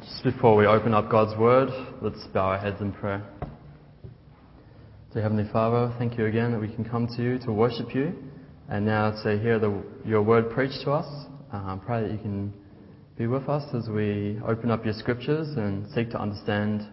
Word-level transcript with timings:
Just 0.00 0.24
before 0.24 0.56
we 0.56 0.66
open 0.66 0.94
up 0.94 1.10
God's 1.10 1.38
Word, 1.38 1.68
let's 2.00 2.24
bow 2.32 2.46
our 2.46 2.58
heads 2.58 2.80
in 2.80 2.92
prayer. 2.92 3.22
Dear 5.12 5.22
Heavenly 5.22 5.44
Father, 5.52 5.94
thank 5.98 6.16
you 6.16 6.24
again 6.24 6.52
that 6.52 6.60
we 6.60 6.74
can 6.74 6.82
come 6.82 7.06
to 7.08 7.22
you 7.22 7.38
to 7.40 7.52
worship 7.52 7.94
you 7.94 8.14
and 8.70 8.86
now 8.86 9.10
to 9.22 9.38
hear 9.38 9.58
the, 9.58 9.82
your 10.06 10.22
Word 10.22 10.50
preached 10.50 10.80
to 10.84 10.92
us. 10.92 11.26
I 11.52 11.78
pray 11.84 12.00
that 12.00 12.10
you 12.10 12.16
can 12.16 12.54
be 13.18 13.26
with 13.26 13.50
us 13.50 13.64
as 13.74 13.90
we 13.90 14.40
open 14.48 14.70
up 14.70 14.82
your 14.82 14.94
Scriptures 14.94 15.48
and 15.58 15.86
seek 15.92 16.10
to 16.12 16.18
understand 16.18 16.88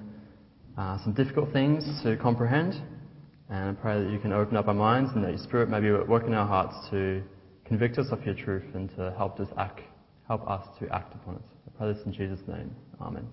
uh, 0.77 1.01
some 1.01 1.13
difficult 1.13 1.53
things 1.53 1.85
to 2.03 2.17
comprehend. 2.17 2.73
And 3.49 3.77
I 3.77 3.81
pray 3.81 4.03
that 4.03 4.11
you 4.11 4.19
can 4.19 4.33
open 4.33 4.57
up 4.57 4.67
our 4.67 4.73
minds 4.73 5.11
and 5.15 5.23
that 5.23 5.29
your 5.29 5.43
Spirit 5.43 5.69
may 5.69 5.79
be 5.79 5.87
at 5.87 6.05
work 6.05 6.27
in 6.27 6.33
our 6.33 6.47
hearts 6.47 6.75
to 6.91 7.23
convict 7.63 7.97
us 7.97 8.07
of 8.11 8.25
your 8.25 8.35
truth 8.35 8.65
and 8.73 8.89
to 8.97 9.13
help 9.17 9.39
us 9.39 9.47
act, 9.57 9.79
help 10.27 10.45
us 10.49 10.67
to 10.79 10.93
act 10.93 11.15
upon 11.15 11.35
it. 11.35 11.41
I 11.65 11.77
pray 11.77 11.93
this 11.93 12.05
in 12.05 12.11
Jesus' 12.11 12.45
name. 12.45 12.75
Amen. 13.01 13.27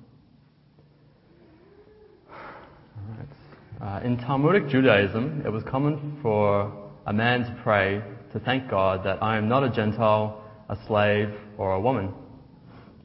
All 2.30 3.16
right. 3.18 4.00
Uh, 4.02 4.06
in 4.06 4.16
Talmudic 4.16 4.68
Judaism, 4.68 5.42
it 5.44 5.48
was 5.50 5.64
common 5.64 6.18
for 6.22 6.90
a 7.06 7.12
man 7.12 7.40
to 7.40 7.60
pray 7.62 8.00
to 8.32 8.40
thank 8.40 8.70
God 8.70 9.04
that 9.04 9.22
I 9.22 9.36
am 9.36 9.48
not 9.48 9.64
a 9.64 9.70
Gentile, 9.70 10.44
a 10.68 10.76
slave, 10.86 11.34
or 11.58 11.74
a 11.74 11.80
woman. 11.80 12.14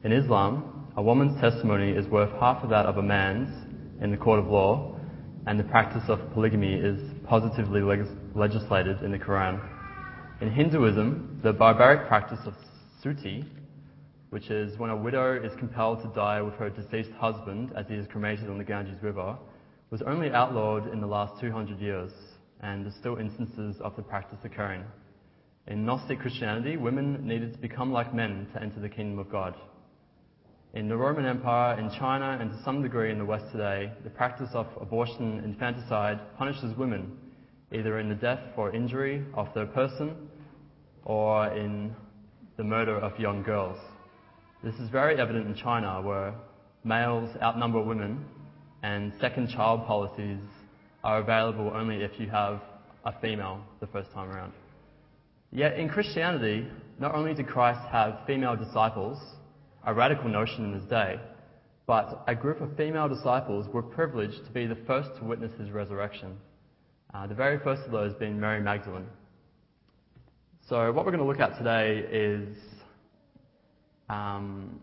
In 0.04 0.12
Islam, 0.12 0.88
a 0.96 1.02
woman's 1.02 1.40
testimony 1.40 1.90
is 1.90 2.06
worth 2.06 2.30
half 2.38 2.62
of 2.62 2.70
that 2.70 2.86
of 2.86 2.96
a 2.98 3.02
man's 3.02 3.48
in 4.00 4.10
the 4.10 4.16
court 4.16 4.38
of 4.38 4.46
law, 4.46 4.96
and 5.46 5.58
the 5.58 5.64
practice 5.64 6.04
of 6.08 6.32
polygamy 6.32 6.74
is 6.74 6.98
positively 7.26 7.80
leg- 7.80 8.06
legislated 8.34 9.02
in 9.02 9.10
the 9.10 9.18
Quran. 9.18 9.60
In 10.40 10.50
Hinduism, 10.50 11.40
the 11.42 11.52
barbaric 11.52 12.06
practice 12.06 12.40
of 12.46 12.54
suttee 13.02 13.44
which 14.32 14.48
is 14.48 14.78
when 14.78 14.88
a 14.88 14.96
widow 14.96 15.38
is 15.44 15.52
compelled 15.58 16.00
to 16.00 16.08
die 16.14 16.40
with 16.40 16.54
her 16.54 16.70
deceased 16.70 17.10
husband 17.18 17.70
as 17.76 17.84
he 17.86 17.94
is 17.94 18.06
cremated 18.06 18.48
on 18.48 18.56
the 18.56 18.64
Ganges 18.64 18.96
River, 19.02 19.36
was 19.90 20.00
only 20.00 20.30
outlawed 20.30 20.90
in 20.90 21.02
the 21.02 21.06
last 21.06 21.38
200 21.38 21.78
years, 21.78 22.10
and 22.62 22.82
there's 22.82 22.94
still 22.94 23.18
instances 23.18 23.76
of 23.82 23.94
the 23.94 24.00
practice 24.00 24.38
occurring. 24.42 24.84
In 25.66 25.84
Gnostic 25.84 26.18
Christianity, 26.20 26.78
women 26.78 27.28
needed 27.28 27.52
to 27.52 27.58
become 27.58 27.92
like 27.92 28.14
men 28.14 28.46
to 28.54 28.62
enter 28.62 28.80
the 28.80 28.88
kingdom 28.88 29.18
of 29.18 29.30
God. 29.30 29.54
In 30.72 30.88
the 30.88 30.96
Roman 30.96 31.26
Empire, 31.26 31.78
in 31.78 31.90
China, 31.90 32.38
and 32.40 32.50
to 32.52 32.62
some 32.64 32.80
degree 32.80 33.12
in 33.12 33.18
the 33.18 33.26
West 33.26 33.52
today, 33.52 33.92
the 34.02 34.08
practice 34.08 34.48
of 34.54 34.66
abortion 34.80 35.42
infanticide 35.44 36.18
punishes 36.38 36.74
women, 36.78 37.18
either 37.70 37.98
in 37.98 38.08
the 38.08 38.14
death 38.14 38.40
or 38.56 38.74
injury 38.74 39.26
of 39.34 39.52
their 39.52 39.66
person 39.66 40.30
or 41.04 41.48
in 41.48 41.94
the 42.56 42.64
murder 42.64 42.96
of 42.96 43.20
young 43.20 43.42
girls. 43.42 43.76
This 44.62 44.76
is 44.76 44.90
very 44.90 45.20
evident 45.20 45.48
in 45.48 45.56
China, 45.56 46.00
where 46.00 46.34
males 46.84 47.28
outnumber 47.42 47.82
women 47.82 48.24
and 48.84 49.12
second 49.20 49.48
child 49.48 49.84
policies 49.88 50.38
are 51.02 51.18
available 51.18 51.72
only 51.74 51.96
if 51.96 52.12
you 52.20 52.28
have 52.28 52.62
a 53.04 53.12
female 53.20 53.60
the 53.80 53.88
first 53.88 54.12
time 54.12 54.30
around. 54.30 54.52
Yet 55.50 55.80
in 55.80 55.88
Christianity, 55.88 56.68
not 57.00 57.12
only 57.12 57.34
did 57.34 57.48
Christ 57.48 57.80
have 57.90 58.20
female 58.24 58.54
disciples, 58.54 59.18
a 59.84 59.92
radical 59.92 60.28
notion 60.28 60.66
in 60.66 60.74
his 60.74 60.84
day, 60.84 61.18
but 61.88 62.22
a 62.28 62.34
group 62.36 62.60
of 62.60 62.76
female 62.76 63.08
disciples 63.08 63.66
were 63.74 63.82
privileged 63.82 64.44
to 64.44 64.52
be 64.52 64.66
the 64.66 64.78
first 64.86 65.10
to 65.18 65.24
witness 65.24 65.50
his 65.58 65.72
resurrection. 65.72 66.36
Uh, 67.12 67.26
the 67.26 67.34
very 67.34 67.58
first 67.64 67.82
of 67.82 67.90
those 67.90 68.14
being 68.14 68.38
Mary 68.38 68.60
Magdalene. 68.60 69.08
So, 70.68 70.92
what 70.92 71.04
we're 71.04 71.10
going 71.10 71.18
to 71.18 71.28
look 71.28 71.40
at 71.40 71.58
today 71.58 72.06
is 72.08 72.56
um, 74.12 74.78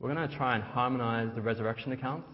we're 0.00 0.12
going 0.12 0.26
to 0.26 0.36
try 0.36 0.54
and 0.54 0.64
harmonize 0.64 1.28
the 1.34 1.42
resurrection 1.42 1.92
accounts, 1.92 2.28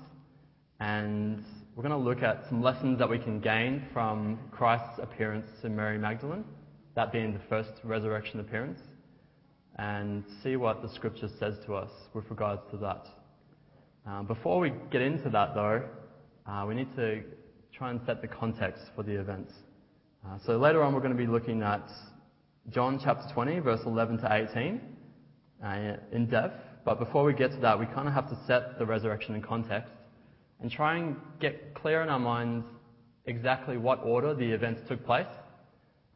and 0.79 1.45
we're 1.75 1.83
going 1.83 1.91
to 1.91 2.09
look 2.09 2.23
at 2.23 2.45
some 2.49 2.63
lessons 2.63 3.01
that 3.01 3.11
we 3.11 3.19
can 3.19 3.41
gain 3.41 3.85
from 3.93 4.39
Christ's 4.53 5.01
appearance 5.03 5.47
to 5.63 5.69
Mary 5.69 5.99
Magdalene, 5.99 6.45
that 6.95 7.11
being 7.11 7.33
the 7.33 7.41
first 7.49 7.73
resurrection 7.83 8.39
appearance, 8.39 8.79
and 9.77 10.23
see 10.43 10.55
what 10.55 10.83
the 10.83 10.89
scripture 10.95 11.29
says 11.41 11.57
to 11.67 11.75
us 11.75 11.91
with 12.15 12.25
regards 12.31 12.63
to 12.71 12.77
that. 12.77 13.07
Uh, 14.09 14.23
before 14.23 14.61
we 14.61 14.73
get 14.93 15.03
into 15.03 15.31
that, 15.31 15.55
though, 15.55 15.83
uh, 16.47 16.65
we 16.67 16.77
need 16.77 16.95
to 16.95 17.25
try 17.77 17.91
and 17.91 18.01
set 18.07 18.23
the 18.23 18.29
context 18.29 18.85
for 18.95 19.03
the 19.03 19.19
events. 19.19 19.53
Uh, 20.25 20.39
so 20.47 20.57
later 20.57 20.81
on, 20.85 20.95
we're 20.95 21.01
going 21.01 21.17
to 21.17 21.19
be 21.19 21.27
looking 21.27 21.63
at 21.63 21.89
John 22.71 23.01
chapter 23.03 23.27
20, 23.35 23.59
verse 23.59 23.81
11 23.85 24.19
to 24.19 24.49
18 24.55 24.81
uh, 24.81 24.90
in 26.13 26.27
depth. 26.31 26.63
But 26.85 26.99
before 26.99 27.25
we 27.25 27.35
get 27.35 27.51
to 27.53 27.59
that, 27.59 27.79
we 27.79 27.87
kind 27.87 28.09
of 28.09 28.15
have 28.15 28.29
to 28.31 28.39
set 28.47 28.79
the 28.79 28.87
resurrection 28.87 29.35
in 29.35 29.43
context 29.43 29.93
and 30.61 30.71
try 30.71 30.97
and 30.97 31.17
get 31.41 31.75
clear 31.75 32.03
in 32.03 32.09
our 32.09 32.19
minds 32.19 32.67
exactly 33.27 33.77
what 33.77 34.03
order 34.03 34.35
the 34.35 34.51
events 34.51 34.83
took 34.89 35.05
place. 35.05 35.27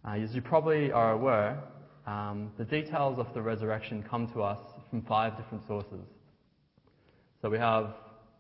Uh, 0.07 0.13
as 0.13 0.35
you 0.35 0.43
probably 0.43 0.93
are 0.93 1.13
aware, 1.13 1.63
um, 2.07 2.51
the 2.59 2.65
details 2.65 3.19
of 3.19 3.33
the 3.35 3.41
resurrection 3.41 4.03
come 4.03 4.31
to 4.33 4.43
us 4.43 4.59
from 4.91 5.03
five 5.03 5.37
different 5.37 5.67
sources. 5.67 6.07
So 7.41 7.49
we 7.49 7.59
have 7.59 7.95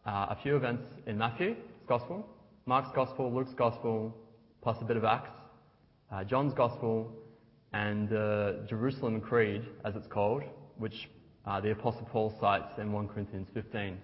uh, 0.07 0.27
a 0.31 0.39
few 0.43 0.57
events 0.57 0.85
in 1.07 1.17
Matthew's 1.17 1.57
Gospel, 1.89 2.27
Mark's 2.67 2.91
Gospel, 2.95 3.33
Luke's 3.33 3.55
Gospel, 3.55 4.15
plus 4.63 4.77
a 4.81 4.85
bit 4.85 4.97
of 4.97 5.05
Acts, 5.05 5.31
uh, 6.13 6.25
John's 6.25 6.55
Gospel, 6.55 7.11
and 7.73 8.09
the 8.09 8.65
Jerusalem 8.69 9.21
Creed, 9.21 9.63
as 9.85 9.97
it's 9.97 10.07
called, 10.07 10.43
which 10.79 11.09
uh, 11.47 11.61
the 11.61 11.73
Apostle 11.73 12.09
Paul 12.11 12.35
cites 12.41 12.79
in 12.79 12.93
1 12.93 13.09
Corinthians 13.09 13.49
15. 13.55 13.99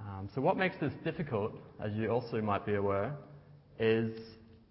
Um, 0.00 0.28
so, 0.34 0.40
what 0.40 0.56
makes 0.56 0.76
this 0.80 0.92
difficult, 1.04 1.52
as 1.82 1.92
you 1.94 2.08
also 2.10 2.40
might 2.40 2.66
be 2.66 2.74
aware, 2.74 3.14
is 3.78 4.16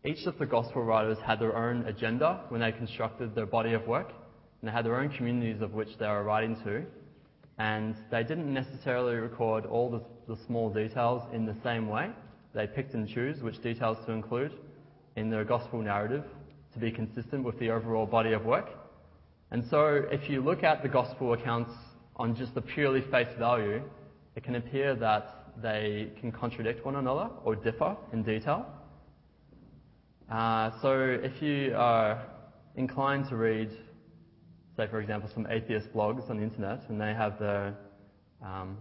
each 0.05 0.25
of 0.25 0.37
the 0.37 0.45
gospel 0.45 0.83
writers 0.83 1.17
had 1.25 1.39
their 1.39 1.55
own 1.55 1.85
agenda 1.85 2.41
when 2.49 2.61
they 2.61 2.71
constructed 2.71 3.33
their 3.35 3.45
body 3.45 3.73
of 3.73 3.87
work, 3.87 4.09
and 4.09 4.69
they 4.69 4.71
had 4.71 4.85
their 4.85 4.99
own 4.99 5.09
communities 5.09 5.61
of 5.61 5.73
which 5.73 5.89
they 5.99 6.07
were 6.07 6.23
writing 6.23 6.57
to, 6.63 6.83
and 7.57 7.95
they 8.11 8.23
didn't 8.23 8.53
necessarily 8.53 9.15
record 9.15 9.65
all 9.65 9.89
the, 9.89 10.01
the 10.33 10.39
small 10.45 10.69
details 10.69 11.21
in 11.33 11.45
the 11.45 11.55
same 11.63 11.87
way. 11.87 12.09
They 12.53 12.67
picked 12.67 12.93
and 12.93 13.07
chose 13.07 13.41
which 13.41 13.61
details 13.61 13.97
to 14.05 14.11
include 14.11 14.51
in 15.15 15.29
their 15.29 15.45
gospel 15.45 15.81
narrative 15.81 16.23
to 16.73 16.79
be 16.79 16.91
consistent 16.91 17.43
with 17.43 17.57
the 17.59 17.69
overall 17.69 18.05
body 18.05 18.33
of 18.33 18.45
work. 18.45 18.69
And 19.53 19.63
so, 19.69 20.01
if 20.11 20.31
you 20.31 20.41
look 20.41 20.63
at 20.63 20.81
the 20.81 20.89
gospel 20.89 21.33
accounts 21.33 21.71
on 22.15 22.35
just 22.35 22.55
the 22.55 22.61
purely 22.61 23.01
face 23.11 23.27
value, 23.37 23.83
it 24.35 24.43
can 24.43 24.55
appear 24.55 24.95
that 24.95 25.51
they 25.61 26.09
can 26.19 26.31
contradict 26.31 26.83
one 26.83 26.95
another 26.95 27.29
or 27.45 27.55
differ 27.55 27.95
in 28.13 28.23
detail. 28.23 28.65
Uh, 30.31 30.71
so, 30.81 31.19
if 31.21 31.39
you 31.39 31.75
are 31.75 32.25
inclined 32.77 33.29
to 33.29 33.35
read, 33.35 33.69
say, 34.75 34.87
for 34.87 34.99
example, 34.99 35.29
some 35.31 35.45
atheist 35.47 35.93
blogs 35.93 36.27
on 36.31 36.37
the 36.37 36.43
internet, 36.43 36.81
and 36.89 36.99
they 36.99 37.13
have 37.13 37.37
their 37.37 37.75
um, 38.43 38.75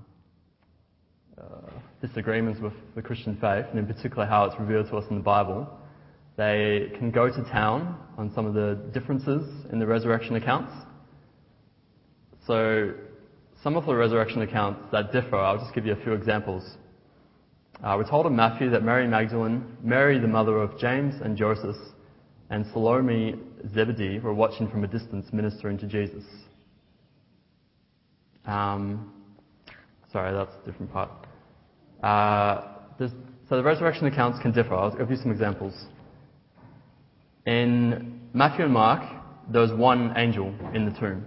uh, 1.37 1.69
disagreements 2.01 2.63
with 2.63 2.73
the 2.95 3.03
Christian 3.03 3.37
faith, 3.43 3.67
and 3.69 3.79
in 3.79 3.87
particular 3.87 4.25
how 4.25 4.47
it's 4.47 4.59
revealed 4.59 4.89
to 4.89 4.97
us 4.97 5.05
in 5.11 5.17
the 5.17 5.23
Bible, 5.23 5.69
they 6.37 6.93
can 6.99 7.11
go 7.11 7.29
to 7.29 7.43
town 7.51 7.99
on 8.17 8.33
some 8.35 8.47
of 8.47 8.55
the 8.55 8.79
differences 8.93 9.67
in 9.73 9.79
the 9.79 9.87
resurrection 9.87 10.37
accounts. 10.37 10.73
So, 12.47 12.95
some 13.63 13.77
of 13.77 13.87
the 13.87 13.95
resurrection 13.95 14.43
accounts 14.43 14.81
that 14.91 15.13
differ, 15.13 15.37
I'll 15.37 15.59
just 15.59 15.75
give 15.75 15.87
you 15.87 15.93
a 15.93 16.03
few 16.03 16.13
examples. 16.13 16.65
Uh, 17.83 17.95
we're 17.97 18.09
told 18.09 18.27
in 18.27 18.35
Matthew 18.35 18.71
that 18.71 18.83
Mary 18.83 19.07
Magdalene, 19.07 19.77
Mary 19.83 20.19
the 20.19 20.29
mother 20.29 20.59
of 20.59 20.79
James 20.79 21.15
and 21.23 21.37
Joseph, 21.37 21.77
and 22.51 22.67
Salome 22.73 23.35
Zebedee 23.75 24.19
were 24.19 24.35
watching 24.35 24.69
from 24.69 24.85
a 24.85 24.87
distance 24.87 25.27
ministering 25.33 25.79
to 25.79 25.87
Jesus. 25.87 26.25
Um, 28.45 29.13
sorry, 30.13 30.33
that's 30.33 30.53
a 30.63 30.71
different 30.71 30.93
part. 30.93 31.11
Uh, 32.03 32.69
so 32.99 33.57
the 33.57 33.63
resurrection 33.63 34.07
accounts 34.07 34.39
can 34.41 34.53
differ. 34.53 34.75
I'll 34.75 34.95
give 34.95 35.11
you 35.11 35.17
some 35.17 35.31
examples. 35.31 35.75
In 37.45 38.21
Matthew 38.33 38.65
and 38.65 38.73
Mark, 38.73 39.03
there's 39.51 39.73
one 39.73 40.15
angel 40.17 40.55
in 40.75 40.85
the 40.85 40.99
tomb. 40.99 41.27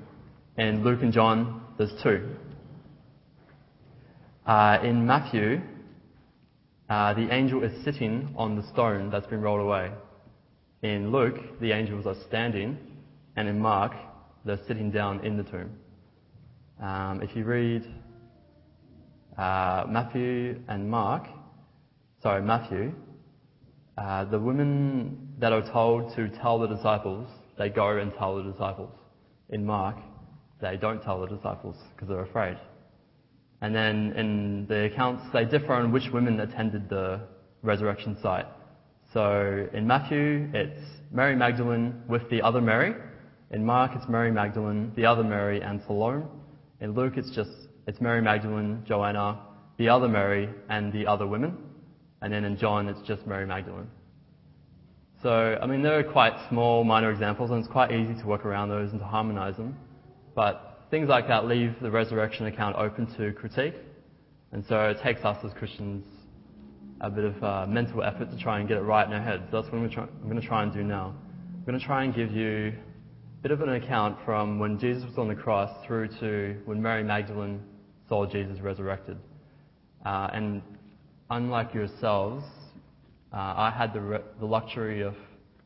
In 0.58 0.82
Luke 0.82 1.02
and 1.02 1.12
John, 1.12 1.62
there's 1.78 1.92
two. 2.02 2.30
Uh, 4.46 4.78
in 4.82 5.06
Matthew, 5.06 5.60
uh, 6.90 7.14
the 7.16 7.34
angel 7.34 7.64
is 7.64 7.84
sitting 7.84 8.34
on 8.38 8.56
the 8.56 8.66
stone 8.70 9.10
that's 9.10 9.28
been 9.28 9.42
rolled 9.42 9.60
away. 9.60 9.92
In 10.84 11.12
Luke, 11.12 11.60
the 11.60 11.74
angels 11.74 12.06
are 12.06 12.16
standing, 12.28 12.78
and 13.36 13.50
in 13.50 13.60
Mark, 13.60 13.92
they're 14.46 14.64
sitting 14.68 14.92
down 14.92 15.26
in 15.26 15.36
the 15.36 15.44
tomb. 15.44 15.72
Um, 16.82 17.22
if 17.22 17.36
you 17.36 17.44
read 17.44 17.84
uh, 19.38 19.84
Matthew 19.90 20.62
and 20.70 20.90
Mark, 20.90 21.28
sorry, 22.22 22.42
Matthew, 22.42 22.94
uh, 23.98 24.24
the 24.26 24.40
women 24.40 25.25
that 25.40 25.52
are 25.52 25.62
told 25.72 26.16
to 26.16 26.30
tell 26.30 26.60
the 26.60 26.68
disciples, 26.68 27.28
they 27.58 27.70
go 27.70 27.98
and 27.98 28.14
tell 28.14 28.38
the 28.38 28.52
disciples. 28.52 28.92
In 29.50 29.66
Mark, 29.66 29.98
they 30.62 30.78
don't 30.78 31.02
tell 31.02 31.22
the 31.22 31.28
disciples 31.28 31.76
because 31.94 32.08
they're 32.08 32.24
afraid. 32.24 32.58
And 33.62 33.74
then 33.74 34.14
in 34.14 34.66
the 34.68 34.86
accounts, 34.86 35.24
they 35.34 35.46
differ 35.46 35.74
on 35.74 35.92
which 35.92 36.10
women 36.12 36.40
attended 36.40 36.90
the 36.90 37.22
resurrection 37.62 38.18
site. 38.22 38.46
So 39.14 39.68
in 39.74 39.88
Matthew, 39.88 40.50
it's 40.54 40.82
Mary 41.12 41.36
Magdalene 41.36 42.04
with 42.08 42.30
the 42.30 42.42
other 42.42 42.62
Mary. 42.62 42.94
In 43.52 43.66
Mark, 43.66 43.92
it's 43.96 44.10
Mary 44.10 44.32
Magdalene, 44.32 44.92
the 44.96 45.06
other 45.06 45.24
Mary, 45.24 45.62
and 45.62 45.82
Salome. 45.88 46.26
In 46.82 46.94
Luke, 46.94 47.14
it's 47.16 47.32
just 47.32 47.52
it's 47.88 48.02
Mary 48.02 48.22
Magdalene, 48.22 48.84
Joanna, 48.88 49.40
the 49.78 49.90
other 49.90 50.08
Mary, 50.08 50.50
and 50.70 50.92
the 50.92 51.08
other 51.08 51.28
women. 51.28 51.58
And 52.22 52.34
then 52.34 52.44
in 52.44 52.58
John, 52.58 52.90
it's 52.90 53.02
just 53.08 53.26
Mary 53.28 53.46
Magdalene. 53.46 53.88
So, 55.26 55.58
I 55.60 55.66
mean, 55.66 55.82
they're 55.82 56.04
quite 56.04 56.34
small, 56.50 56.84
minor 56.84 57.10
examples, 57.10 57.50
and 57.50 57.58
it's 57.58 57.68
quite 57.68 57.92
easy 57.92 58.14
to 58.14 58.28
work 58.28 58.46
around 58.46 58.70
those 58.70 58.92
and 58.92 59.00
to 59.00 59.06
harmonize 59.08 59.58
them. 59.58 59.76
But 60.36 60.86
things 60.92 61.10
like 61.10 61.28
that 61.30 61.48
leave 61.48 61.74
the 61.82 61.90
resurrection 61.90 62.46
account 62.46 62.76
open 62.76 63.08
to 63.18 63.34
critique. 63.34 63.74
And 64.52 64.64
so 64.70 64.80
it 64.82 64.98
takes 65.02 65.26
us 65.26 65.44
as 65.44 65.52
Christians 65.54 66.06
a 67.02 67.10
bit 67.10 67.24
of 67.24 67.44
uh, 67.44 67.66
mental 67.66 68.04
effort 68.04 68.30
to 68.30 68.38
try 68.38 68.60
and 68.60 68.68
get 68.68 68.78
it 68.78 68.82
right 68.82 69.08
in 69.08 69.14
our 69.14 69.22
heads. 69.24 69.42
That's 69.52 69.66
what 69.66 69.74
I'm 69.74 69.90
going 69.90 70.40
to 70.40 70.48
try 70.48 70.62
and 70.62 70.72
do 70.72 70.84
now. 70.84 71.16
I'm 71.56 71.66
going 71.66 71.80
to 71.80 71.84
try 71.84 72.04
and 72.04 72.14
give 72.14 72.32
you 72.32 72.68
a 72.68 73.42
bit 73.42 73.50
of 73.50 73.62
an 73.62 73.70
account 73.70 74.20
from 74.26 74.60
when 74.60 74.78
Jesus 74.78 75.06
was 75.06 75.18
on 75.18 75.28
the 75.28 75.34
cross 75.34 75.72
through 75.88 76.10
to 76.20 76.62
when 76.66 76.80
Mary 76.80 77.04
Magdalene 77.04 77.64
saw 78.08 78.28
Jesus 78.28 78.60
resurrected. 78.60 79.18
Uh, 80.06 80.30
and 80.34 80.62
unlike 81.32 81.74
yourselves, 81.74 82.46
uh, 83.34 83.54
I 83.58 83.74
had 83.76 83.94
the, 83.94 84.02
re- 84.02 84.24
the 84.40 84.46
luxury 84.46 85.02
of 85.02 85.16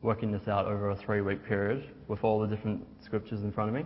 working 0.02 0.32
this 0.32 0.48
out 0.48 0.66
over 0.66 0.90
a 0.90 0.96
three 0.96 1.20
week 1.20 1.44
period 1.46 1.90
with 2.08 2.24
all 2.24 2.40
the 2.40 2.46
different 2.46 2.86
scriptures 3.04 3.42
in 3.42 3.52
front 3.52 3.68
of 3.68 3.74
me, 3.74 3.84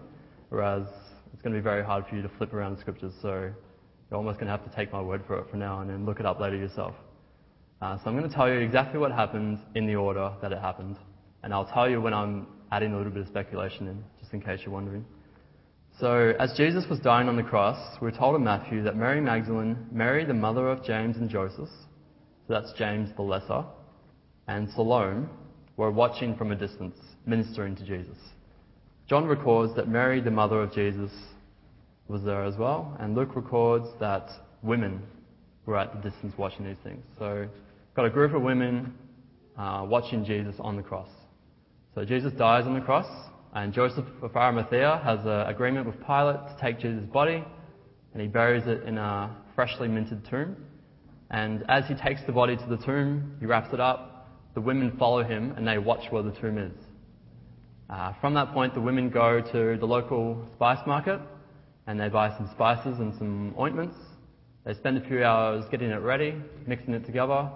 whereas 0.49 0.87
it's 1.33 1.43
going 1.43 1.53
to 1.53 1.59
be 1.59 1.63
very 1.63 1.85
hard 1.85 2.07
for 2.09 2.17
you 2.17 2.23
to 2.23 2.31
flip 2.39 2.53
around 2.55 2.77
the 2.77 2.81
scriptures, 2.81 3.13
so 3.21 3.51
you're 4.11 4.19
almost 4.19 4.39
going 4.39 4.47
to 4.47 4.57
have 4.57 4.65
to 4.69 4.77
take 4.77 4.93
my 4.93 5.01
word 5.01 5.23
for 5.27 5.39
it 5.39 5.47
for 5.51 5.57
now 5.57 5.81
and 5.81 5.91
then 5.91 6.07
look 6.07 6.21
it 6.21 6.27
up 6.27 6.41
later 6.41 6.57
yourself. 6.57 6.95
Uh, 7.83 7.99
so 7.99 8.05
I'm 8.07 8.17
going 8.17 8.29
to 8.29 8.35
tell 8.35 8.49
you 8.49 8.61
exactly 8.61 8.99
what 8.99 9.13
happened 9.13 9.59
in 9.75 9.87
the 9.87 9.97
order 9.97 10.33
that 10.41 10.53
it 10.53 10.59
happened, 10.59 10.97
and 11.43 11.53
I'll 11.53 11.67
tell 11.67 11.91
you 11.91 12.01
when 12.01 12.15
I'm 12.15 12.47
adding 12.71 12.93
a 12.93 12.97
little 12.97 13.13
bit 13.13 13.23
of 13.23 13.29
speculation 13.29 13.89
in, 13.89 14.05
just 14.21 14.33
in 14.33 14.41
case 14.41 14.61
you're 14.65 14.73
wondering. 14.73 15.05
So, 16.01 16.33
as 16.41 16.55
Jesus 16.57 16.85
was 16.91 16.99
dying 16.99 17.29
on 17.29 17.37
the 17.37 17.43
cross, 17.43 17.99
we're 18.01 18.11
told 18.11 18.35
in 18.35 18.43
Matthew 18.43 18.83
that 18.83 18.97
Mary 18.97 19.21
Magdalene, 19.21 19.87
Mary, 19.93 20.25
the 20.25 20.35
mother 20.35 20.69
of 20.69 20.85
James 20.85 21.17
and 21.19 21.31
Joseph, 21.31 21.69
so 22.47 22.53
that's 22.55 22.73
James 22.79 23.11
the 23.17 23.23
Lesser, 23.23 23.65
and 24.49 24.69
Salome 24.75 25.27
were 25.77 25.91
watching 25.91 26.37
from 26.37 26.53
a 26.53 26.55
distance, 26.55 26.97
ministering 27.27 27.75
to 27.77 27.85
Jesus. 27.85 28.19
John 29.09 29.25
records 29.27 29.75
that 29.77 29.89
Mary, 29.89 30.21
the 30.21 30.31
mother 30.31 30.63
of 30.63 30.73
Jesus, 30.73 31.11
was 32.09 32.23
there 32.23 32.45
as 32.45 32.57
well, 32.57 32.97
and 33.01 33.15
Luke 33.15 33.35
records 33.35 33.87
that 33.99 34.29
women 34.63 35.03
were 35.67 35.79
at 35.79 35.93
the 35.95 36.11
distance 36.11 36.35
watching 36.37 36.67
these 36.67 36.77
things. 36.85 37.03
So, 37.19 37.49
got 37.97 38.05
a 38.05 38.11
group 38.11 38.35
of 38.35 38.43
women 38.43 38.95
uh, 39.59 39.87
watching 39.89 40.25
Jesus 40.25 40.55
on 40.59 40.77
the 40.77 40.83
cross. 40.83 41.09
So, 41.95 42.05
Jesus 42.05 42.33
dies 42.35 42.67
on 42.67 42.75
the 42.75 42.81
cross, 42.81 43.07
and 43.55 43.73
Joseph 43.73 44.07
of 44.23 44.37
Arimathea 44.37 45.01
has 45.03 45.21
an 45.21 45.49
agreement 45.49 45.87
with 45.87 45.97
Pilate 46.07 46.37
to 46.37 46.57
take 46.61 46.79
Jesus' 46.79 47.07
body, 47.07 47.43
and 48.13 48.21
he 48.21 48.29
buries 48.29 48.67
it 48.67 48.83
in 48.83 48.99
a 48.99 49.35
freshly 49.55 49.89
minted 49.89 50.27
tomb. 50.29 50.57
And 51.35 51.65
as 51.69 51.85
he 51.89 51.95
takes 51.97 52.21
the 52.27 52.33
body 52.33 52.57
to 52.57 52.67
the 52.69 52.77
tomb, 52.77 53.39
he 53.41 53.47
wraps 53.47 53.75
it 53.75 53.81
up. 53.81 54.29
The 54.55 54.61
women 54.61 54.97
follow 54.97 55.25
him 55.25 55.53
and 55.57 55.67
they 55.67 55.79
watch 55.79 56.05
where 56.13 56.23
the 56.23 56.31
tomb 56.31 56.59
is. 56.59 56.79
Uh, 57.91 58.13
from 58.21 58.35
that 58.35 58.53
point, 58.53 58.73
the 58.73 58.81
women 58.81 59.11
go 59.11 59.41
to 59.41 59.77
the 59.77 59.85
local 59.85 60.47
spice 60.55 60.79
market 60.87 61.21
and 61.89 61.99
they 61.99 62.09
buy 62.09 62.29
some 62.37 62.49
spices 62.53 63.01
and 63.01 63.13
some 63.19 63.53
ointments. 63.59 63.97
They 64.65 64.75
spend 64.75 64.97
a 64.97 65.09
few 65.09 65.25
hours 65.25 65.65
getting 65.73 65.91
it 65.91 66.03
ready, 66.03 66.37
mixing 66.69 66.95
it 66.95 67.05
together, 67.05 67.51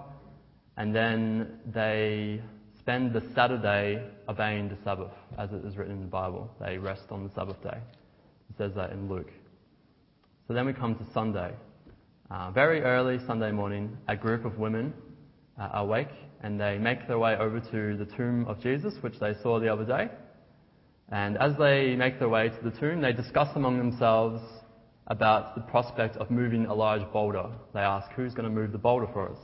and 0.75 0.93
then 0.93 1.61
they 1.73 2.41
spend 2.79 3.13
the 3.13 3.23
Saturday 3.33 4.03
obeying 4.27 4.67
the 4.67 4.77
Sabbath, 4.83 5.13
as 5.37 5.53
it 5.53 5.63
is 5.63 5.77
written 5.77 5.93
in 5.93 6.01
the 6.01 6.07
Bible. 6.07 6.51
They 6.59 6.77
rest 6.77 7.03
on 7.11 7.23
the 7.23 7.33
Sabbath 7.33 7.63
day. 7.63 7.77
It 8.49 8.57
says 8.57 8.73
that 8.75 8.91
in 8.91 9.07
Luke. 9.07 9.31
So 10.49 10.53
then 10.53 10.65
we 10.65 10.73
come 10.73 10.95
to 10.95 11.05
Sunday. 11.13 11.53
Uh, 12.31 12.51
very 12.51 12.81
early 12.83 13.17
Sunday 13.25 13.51
morning, 13.51 13.97
a 14.07 14.15
group 14.15 14.45
of 14.45 14.59
women 14.59 14.93
uh, 15.59 15.69
awake 15.73 16.11
and 16.43 16.61
they 16.61 16.77
make 16.77 17.07
their 17.07 17.17
way 17.17 17.35
over 17.35 17.59
to 17.59 17.97
the 17.97 18.05
tomb 18.15 18.45
of 18.47 18.61
Jesus, 18.61 18.93
which 19.01 19.19
they 19.19 19.33
saw 19.41 19.59
the 19.59 19.67
other 19.67 19.83
day. 19.83 20.09
And 21.11 21.39
as 21.39 21.53
they 21.57 21.95
make 21.95 22.19
their 22.19 22.29
way 22.29 22.49
to 22.49 22.63
the 22.63 22.69
tomb, 22.79 23.01
they 23.01 23.13
discuss 23.13 23.47
among 23.55 23.79
themselves 23.79 24.43
about 25.07 25.55
the 25.55 25.61
prospect 25.61 26.17
of 26.17 26.29
moving 26.29 26.67
a 26.67 26.73
large 26.73 27.01
boulder. 27.11 27.47
They 27.73 27.79
ask, 27.79 28.11
Who's 28.11 28.35
going 28.35 28.47
to 28.47 28.53
move 28.53 28.73
the 28.73 28.77
boulder 28.77 29.07
for 29.11 29.31
us? 29.31 29.39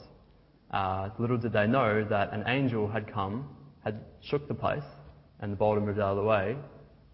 Uh, 0.70 1.10
little 1.18 1.38
did 1.38 1.54
they 1.54 1.66
know 1.66 2.06
that 2.08 2.34
an 2.34 2.44
angel 2.46 2.88
had 2.88 3.12
come, 3.12 3.50
had 3.84 4.00
shook 4.22 4.48
the 4.48 4.54
place, 4.54 4.84
and 5.40 5.52
the 5.52 5.58
boulder 5.58 5.82
moved 5.82 5.98
out 5.98 6.12
of 6.12 6.18
the 6.18 6.24
way, 6.24 6.56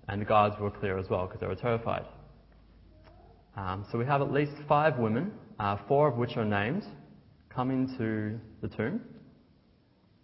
and 0.10 0.20
the 0.20 0.26
guards 0.26 0.56
were 0.60 0.70
clear 0.70 0.98
as 0.98 1.10
well 1.10 1.28
because 1.28 1.40
they 1.40 1.48
were 1.48 1.56
terrified. 1.56 2.04
Um, 3.56 3.86
so 3.90 3.98
we 3.98 4.06
have 4.06 4.22
at 4.22 4.34
least 4.34 4.54
five 4.68 4.98
women 4.98 5.32
uh, 5.62 5.78
four 5.88 6.08
of 6.08 6.18
which 6.18 6.38
are 6.38 6.46
named, 6.46 6.84
come 7.54 7.70
into 7.70 8.40
the 8.62 8.68
tomb. 8.68 9.00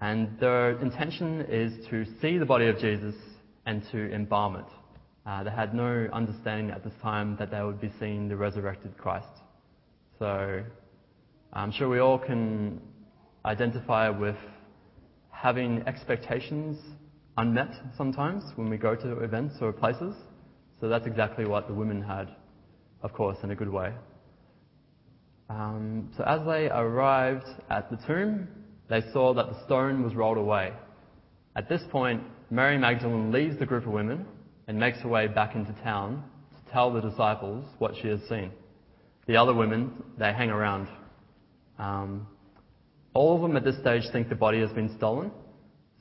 And 0.02 0.40
their 0.40 0.80
intention 0.80 1.42
is 1.42 1.86
to 1.92 2.06
see 2.20 2.40
the 2.40 2.46
body 2.46 2.68
of 2.68 2.80
Jesus 2.80 3.14
and 3.68 3.84
to 3.92 4.12
embalm 4.12 4.56
it. 4.56 4.66
Uh, 5.28 5.44
they 5.44 5.52
had 5.52 5.76
no 5.76 6.08
understanding 6.12 6.72
at 6.72 6.84
this 6.84 6.94
time 7.04 7.36
that 7.38 7.52
they 7.52 7.62
would 7.62 7.80
be 7.80 7.92
seeing 8.00 8.28
the 8.28 8.36
resurrected 8.36 8.98
Christ. 8.98 9.28
So 10.18 10.64
I'm 11.54 11.72
sure 11.72 11.88
we 11.88 12.00
all 12.00 12.18
can 12.18 12.82
identify 13.46 14.10
with 14.10 14.38
having 15.30 15.84
expectations 15.86 16.80
unmet 17.38 17.74
sometimes 17.96 18.44
when 18.56 18.72
we 18.72 18.78
go 18.78 18.96
to 18.96 19.20
events 19.20 19.56
or 19.62 19.72
places. 19.72 20.16
So 20.82 20.90
that's 20.90 21.06
exactly 21.06 21.46
what 21.46 21.68
the 21.68 21.76
women 21.76 22.02
had, 22.02 22.30
of 23.04 23.14
course, 23.14 23.38
in 23.44 23.52
a 23.52 23.56
good 23.56 23.70
way. 23.70 23.94
Um, 25.50 26.12
so 26.18 26.24
as 26.24 26.46
they 26.46 26.70
arrived 26.70 27.48
at 27.70 27.90
the 27.90 27.98
tomb, 28.06 28.48
they 28.90 29.02
saw 29.14 29.34
that 29.34 29.48
the 29.48 29.64
stone 29.66 30.04
was 30.04 30.16
rolled 30.16 30.38
away. 30.38 30.74
At 31.56 31.70
this 31.70 31.82
point, 31.92 32.22
Mary 32.50 32.78
Magdalene 32.78 33.32
leaves 33.32 33.58
the 33.58 33.66
group 33.66 33.86
of 33.86 33.92
women 33.92 34.26
and 34.68 34.80
makes 34.80 35.00
her 35.00 35.10
way 35.10 35.28
back 35.28 35.56
into 35.56 35.74
town 35.84 36.24
to 36.52 36.72
tell 36.72 36.92
the 36.92 37.02
disciples 37.02 37.66
what 37.80 37.94
she 38.02 38.08
has 38.10 38.20
seen. 38.30 38.52
The 39.28 39.38
other 39.38 39.54
women, 39.54 39.92
they 40.18 40.32
hang 40.34 40.50
around. 40.50 40.88
Um, 41.80 42.28
all 43.14 43.36
of 43.36 43.42
them 43.42 43.58
at 43.58 43.64
this 43.64 43.78
stage 43.80 44.04
think 44.12 44.30
the 44.30 44.36
body 44.36 44.60
has 44.62 44.72
been 44.72 44.96
stolen. 44.98 45.32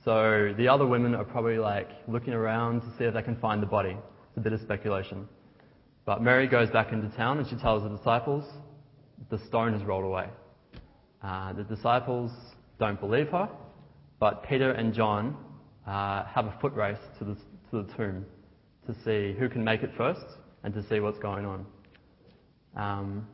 So 0.04 0.54
the 0.56 0.68
other 0.68 0.86
women 0.86 1.14
are 1.14 1.24
probably 1.24 1.58
like 1.58 1.88
looking 2.06 2.32
around 2.32 2.82
to 2.82 2.86
see 2.98 3.04
if 3.04 3.14
they 3.14 3.22
can 3.22 3.36
find 3.36 3.60
the 3.60 3.66
body. 3.66 3.96
It's 4.28 4.36
a 4.36 4.40
bit 4.40 4.52
of 4.52 4.60
speculation. 4.60 5.28
But 6.04 6.22
Mary 6.22 6.46
goes 6.46 6.70
back 6.70 6.92
into 6.92 7.08
town 7.16 7.38
and 7.38 7.48
she 7.48 7.56
tells 7.56 7.82
the 7.82 7.88
disciples, 7.88 8.44
the 9.30 9.38
stone 9.46 9.72
has 9.72 9.82
rolled 9.82 10.04
away. 10.04 10.28
Uh, 11.22 11.52
the 11.52 11.64
disciples 11.64 12.30
don't 12.78 13.00
believe 13.00 13.28
her, 13.28 13.48
but 14.20 14.42
Peter 14.48 14.72
and 14.72 14.92
John 14.92 15.36
uh, 15.86 16.24
have 16.24 16.46
a 16.46 16.54
foot 16.60 16.74
race 16.74 16.98
to 17.18 17.24
the, 17.24 17.34
to 17.70 17.82
the 17.82 17.92
tomb 17.96 18.24
to 18.86 18.94
see 19.04 19.36
who 19.38 19.48
can 19.48 19.64
make 19.64 19.82
it 19.82 19.90
first 19.96 20.24
and 20.62 20.72
to 20.74 20.82
see 20.88 21.00
what's 21.00 21.18
going 21.18 21.46
on. 21.46 21.66
Um, 22.76 23.26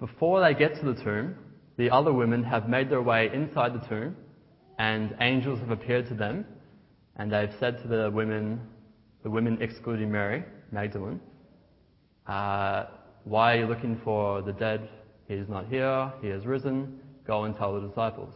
before 0.00 0.40
they 0.40 0.54
get 0.54 0.78
to 0.80 0.92
the 0.92 1.02
tomb, 1.02 1.36
the 1.76 1.90
other 1.90 2.12
women 2.12 2.44
have 2.44 2.68
made 2.68 2.88
their 2.90 3.02
way 3.02 3.30
inside 3.32 3.74
the 3.74 3.86
tomb, 3.88 4.16
and 4.78 5.16
angels 5.20 5.60
have 5.60 5.70
appeared 5.70 6.06
to 6.08 6.14
them, 6.14 6.44
and 7.16 7.32
they've 7.32 7.52
said 7.58 7.82
to 7.82 7.88
the 7.88 8.10
women, 8.10 8.60
the 9.22 9.30
women 9.30 9.58
excluding 9.60 10.10
Mary 10.10 10.44
Magdalene, 10.72 11.20
uh, 12.26 12.84
why 13.24 13.54
are 13.54 13.60
you 13.60 13.66
looking 13.66 14.00
for 14.04 14.42
the 14.42 14.52
dead? 14.52 14.88
He 15.28 15.34
is 15.34 15.48
not 15.48 15.66
here, 15.66 16.12
he 16.20 16.28
has 16.28 16.46
risen. 16.46 17.00
Go 17.26 17.44
and 17.44 17.56
tell 17.56 17.80
the 17.80 17.88
disciples. 17.88 18.34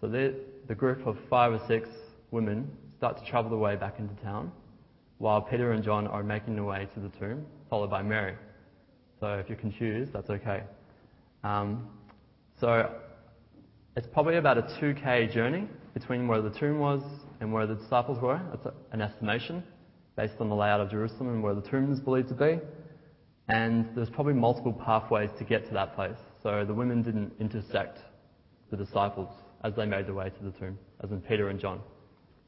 So 0.00 0.06
the 0.06 0.74
group 0.74 1.06
of 1.06 1.16
five 1.28 1.52
or 1.52 1.60
six 1.66 1.88
women 2.30 2.70
start 2.96 3.18
to 3.18 3.24
travel 3.28 3.50
their 3.50 3.58
way 3.58 3.74
back 3.74 3.98
into 3.98 4.14
town, 4.22 4.52
while 5.18 5.42
Peter 5.42 5.72
and 5.72 5.82
John 5.82 6.06
are 6.06 6.22
making 6.22 6.54
their 6.54 6.64
way 6.64 6.86
to 6.94 7.00
the 7.00 7.08
tomb, 7.18 7.44
followed 7.68 7.90
by 7.90 8.02
Mary. 8.02 8.36
So 9.18 9.34
if 9.34 9.48
you're 9.48 9.58
confused, 9.58 10.12
that's 10.12 10.30
okay. 10.30 10.62
Um, 11.42 11.88
so 12.60 12.90
it's 13.96 14.06
probably 14.06 14.36
about 14.36 14.58
a 14.58 14.62
2k 14.62 15.32
journey 15.32 15.66
between 15.92 16.28
where 16.28 16.40
the 16.40 16.50
tomb 16.50 16.78
was 16.78 17.02
and 17.40 17.52
where 17.52 17.66
the 17.66 17.74
disciples 17.74 18.20
were. 18.20 18.40
That's 18.50 18.74
an 18.92 19.00
estimation 19.00 19.64
based 20.16 20.34
on 20.40 20.48
the 20.48 20.54
layout 20.54 20.80
of 20.80 20.90
Jerusalem 20.90 21.30
and 21.30 21.42
where 21.42 21.54
the 21.54 21.62
tomb 21.62 21.92
is 21.92 21.98
believed 22.00 22.28
to 22.28 22.34
be. 22.34 22.60
And 23.52 23.88
there's 23.96 24.10
probably 24.10 24.34
multiple 24.34 24.72
pathways 24.72 25.30
to 25.38 25.44
get 25.44 25.66
to 25.66 25.74
that 25.74 25.94
place. 25.94 26.16
So 26.42 26.64
the 26.64 26.74
women 26.74 27.02
didn't 27.02 27.32
intersect 27.40 27.98
the 28.70 28.76
disciples 28.76 29.28
as 29.64 29.74
they 29.74 29.86
made 29.86 30.06
their 30.06 30.14
way 30.14 30.30
to 30.30 30.44
the 30.44 30.52
tomb, 30.52 30.78
as 31.02 31.10
in 31.10 31.20
Peter 31.20 31.48
and 31.48 31.58
John. 31.58 31.80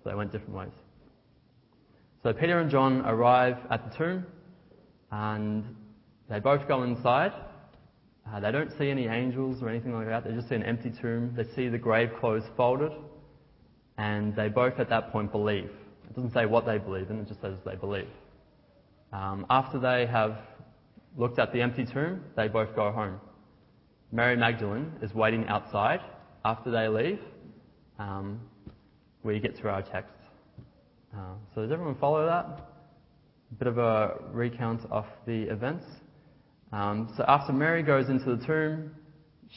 So 0.02 0.10
they 0.10 0.14
went 0.16 0.32
different 0.32 0.54
ways. 0.54 0.72
So 2.22 2.32
Peter 2.32 2.60
and 2.60 2.70
John 2.70 3.02
arrive 3.04 3.56
at 3.70 3.90
the 3.90 3.96
tomb, 3.98 4.26
and 5.10 5.64
they 6.30 6.38
both 6.38 6.68
go 6.68 6.84
inside, 6.84 7.32
Uh, 8.30 8.40
they 8.40 8.52
don't 8.52 8.70
see 8.78 8.88
any 8.88 9.06
angels 9.08 9.62
or 9.62 9.68
anything 9.68 9.92
like 9.92 10.06
that. 10.06 10.24
They 10.24 10.32
just 10.32 10.48
see 10.48 10.54
an 10.54 10.62
empty 10.62 10.92
tomb. 11.02 11.34
They 11.36 11.44
see 11.56 11.68
the 11.68 11.78
grave 11.78 12.10
clothes 12.20 12.44
folded, 12.56 12.92
and 13.98 14.34
they 14.36 14.48
both 14.48 14.78
at 14.78 14.88
that 14.90 15.10
point 15.12 15.32
believe. 15.32 15.70
It 16.08 16.14
doesn't 16.14 16.32
say 16.32 16.46
what 16.46 16.64
they 16.64 16.78
believe 16.78 17.10
in, 17.10 17.18
it 17.18 17.28
just 17.28 17.40
says 17.40 17.56
they 17.64 17.74
believe. 17.74 18.08
Um, 19.12 19.44
after 19.50 19.78
they 19.78 20.06
have 20.06 20.38
looked 21.16 21.38
at 21.38 21.52
the 21.52 21.60
empty 21.60 21.84
tomb, 21.84 22.22
they 22.36 22.48
both 22.48 22.74
go 22.74 22.90
home. 22.90 23.20
Mary 24.10 24.36
Magdalene 24.36 24.92
is 25.02 25.14
waiting 25.14 25.46
outside 25.48 26.00
after 26.44 26.70
they 26.70 26.88
leave. 26.88 27.20
Um, 27.98 28.40
we 29.22 29.40
get 29.40 29.56
to 29.58 29.68
our 29.68 29.82
text. 29.82 30.12
Uh, 31.14 31.34
so 31.54 31.62
does 31.62 31.70
everyone 31.70 31.96
follow 31.96 32.26
that? 32.26 32.68
A 33.52 33.54
bit 33.58 33.68
of 33.68 33.78
a 33.78 34.14
recount 34.32 34.80
of 34.90 35.04
the 35.26 35.42
events. 35.42 35.84
Um, 36.72 37.12
so 37.16 37.24
after 37.28 37.52
Mary 37.52 37.82
goes 37.82 38.08
into 38.08 38.36
the 38.36 38.46
tomb, 38.46 38.92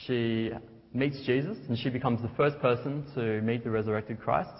she 0.05 0.51
meets 0.93 1.21
Jesus 1.25 1.57
and 1.67 1.77
she 1.77 1.89
becomes 1.89 2.21
the 2.21 2.29
first 2.35 2.59
person 2.59 3.05
to 3.15 3.41
meet 3.41 3.63
the 3.63 3.69
resurrected 3.69 4.19
Christ. 4.19 4.53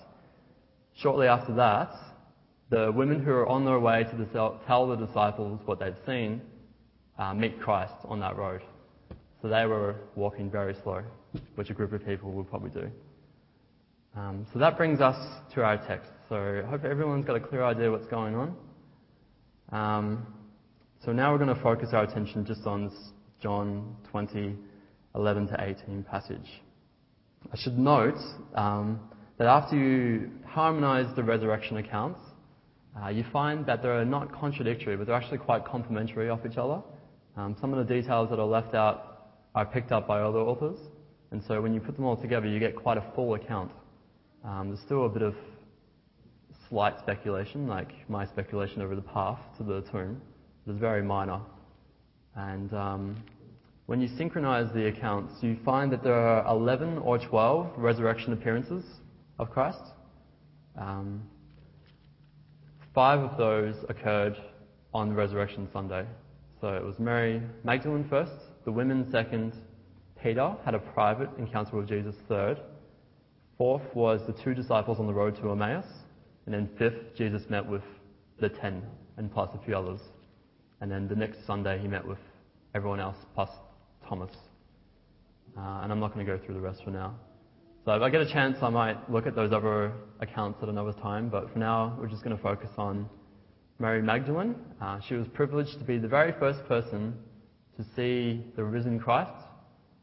Shortly 0.97 1.27
after 1.27 1.53
that, 1.55 1.91
the 2.69 2.91
women 2.91 3.23
who 3.23 3.31
are 3.31 3.47
on 3.47 3.65
their 3.65 3.79
way 3.79 4.03
to 4.03 4.59
tell 4.65 4.87
the 4.87 4.95
disciples 4.95 5.59
what 5.65 5.79
they've 5.79 5.95
seen 6.05 6.41
uh, 7.17 7.33
meet 7.33 7.59
Christ 7.59 7.93
on 8.05 8.19
that 8.19 8.37
road. 8.37 8.61
So 9.41 9.47
they 9.47 9.65
were 9.65 9.95
walking 10.15 10.49
very 10.49 10.75
slow, 10.83 11.03
which 11.55 11.69
a 11.69 11.73
group 11.73 11.93
of 11.93 12.05
people 12.05 12.31
would 12.31 12.49
probably 12.49 12.71
do. 12.71 12.89
Um, 14.15 14.47
so 14.53 14.59
that 14.59 14.77
brings 14.77 15.01
us 15.01 15.15
to 15.53 15.63
our 15.63 15.77
text. 15.85 16.09
So 16.29 16.63
I 16.65 16.69
hope 16.69 16.85
everyone's 16.85 17.25
got 17.25 17.35
a 17.35 17.39
clear 17.39 17.63
idea 17.63 17.91
what's 17.91 18.07
going 18.07 18.35
on. 18.35 18.55
Um, 19.71 20.27
so 21.03 21.11
now 21.11 21.31
we're 21.31 21.37
going 21.37 21.55
to 21.55 21.61
focus 21.61 21.89
our 21.91 22.03
attention 22.03 22.45
just 22.45 22.65
on 22.65 22.85
this 22.85 22.97
John 23.41 23.95
20, 24.09 24.55
11 25.13 25.47
to 25.49 25.55
18 25.59 26.03
passage. 26.03 26.61
I 27.51 27.57
should 27.57 27.77
note 27.77 28.17
um, 28.55 28.99
that 29.37 29.47
after 29.47 29.75
you 29.75 30.31
harmonize 30.45 31.13
the 31.15 31.23
resurrection 31.23 31.77
accounts, 31.77 32.19
uh, 32.99 33.09
you 33.09 33.25
find 33.31 33.65
that 33.65 33.83
they're 33.83 34.05
not 34.05 34.33
contradictory, 34.33 34.95
but 34.95 35.05
they're 35.05 35.15
actually 35.15 35.37
quite 35.37 35.65
complementary 35.65 36.29
of 36.29 36.45
each 36.45 36.57
other. 36.57 36.81
Um, 37.37 37.55
some 37.59 37.73
of 37.73 37.85
the 37.85 37.93
details 37.93 38.29
that 38.29 38.39
are 38.39 38.45
left 38.45 38.73
out 38.73 39.29
are 39.55 39.65
picked 39.65 39.91
up 39.91 40.07
by 40.07 40.21
other 40.21 40.39
authors, 40.39 40.77
and 41.31 41.43
so 41.47 41.61
when 41.61 41.73
you 41.73 41.79
put 41.79 41.95
them 41.95 42.05
all 42.05 42.15
together, 42.15 42.47
you 42.47 42.59
get 42.59 42.75
quite 42.75 42.97
a 42.97 43.03
full 43.13 43.33
account. 43.33 43.71
Um, 44.43 44.69
there's 44.69 44.81
still 44.81 45.05
a 45.05 45.09
bit 45.09 45.21
of 45.21 45.35
slight 46.69 46.97
speculation, 46.99 47.67
like 47.67 47.91
my 48.09 48.25
speculation 48.25 48.81
over 48.81 48.95
the 48.95 49.01
path 49.01 49.39
to 49.57 49.63
the 49.63 49.81
tomb. 49.91 50.21
It's 50.67 50.79
very 50.79 51.03
minor. 51.03 51.41
And 52.35 52.73
um, 52.73 53.23
when 53.85 54.01
you 54.01 54.07
synchronize 54.17 54.73
the 54.73 54.87
accounts, 54.87 55.33
you 55.41 55.57
find 55.63 55.91
that 55.91 56.03
there 56.03 56.13
are 56.13 56.47
11 56.47 56.99
or 56.99 57.19
12 57.19 57.73
resurrection 57.77 58.33
appearances 58.33 58.83
of 59.39 59.49
Christ. 59.51 59.81
Um, 60.77 61.23
five 62.93 63.19
of 63.19 63.37
those 63.37 63.75
occurred 63.89 64.37
on 64.93 65.09
the 65.09 65.15
Resurrection 65.15 65.67
Sunday. 65.71 66.05
So 66.65 66.73
it 66.73 66.83
was 66.83 66.97
Mary 66.97 67.43
Magdalene 67.63 68.07
first, 68.09 68.31
the 68.63 68.71
women 68.71 69.07
second, 69.11 69.53
Peter 70.19 70.55
had 70.65 70.73
a 70.73 70.79
private 70.79 71.29
encounter 71.37 71.77
with 71.77 71.87
Jesus 71.87 72.15
third, 72.27 72.57
Fourth 73.55 73.83
was 73.93 74.21
the 74.25 74.33
two 74.33 74.55
disciples 74.55 74.97
on 74.99 75.05
the 75.05 75.13
road 75.13 75.35
to 75.35 75.51
Emmaus. 75.51 75.85
And 76.47 76.55
then 76.55 76.67
fifth, 76.79 77.15
Jesus 77.15 77.43
met 77.51 77.63
with 77.63 77.83
the 78.39 78.49
ten 78.49 78.81
and 79.17 79.31
plus 79.31 79.51
a 79.53 79.63
few 79.63 79.77
others. 79.77 79.99
And 80.81 80.89
then 80.91 81.07
the 81.07 81.15
next 81.15 81.45
Sunday, 81.45 81.77
he 81.77 81.87
met 81.87 82.03
with 82.03 82.17
everyone 82.73 82.99
else 82.99 83.17
plus 83.35 83.51
Thomas. 84.09 84.31
Uh, 85.55 85.81
and 85.83 85.91
I'm 85.91 85.99
not 85.99 86.15
going 86.15 86.25
to 86.25 86.31
go 86.35 86.43
through 86.43 86.55
the 86.55 86.61
rest 86.61 86.83
for 86.83 86.89
now. 86.89 87.13
So 87.85 87.91
if 87.91 88.01
I 88.01 88.09
get 88.09 88.21
a 88.21 88.33
chance, 88.33 88.57
I 88.63 88.69
might 88.69 89.11
look 89.11 89.27
at 89.27 89.35
those 89.35 89.51
other 89.51 89.93
accounts 90.19 90.63
at 90.63 90.69
another 90.69 90.93
time. 90.93 91.29
But 91.29 91.53
for 91.53 91.59
now, 91.59 91.95
we're 91.99 92.07
just 92.07 92.23
going 92.23 92.35
to 92.35 92.41
focus 92.41 92.71
on 92.79 93.07
Mary 93.79 94.01
Magdalene. 94.01 94.55
Uh, 94.81 94.99
she 95.07 95.15
was 95.15 95.27
privileged 95.29 95.77
to 95.79 95.85
be 95.85 95.97
the 95.97 96.07
very 96.07 96.33
first 96.39 96.65
person 96.67 97.13
to 97.77 97.85
see 97.95 98.45
the 98.55 98.63
risen 98.63 98.99
Christ 98.99 99.31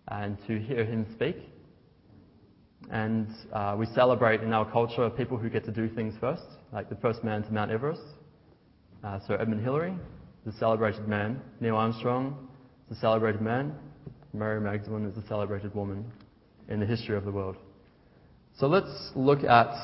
and 0.09 0.37
to 0.47 0.59
hear 0.59 0.85
him 0.85 1.07
speak. 1.15 1.37
And 2.91 3.29
uh, 3.53 3.77
we 3.79 3.87
celebrate 3.95 4.43
in 4.43 4.53
our 4.53 4.71
culture 4.71 5.09
people 5.11 5.39
who 5.39 5.49
get 5.49 5.65
to 5.65 5.71
do 5.71 5.89
things 5.89 6.15
first, 6.21 6.43
like 6.73 6.89
the 6.89 6.97
first 6.97 7.25
man 7.25 7.43
to 7.45 7.53
Mount 7.53 7.71
Everest, 7.71 8.03
uh, 9.05 9.19
Sir 9.27 9.39
Edmund 9.41 9.63
Hillary, 9.63 9.95
the 10.45 10.53
celebrated 10.53 11.09
man. 11.09 11.41
Neil 11.61 11.77
Armstrong 11.77 12.49
the 12.93 12.99
celebrated 12.99 13.41
man. 13.41 13.75
Mary 14.35 14.61
Magdalene 14.61 15.07
is 15.07 15.17
a 15.17 15.27
celebrated 15.27 15.75
woman 15.75 16.05
in 16.69 16.79
the 16.79 16.85
history 16.85 17.17
of 17.17 17.25
the 17.25 17.31
world. 17.31 17.57
So 18.59 18.67
let's 18.67 19.13
look 19.15 19.45
at 19.45 19.75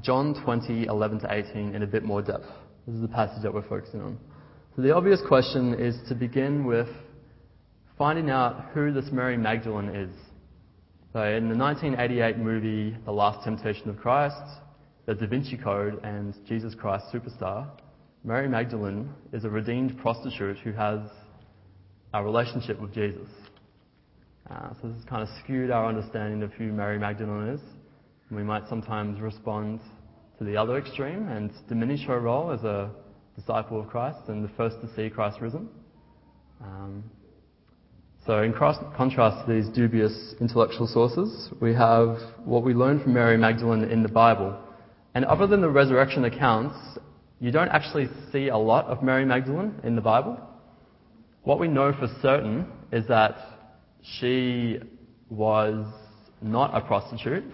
John 0.00 0.40
20, 0.44 0.86
11 0.86 1.20
to 1.20 1.26
18 1.28 1.74
in 1.74 1.82
a 1.82 1.86
bit 1.86 2.04
more 2.04 2.22
depth. 2.22 2.46
This 2.86 2.96
is 2.96 3.02
the 3.02 3.08
passage 3.08 3.42
that 3.44 3.54
we're 3.54 3.68
focusing 3.68 4.00
on. 4.00 4.18
So 4.74 4.82
the 4.82 4.94
obvious 4.94 5.20
question 5.28 5.74
is 5.74 5.96
to 6.08 6.16
begin 6.16 6.64
with 6.64 6.88
finding 7.96 8.28
out 8.28 8.70
who 8.74 8.92
this 8.92 9.04
Mary 9.12 9.36
Magdalene 9.36 9.90
is. 9.90 10.14
So 11.12 11.22
in 11.22 11.48
the 11.48 11.56
1988 11.56 12.38
movie 12.38 12.96
The 13.04 13.12
Last 13.12 13.44
Temptation 13.44 13.88
of 13.88 13.98
Christ, 13.98 14.34
The 15.06 15.14
Da 15.14 15.26
Vinci 15.26 15.56
Code, 15.56 16.00
and 16.02 16.34
Jesus 16.48 16.74
Christ 16.74 17.04
Superstar, 17.12 17.68
Mary 18.24 18.48
Magdalene 18.48 19.10
is 19.32 19.44
a 19.44 19.48
redeemed 19.48 19.96
prostitute 19.98 20.58
who 20.58 20.72
has 20.72 21.00
a 22.14 22.24
relationship 22.24 22.80
with 22.80 22.92
Jesus. 22.92 23.28
Uh, 24.50 24.70
so 24.80 24.88
this 24.88 24.96
has 24.96 25.04
kind 25.04 25.22
of 25.22 25.28
skewed 25.44 25.70
our 25.70 25.86
understanding 25.86 26.42
of 26.42 26.52
who 26.54 26.72
Mary 26.72 26.98
Magdalene 26.98 27.48
is. 27.48 27.60
And 28.28 28.36
we 28.36 28.42
might 28.42 28.68
sometimes 28.68 29.20
respond 29.20 29.80
to 30.44 30.50
the 30.50 30.56
other 30.56 30.76
extreme 30.76 31.28
and 31.28 31.50
diminish 31.68 32.04
her 32.06 32.20
role 32.20 32.50
as 32.50 32.62
a 32.64 32.90
disciple 33.36 33.80
of 33.80 33.88
Christ 33.88 34.18
and 34.28 34.44
the 34.44 34.50
first 34.56 34.76
to 34.80 34.94
see 34.94 35.08
Christ 35.08 35.40
risen. 35.40 35.68
Um, 36.60 37.04
so, 38.26 38.42
in 38.42 38.52
contrast 38.52 39.46
to 39.46 39.52
these 39.52 39.68
dubious 39.68 40.34
intellectual 40.40 40.86
sources, 40.86 41.50
we 41.60 41.74
have 41.74 42.18
what 42.44 42.62
we 42.62 42.72
learn 42.72 43.02
from 43.02 43.14
Mary 43.14 43.36
Magdalene 43.36 43.84
in 43.84 44.02
the 44.02 44.08
Bible. 44.08 44.56
And 45.14 45.24
other 45.24 45.46
than 45.46 45.60
the 45.60 45.68
resurrection 45.68 46.24
accounts, 46.24 46.76
you 47.40 47.50
don't 47.50 47.68
actually 47.68 48.08
see 48.32 48.48
a 48.48 48.56
lot 48.56 48.86
of 48.86 49.02
Mary 49.02 49.24
Magdalene 49.24 49.74
in 49.82 49.96
the 49.96 50.00
Bible. 50.00 50.38
What 51.42 51.58
we 51.58 51.66
know 51.66 51.92
for 51.92 52.06
certain 52.20 52.66
is 52.92 53.06
that 53.08 53.36
she 54.02 54.78
was 55.28 55.84
not 56.40 56.74
a 56.74 56.80
prostitute. 56.80 57.44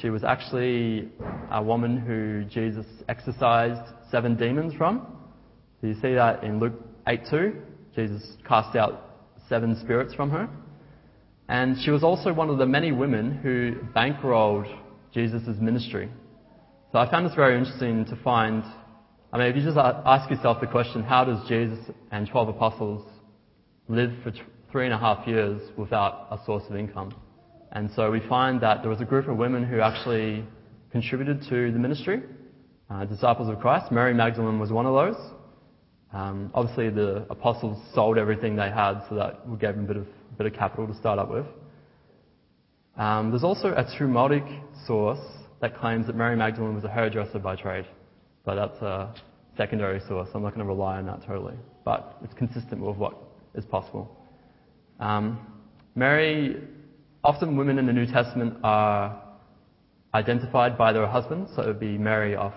She 0.00 0.10
was 0.10 0.24
actually 0.24 1.08
a 1.50 1.62
woman 1.62 1.96
who 1.98 2.44
Jesus 2.44 2.86
exorcised 3.08 3.92
seven 4.10 4.36
demons 4.36 4.74
from. 4.74 5.06
You 5.82 5.94
see 5.94 6.14
that 6.14 6.44
in 6.44 6.60
Luke 6.60 6.74
8:2. 7.06 7.60
Jesus 7.94 8.36
cast 8.48 8.74
out 8.76 9.10
seven 9.48 9.76
spirits 9.76 10.14
from 10.14 10.30
her. 10.30 10.48
And 11.48 11.76
she 11.84 11.90
was 11.90 12.02
also 12.02 12.32
one 12.32 12.48
of 12.48 12.58
the 12.58 12.66
many 12.66 12.92
women 12.92 13.32
who 13.32 13.74
bankrolled 13.94 14.66
Jesus' 15.12 15.58
ministry. 15.60 16.10
So 16.90 16.98
I 16.98 17.10
found 17.10 17.26
this 17.26 17.34
very 17.34 17.58
interesting 17.58 18.06
to 18.06 18.16
find. 18.22 18.62
I 19.32 19.38
mean, 19.38 19.48
if 19.48 19.56
you 19.56 19.62
just 19.62 19.76
ask 19.76 20.30
yourself 20.30 20.60
the 20.60 20.66
question, 20.66 21.02
how 21.02 21.24
does 21.24 21.46
Jesus 21.48 21.78
and 22.10 22.28
12 22.28 22.48
apostles 22.48 23.06
live 23.88 24.12
for 24.22 24.32
three 24.70 24.86
and 24.86 24.94
a 24.94 24.98
half 24.98 25.26
years 25.26 25.60
without 25.76 26.28
a 26.30 26.38
source 26.46 26.64
of 26.70 26.76
income? 26.76 27.14
And 27.72 27.90
so 27.96 28.10
we 28.10 28.20
find 28.28 28.60
that 28.60 28.82
there 28.82 28.90
was 28.90 29.00
a 29.00 29.04
group 29.04 29.28
of 29.28 29.36
women 29.38 29.64
who 29.64 29.80
actually 29.80 30.44
contributed 30.90 31.42
to 31.48 31.72
the 31.72 31.78
ministry, 31.78 32.22
uh, 32.90 33.06
disciples 33.06 33.48
of 33.48 33.58
Christ. 33.60 33.90
Mary 33.90 34.12
Magdalene 34.12 34.58
was 34.58 34.70
one 34.70 34.84
of 34.84 34.94
those. 34.94 35.32
Um, 36.12 36.50
obviously, 36.52 36.90
the 36.90 37.26
apostles 37.30 37.82
sold 37.94 38.18
everything 38.18 38.54
they 38.54 38.68
had, 38.68 39.00
so 39.08 39.14
that 39.14 39.58
gave 39.58 39.74
them 39.74 39.84
a 39.84 39.88
bit 39.88 39.96
of, 39.96 40.02
a 40.02 40.36
bit 40.36 40.46
of 40.46 40.52
capital 40.52 40.86
to 40.86 40.94
start 40.94 41.18
up 41.18 41.30
with. 41.30 41.46
Um, 42.98 43.30
there's 43.30 43.44
also 43.44 43.68
a 43.68 43.84
Talmudic 43.98 44.44
source 44.86 45.24
that 45.62 45.78
claims 45.78 46.06
that 46.08 46.16
Mary 46.16 46.36
Magdalene 46.36 46.74
was 46.74 46.84
a 46.84 46.90
hairdresser 46.90 47.38
by 47.38 47.56
trade, 47.56 47.86
but 48.44 48.56
that's 48.56 48.82
a 48.82 49.14
secondary 49.56 50.00
source. 50.06 50.28
I'm 50.34 50.42
not 50.42 50.50
going 50.54 50.66
to 50.66 50.70
rely 50.70 50.98
on 50.98 51.06
that 51.06 51.26
totally, 51.26 51.54
but 51.86 52.18
it's 52.22 52.34
consistent 52.34 52.82
with 52.82 52.96
what 52.96 53.16
is 53.54 53.64
possible. 53.64 54.14
Um, 55.00 55.46
Mary, 55.94 56.56
often 57.24 57.56
women 57.56 57.78
in 57.78 57.86
the 57.86 57.92
New 57.92 58.06
Testament 58.06 58.56
are 58.64 59.22
identified 60.14 60.76
by 60.76 60.92
their 60.92 61.06
husbands, 61.06 61.50
so 61.54 61.62
it 61.62 61.66
would 61.66 61.80
be 61.80 61.96
Mary 61.96 62.34
of 62.36 62.52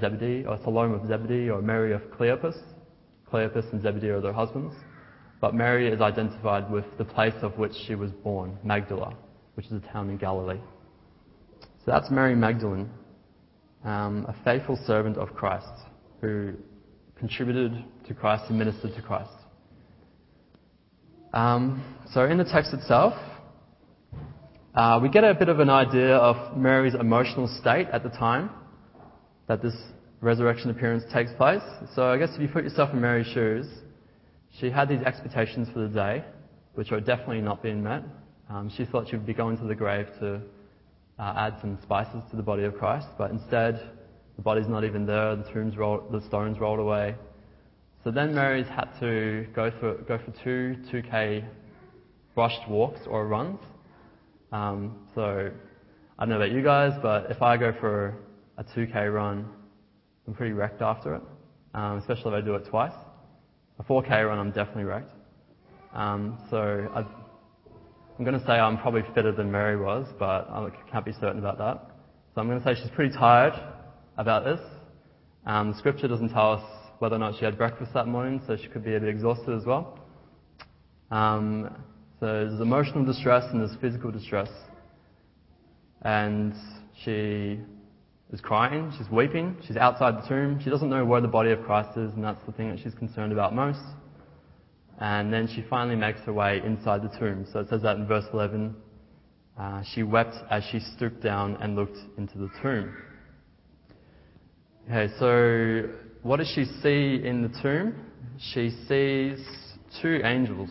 Zebedee, 0.00 0.44
or 0.46 0.58
Salome 0.62 0.94
of 0.94 1.06
Zebedee, 1.06 1.48
or 1.50 1.62
Mary 1.62 1.92
of 1.92 2.02
Cleopas. 2.10 2.56
Cleopas 3.32 3.72
and 3.72 3.82
Zebedee 3.82 4.08
are 4.08 4.20
their 4.20 4.32
husbands. 4.32 4.74
But 5.40 5.54
Mary 5.54 5.88
is 5.88 6.00
identified 6.00 6.70
with 6.70 6.84
the 6.98 7.04
place 7.04 7.34
of 7.42 7.56
which 7.58 7.72
she 7.86 7.94
was 7.94 8.10
born, 8.10 8.58
Magdala, 8.64 9.14
which 9.54 9.66
is 9.66 9.72
a 9.72 9.92
town 9.92 10.10
in 10.10 10.16
Galilee. 10.16 10.60
So 11.60 11.92
that's 11.92 12.10
Mary 12.10 12.34
Magdalene, 12.34 12.90
um, 13.84 14.26
a 14.28 14.34
faithful 14.44 14.78
servant 14.86 15.16
of 15.18 15.34
Christ 15.34 15.66
who 16.20 16.54
contributed 17.18 17.84
to 18.08 18.14
Christ 18.14 18.44
and 18.48 18.58
ministered 18.58 18.94
to 18.94 19.02
Christ. 19.02 19.30
Um, 21.32 21.84
so 22.12 22.24
in 22.24 22.38
the 22.38 22.44
text 22.44 22.72
itself, 22.72 23.14
uh, 24.76 25.00
we 25.02 25.08
get 25.08 25.24
a 25.24 25.34
bit 25.34 25.48
of 25.48 25.58
an 25.58 25.70
idea 25.70 26.14
of 26.16 26.54
Mary's 26.54 26.94
emotional 26.94 27.48
state 27.60 27.88
at 27.94 28.02
the 28.02 28.10
time 28.10 28.50
that 29.48 29.62
this 29.62 29.74
resurrection 30.20 30.68
appearance 30.68 31.02
takes 31.12 31.32
place. 31.32 31.62
So 31.94 32.06
I 32.06 32.18
guess 32.18 32.28
if 32.34 32.42
you 32.42 32.48
put 32.48 32.62
yourself 32.62 32.90
in 32.92 33.00
Mary's 33.00 33.26
shoes, 33.28 33.66
she 34.60 34.70
had 34.70 34.88
these 34.88 35.00
expectations 35.00 35.68
for 35.72 35.80
the 35.80 35.88
day, 35.88 36.24
which 36.74 36.92
are 36.92 37.00
definitely 37.00 37.40
not 37.40 37.62
being 37.62 37.82
met. 37.82 38.02
Um, 38.50 38.70
she 38.76 38.84
thought 38.84 39.08
she 39.08 39.16
would 39.16 39.26
be 39.26 39.32
going 39.32 39.56
to 39.58 39.64
the 39.64 39.74
grave 39.74 40.08
to 40.20 40.42
uh, 41.18 41.34
add 41.36 41.56
some 41.62 41.78
spices 41.82 42.22
to 42.30 42.36
the 42.36 42.42
body 42.42 42.64
of 42.64 42.76
Christ, 42.76 43.06
but 43.16 43.30
instead, 43.30 43.80
the 44.36 44.42
body's 44.42 44.68
not 44.68 44.84
even 44.84 45.06
there. 45.06 45.36
The 45.36 45.44
tombs 45.54 45.78
rolled, 45.78 46.12
the 46.12 46.20
stones 46.26 46.58
rolled 46.60 46.80
away. 46.80 47.14
So 48.04 48.10
then 48.10 48.34
Mary's 48.34 48.68
had 48.68 48.90
to 49.00 49.46
go 49.54 49.72
for 49.80 49.94
go 50.02 50.18
for 50.18 50.32
two 50.44 50.76
2k 50.92 51.48
brushed 52.34 52.68
walks 52.68 53.00
or 53.06 53.26
runs. 53.26 53.58
Um, 54.52 55.06
so 55.14 55.50
I 56.18 56.22
don't 56.22 56.30
know 56.30 56.36
about 56.36 56.52
you 56.52 56.62
guys, 56.62 56.92
but 57.02 57.30
if 57.30 57.42
I 57.42 57.56
go 57.56 57.72
for 57.80 58.14
a 58.58 58.64
2k 58.64 59.12
run, 59.12 59.48
I'm 60.26 60.34
pretty 60.34 60.52
wrecked 60.52 60.82
after 60.82 61.14
it, 61.16 61.22
um, 61.74 61.98
especially 61.98 62.32
if 62.34 62.42
I 62.42 62.44
do 62.44 62.54
it 62.54 62.66
twice. 62.68 62.92
A 63.78 63.82
4k 63.82 64.26
run, 64.26 64.38
I'm 64.38 64.50
definitely 64.50 64.84
wrecked. 64.84 65.12
Um, 65.92 66.38
so 66.50 66.88
I, 66.94 67.00
I'm 67.00 68.24
going 68.24 68.38
to 68.38 68.46
say 68.46 68.52
I'm 68.52 68.78
probably 68.78 69.02
fitter 69.14 69.32
than 69.32 69.50
Mary 69.50 69.76
was, 69.76 70.06
but 70.18 70.48
I 70.48 70.68
can't 70.90 71.04
be 71.04 71.12
certain 71.12 71.38
about 71.38 71.58
that. 71.58 71.90
So 72.34 72.40
I'm 72.40 72.48
going 72.48 72.60
to 72.60 72.64
say 72.64 72.80
she's 72.80 72.90
pretty 72.90 73.14
tired 73.14 73.54
about 74.16 74.44
this. 74.44 74.60
Um, 75.44 75.72
the 75.72 75.78
scripture 75.78 76.08
doesn't 76.08 76.30
tell 76.30 76.52
us 76.52 76.62
whether 76.98 77.16
or 77.16 77.18
not 77.18 77.38
she 77.38 77.44
had 77.44 77.58
breakfast 77.58 77.92
that 77.94 78.08
morning, 78.08 78.40
so 78.46 78.56
she 78.56 78.68
could 78.68 78.84
be 78.84 78.94
a 78.94 79.00
bit 79.00 79.08
exhausted 79.08 79.54
as 79.54 79.64
well. 79.64 79.98
Um, 81.10 81.70
so 82.18 82.26
there's 82.26 82.60
emotional 82.60 83.04
distress 83.04 83.44
and 83.50 83.60
there's 83.60 83.76
physical 83.80 84.10
distress. 84.10 84.48
And 86.02 86.54
she 87.04 87.60
is 88.32 88.40
crying, 88.40 88.92
she's 88.96 89.10
weeping, 89.10 89.56
she's 89.66 89.76
outside 89.76 90.22
the 90.22 90.28
tomb, 90.28 90.60
she 90.62 90.70
doesn't 90.70 90.88
know 90.88 91.04
where 91.04 91.20
the 91.20 91.28
body 91.28 91.50
of 91.50 91.62
Christ 91.62 91.96
is, 91.98 92.12
and 92.14 92.24
that's 92.24 92.44
the 92.46 92.52
thing 92.52 92.70
that 92.70 92.78
she's 92.82 92.94
concerned 92.94 93.32
about 93.32 93.54
most. 93.54 93.80
And 94.98 95.32
then 95.32 95.46
she 95.46 95.62
finally 95.68 95.96
makes 95.96 96.20
her 96.20 96.32
way 96.32 96.62
inside 96.64 97.02
the 97.02 97.18
tomb. 97.18 97.46
So 97.52 97.60
it 97.60 97.68
says 97.68 97.82
that 97.82 97.96
in 97.96 98.06
verse 98.06 98.24
11. 98.32 98.74
Uh, 99.58 99.82
she 99.94 100.02
wept 100.02 100.36
as 100.50 100.62
she 100.70 100.80
stooped 100.80 101.22
down 101.22 101.56
and 101.60 101.76
looked 101.76 101.98
into 102.18 102.38
the 102.38 102.50
tomb. 102.62 102.94
Okay, 104.88 105.12
so 105.18 105.88
what 106.22 106.38
does 106.38 106.48
she 106.54 106.64
see 106.82 107.26
in 107.26 107.42
the 107.42 107.60
tomb? 107.62 107.94
She 108.52 108.70
sees 108.86 109.44
two 110.00 110.20
angels. 110.24 110.70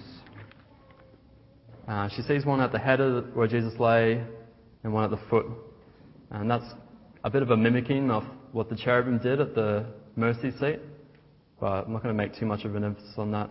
Uh, 1.88 2.10
she 2.10 2.24
sees 2.24 2.46
one 2.46 2.62
at 2.62 2.72
the 2.72 2.80
head 2.80 3.00
of 3.00 3.36
where 3.36 3.48
Jesus 3.48 3.80
lay 3.80 4.24
and 4.84 4.94
one 4.94 5.04
at 5.04 5.12
the 5.12 5.24
foot. 5.30 5.46
And 6.32 6.50
that's 6.50 6.66
a 7.24 7.30
bit 7.30 7.44
of 7.44 7.52
a 7.52 7.58
mimicking 7.58 8.10
of 8.10 8.24
what 8.52 8.70
the 8.70 8.76
cherubim 8.76 9.20
did 9.20 9.40
at 9.40 9.54
the 9.54 9.86
mercy 10.16 10.52
seat. 10.60 10.80
But 11.60 11.86
I'm 11.86 11.94
not 11.94 12.04
going 12.04 12.16
to 12.16 12.24
make 12.24 12.38
too 12.38 12.46
much 12.46 12.66
of 12.66 12.76
an 12.76 12.84
emphasis 12.84 13.14
on 13.18 13.32
that. 13.32 13.50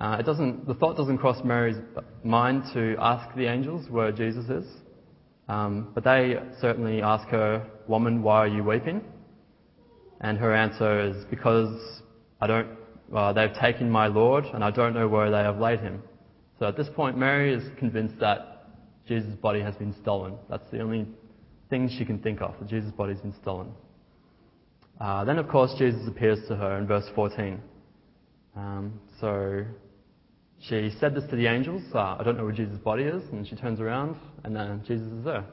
Uh, 0.00 0.16
it 0.18 0.26
doesn't, 0.26 0.66
the 0.66 0.74
thought 0.74 0.96
doesn't 0.96 1.18
cross 1.18 1.38
Mary's 1.44 1.76
mind 2.24 2.64
to 2.72 2.96
ask 2.98 3.34
the 3.36 3.46
angels 3.46 3.88
where 3.88 4.12
Jesus 4.12 4.44
is. 4.48 4.66
Um, 5.48 5.92
but 5.94 6.04
they 6.04 6.36
certainly 6.60 7.02
ask 7.02 7.26
her, 7.28 7.66
Woman, 7.86 8.22
why 8.22 8.38
are 8.38 8.48
you 8.48 8.62
weeping? 8.62 9.02
And 10.20 10.38
her 10.38 10.54
answer 10.54 11.08
is, 11.08 11.24
Because 11.30 12.02
I 12.40 12.46
don't, 12.46 12.68
well, 13.08 13.32
they've 13.32 13.54
taken 13.54 13.90
my 13.90 14.08
Lord 14.08 14.44
and 14.44 14.62
I 14.62 14.70
don't 14.70 14.94
know 14.94 15.08
where 15.08 15.30
they 15.30 15.38
have 15.38 15.58
laid 15.58 15.80
him. 15.80 16.02
So 16.58 16.66
at 16.66 16.76
this 16.76 16.88
point, 16.94 17.16
Mary 17.16 17.54
is 17.54 17.62
convinced 17.78 18.18
that 18.20 18.66
Jesus' 19.06 19.34
body 19.36 19.60
has 19.60 19.74
been 19.76 19.94
stolen. 20.02 20.34
That's 20.50 20.68
the 20.70 20.80
only 20.80 21.06
thing 21.70 21.88
she 21.88 22.04
can 22.04 22.18
think 22.18 22.40
of, 22.42 22.54
that 22.58 22.68
Jesus' 22.68 22.92
body 22.92 23.14
has 23.14 23.22
been 23.22 23.34
stolen. 23.40 23.72
Uh, 25.00 25.24
then, 25.24 25.38
of 25.38 25.48
course, 25.48 25.74
Jesus 25.78 26.06
appears 26.08 26.38
to 26.48 26.56
her 26.56 26.78
in 26.78 26.86
verse 26.86 27.08
14. 27.14 27.60
Um, 28.56 29.00
so 29.20 29.64
she 30.60 30.90
said 30.98 31.14
this 31.14 31.24
to 31.30 31.36
the 31.36 31.46
angels, 31.46 31.82
uh, 31.94 32.16
I 32.18 32.22
don't 32.24 32.36
know 32.36 32.44
where 32.44 32.52
Jesus' 32.52 32.78
body 32.78 33.04
is, 33.04 33.22
and 33.30 33.46
she 33.46 33.54
turns 33.54 33.80
around, 33.80 34.16
and 34.42 34.56
then 34.56 34.82
Jesus 34.86 35.06
is 35.12 35.24
there. 35.24 35.44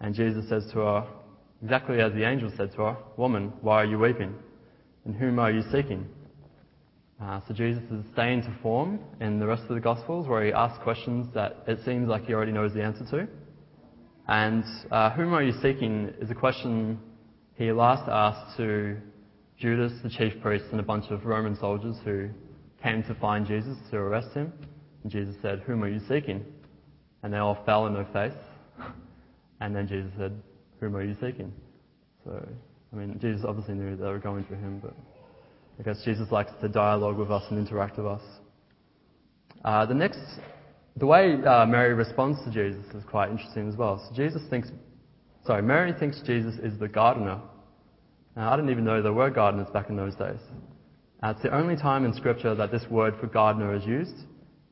And 0.00 0.14
Jesus 0.14 0.48
says 0.48 0.64
to 0.72 0.78
her, 0.78 1.06
exactly 1.62 2.00
as 2.00 2.12
the 2.12 2.24
angel 2.24 2.52
said 2.56 2.70
to 2.72 2.76
her, 2.78 2.96
Woman, 3.16 3.52
why 3.60 3.82
are 3.82 3.86
you 3.86 3.98
weeping? 3.98 4.34
And 5.04 5.16
whom 5.16 5.38
are 5.38 5.50
you 5.50 5.62
seeking? 5.72 6.08
Uh, 7.20 7.38
so 7.46 7.52
Jesus 7.52 7.82
is 7.90 8.04
staying 8.12 8.40
to 8.42 8.58
form 8.62 8.98
in 9.20 9.38
the 9.38 9.46
rest 9.46 9.62
of 9.64 9.74
the 9.74 9.80
Gospels 9.80 10.26
where 10.26 10.44
he 10.44 10.52
asks 10.52 10.82
questions 10.82 11.26
that 11.34 11.64
it 11.66 11.78
seems 11.84 12.08
like 12.08 12.24
he 12.24 12.32
already 12.32 12.52
knows 12.52 12.72
the 12.72 12.82
answer 12.82 13.04
to. 13.10 13.28
And 14.26 14.64
uh, 14.90 15.10
whom 15.10 15.34
are 15.34 15.42
you 15.42 15.52
seeking 15.60 16.14
is 16.20 16.30
a 16.30 16.34
question 16.34 16.98
he 17.56 17.72
last 17.72 18.08
asked 18.08 18.56
to 18.56 18.96
Judas, 19.58 19.92
the 20.02 20.08
chief 20.08 20.40
priest, 20.40 20.64
and 20.70 20.80
a 20.80 20.82
bunch 20.82 21.10
of 21.10 21.26
Roman 21.26 21.58
soldiers 21.58 21.96
who 22.04 22.30
came 22.82 23.02
to 23.02 23.14
find 23.16 23.46
Jesus 23.46 23.76
to 23.90 23.98
arrest 23.98 24.32
him. 24.32 24.50
And 25.02 25.12
Jesus 25.12 25.36
said, 25.42 25.60
Whom 25.66 25.84
are 25.84 25.88
you 25.88 26.00
seeking? 26.08 26.42
And 27.22 27.34
they 27.34 27.36
all 27.36 27.62
fell 27.66 27.82
on 27.82 27.92
their 27.92 28.08
face. 28.14 28.38
And 29.60 29.76
then 29.76 29.86
Jesus 29.86 30.10
said, 30.16 30.40
Whom 30.80 30.96
are 30.96 31.04
you 31.04 31.14
seeking? 31.20 31.52
So, 32.24 32.48
I 32.92 32.96
mean, 32.96 33.18
Jesus 33.20 33.44
obviously 33.46 33.74
knew 33.74 33.94
they 33.94 34.04
were 34.04 34.18
going 34.18 34.44
for 34.44 34.54
him, 34.54 34.80
but 34.82 34.94
Guess 35.84 36.02
Jesus 36.04 36.30
likes 36.30 36.50
to 36.60 36.68
dialogue 36.68 37.16
with 37.16 37.30
us 37.30 37.42
and 37.48 37.58
interact 37.58 37.96
with 37.96 38.06
us. 38.06 38.22
Uh, 39.64 39.86
the 39.86 39.94
next, 39.94 40.20
the 40.96 41.06
way 41.06 41.42
uh, 41.42 41.64
Mary 41.64 41.94
responds 41.94 42.38
to 42.44 42.50
Jesus 42.50 42.84
is 42.94 43.02
quite 43.04 43.30
interesting 43.30 43.68
as 43.68 43.76
well. 43.76 44.04
So 44.06 44.14
Jesus 44.14 44.42
thinks, 44.50 44.68
sorry, 45.46 45.62
Mary 45.62 45.94
thinks 45.98 46.20
Jesus 46.26 46.56
is 46.62 46.78
the 46.78 46.88
gardener. 46.88 47.40
Now, 48.36 48.52
I 48.52 48.56
didn't 48.56 48.70
even 48.70 48.84
know 48.84 49.00
there 49.00 49.12
were 49.12 49.30
gardeners 49.30 49.68
back 49.72 49.88
in 49.88 49.96
those 49.96 50.14
days. 50.14 50.40
Uh, 51.22 51.30
it's 51.30 51.42
the 51.42 51.54
only 51.54 51.76
time 51.76 52.04
in 52.04 52.12
Scripture 52.14 52.54
that 52.54 52.70
this 52.70 52.84
word 52.90 53.14
for 53.18 53.26
gardener 53.26 53.74
is 53.74 53.84
used. 53.84 54.16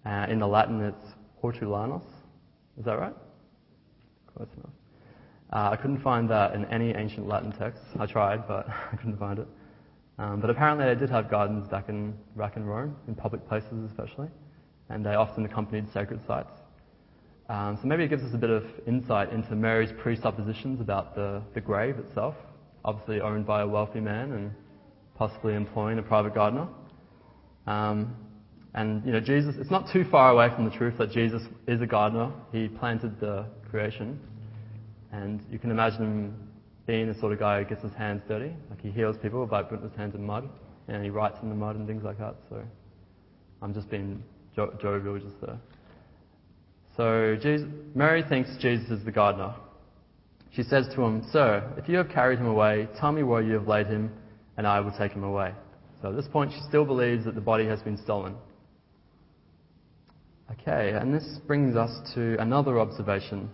Uh, 0.05 0.27
in 0.29 0.39
the 0.39 0.47
Latin, 0.47 0.81
it's 0.83 1.15
hortulanus. 1.41 2.05
Is 2.79 2.85
that 2.85 2.99
right? 2.99 3.15
Close 4.35 4.49
enough. 4.57 4.71
Uh, 5.53 5.71
I 5.73 5.77
couldn't 5.77 6.03
find 6.03 6.29
that 6.31 6.55
in 6.55 6.67
any 6.67 6.95
ancient 6.95 7.27
Latin 7.27 7.53
text. 7.53 7.83
I 7.99 8.07
tried, 8.07 8.47
but 8.47 8.69
I 8.93 8.97
couldn't 8.97 9.19
find 9.19 9.39
it. 9.39 9.49
Um, 10.19 10.41
but 10.41 10.51
apparently, 10.51 10.87
they 10.87 10.99
did 10.99 11.11
have 11.11 11.31
gardens 11.31 11.69
back 11.69 11.89
in 11.89 12.15
back 12.37 12.57
in 12.57 12.65
Rome, 12.65 12.97
in 13.07 13.15
public 13.15 13.47
places 13.49 13.89
especially, 13.89 14.29
and 14.89 15.05
they 15.07 15.15
often 15.15 15.45
accompanied 15.45 15.87
sacred 15.93 16.21
sites. 16.27 16.53
Um, 17.49 17.79
so 17.81 17.89
maybe 17.89 18.03
it 18.05 18.09
gives 18.09 18.25
us 18.25 18.35
a 18.35 18.39
bit 18.39 18.51
of 18.51 18.65
insight 18.87 19.33
into 19.33 19.55
Mary's 19.55 19.91
presuppositions 20.03 20.81
about 20.81 21.15
the, 21.15 21.43
the 21.55 21.61
grave 21.61 21.99
itself, 21.99 22.35
obviously 22.85 23.23
owned 23.23 23.47
by 23.47 23.63
a 23.63 23.67
wealthy 23.67 24.01
man 24.01 24.33
and 24.33 24.51
possibly 25.15 25.55
employing 25.55 25.99
a 25.99 26.03
private 26.03 26.35
gardener. 26.35 26.69
Um, 27.67 28.15
and 28.75 29.05
you 29.07 29.13
know, 29.13 29.21
Jesus, 29.21 29.55
it's 29.59 29.71
not 29.71 29.91
too 29.93 30.05
far 30.11 30.31
away 30.31 30.55
from 30.55 30.67
the 30.67 30.71
truth 30.71 30.99
that 30.99 31.11
Jesus 31.11 31.43
is 31.67 31.81
a 31.81 31.87
gardener. 31.87 32.31
He 32.53 32.69
planted 32.69 33.19
the 33.19 33.47
creation, 33.71 34.21
and 35.11 35.41
you 35.51 35.59
can 35.59 35.71
imagine 35.71 36.03
him 36.03 36.48
being 36.89 37.07
the 37.07 37.21
sort 37.21 37.35
of 37.35 37.39
guy 37.39 37.63
who 37.63 37.69
gets 37.69 37.83
his 37.83 37.93
hands 37.93 38.23
dirty, 38.27 38.51
like 38.71 38.81
he 38.81 38.91
heals 38.91 39.15
people 39.21 39.47
by 39.47 39.63
putting 39.63 39.87
his 39.87 39.97
hands 39.97 40.15
in 40.15 40.25
mud, 40.25 40.49
and 40.89 41.05
he 41.05 41.11
writes 41.11 41.37
in 41.43 41.51
the 41.51 41.55
mud 41.55 41.77
and 41.77 41.87
things 41.87 42.03
like 42.03 42.19
that. 42.19 42.35
So 42.49 42.63
I'm 43.61 43.75
just 43.75 43.91
being 43.91 44.25
jo- 44.57 44.75
jovial 44.81 45.19
just 45.19 45.39
there. 45.43 45.59
So 46.97 47.37
Jesus, 47.41 47.69
Mary 47.95 48.25
thinks 48.27 48.51
Jesus 48.59 48.89
is 48.91 49.05
the 49.05 49.13
gardener. 49.13 49.55
She 50.51 50.63
says 50.63 50.89
to 50.95 51.03
him, 51.03 51.29
Sir, 51.31 51.63
if 51.77 51.91
you 51.91 51.99
have 51.99 52.09
carried 52.09 52.39
him 52.39 52.47
away, 52.47 52.89
tell 52.99 53.13
me 53.13 53.23
where 53.23 53.43
you 53.43 53.53
have 53.53 53.69
laid 53.69 53.87
him, 53.87 54.11
and 54.57 54.67
I 54.67 54.81
will 54.81 54.97
take 54.97 55.13
him 55.13 55.25
away. 55.25 55.53
So 56.01 56.09
at 56.09 56.17
this 56.17 56.27
point, 56.27 56.53
she 56.53 56.61
still 56.69 56.87
believes 56.87 57.27
that 57.27 57.35
the 57.35 57.41
body 57.43 57.67
has 57.67 57.83
been 57.83 57.99
stolen. 57.99 58.35
Okay, 60.53 60.93
and 60.99 61.13
this 61.13 61.39
brings 61.47 61.77
us 61.77 61.91
to 62.15 62.41
another 62.41 62.81
observation. 62.81 63.51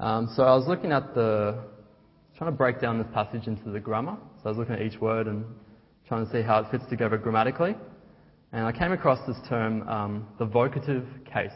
Um, 0.00 0.32
so 0.34 0.44
I 0.44 0.54
was 0.54 0.66
looking 0.66 0.90
at 0.90 1.14
the, 1.14 1.58
trying 2.36 2.50
to 2.50 2.56
break 2.56 2.80
down 2.80 2.98
this 2.98 3.06
passage 3.14 3.46
into 3.46 3.70
the 3.70 3.80
grammar. 3.80 4.16
So 4.36 4.42
I 4.46 4.48
was 4.50 4.58
looking 4.58 4.74
at 4.74 4.82
each 4.82 5.00
word 5.00 5.26
and 5.26 5.44
trying 6.06 6.26
to 6.26 6.32
see 6.32 6.42
how 6.42 6.60
it 6.60 6.70
fits 6.70 6.84
together 6.90 7.16
grammatically. 7.16 7.74
And 8.52 8.64
I 8.64 8.72
came 8.72 8.92
across 8.92 9.26
this 9.26 9.36
term, 9.48 9.88
um, 9.88 10.26
the 10.38 10.46
vocative 10.46 11.06
case. 11.24 11.50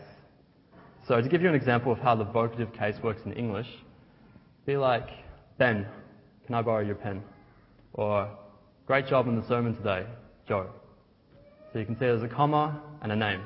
So 1.06 1.20
to 1.20 1.28
give 1.28 1.42
you 1.42 1.48
an 1.48 1.54
example 1.54 1.92
of 1.92 1.98
how 1.98 2.14
the 2.14 2.24
vocative 2.24 2.76
case 2.76 2.94
works 3.02 3.20
in 3.26 3.32
English, 3.32 3.66
be 4.66 4.76
like, 4.76 5.08
Ben, 5.58 5.86
can 6.46 6.54
I 6.54 6.62
borrow 6.62 6.84
your 6.84 6.94
pen? 6.94 7.22
Or, 7.92 8.28
great 8.86 9.06
job 9.06 9.28
in 9.28 9.40
the 9.40 9.46
sermon 9.48 9.76
today, 9.76 10.06
Joe. 10.48 10.70
So 11.72 11.78
you 11.78 11.84
can 11.84 11.94
see 11.96 12.06
there's 12.06 12.22
a 12.22 12.28
comma 12.28 12.80
and 13.02 13.12
a 13.12 13.16
name. 13.16 13.40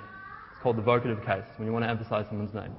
It's 0.52 0.62
called 0.62 0.76
the 0.76 0.82
vocative 0.82 1.24
case 1.26 1.44
when 1.56 1.66
you 1.66 1.72
want 1.72 1.84
to 1.84 1.90
emphasize 1.90 2.26
someone's 2.28 2.54
name. 2.54 2.74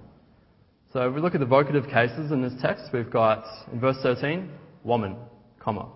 So 0.96 1.10
if 1.10 1.14
we 1.14 1.20
look 1.20 1.34
at 1.36 1.42
the 1.42 1.46
vocative 1.46 1.92
cases 1.92 2.32
in 2.32 2.42
this 2.42 2.54
text, 2.62 2.86
we've 2.94 3.12
got 3.12 3.44
in 3.74 3.82
verse 3.82 3.98
13, 4.02 4.50
woman, 4.86 5.18
comma. 5.60 5.90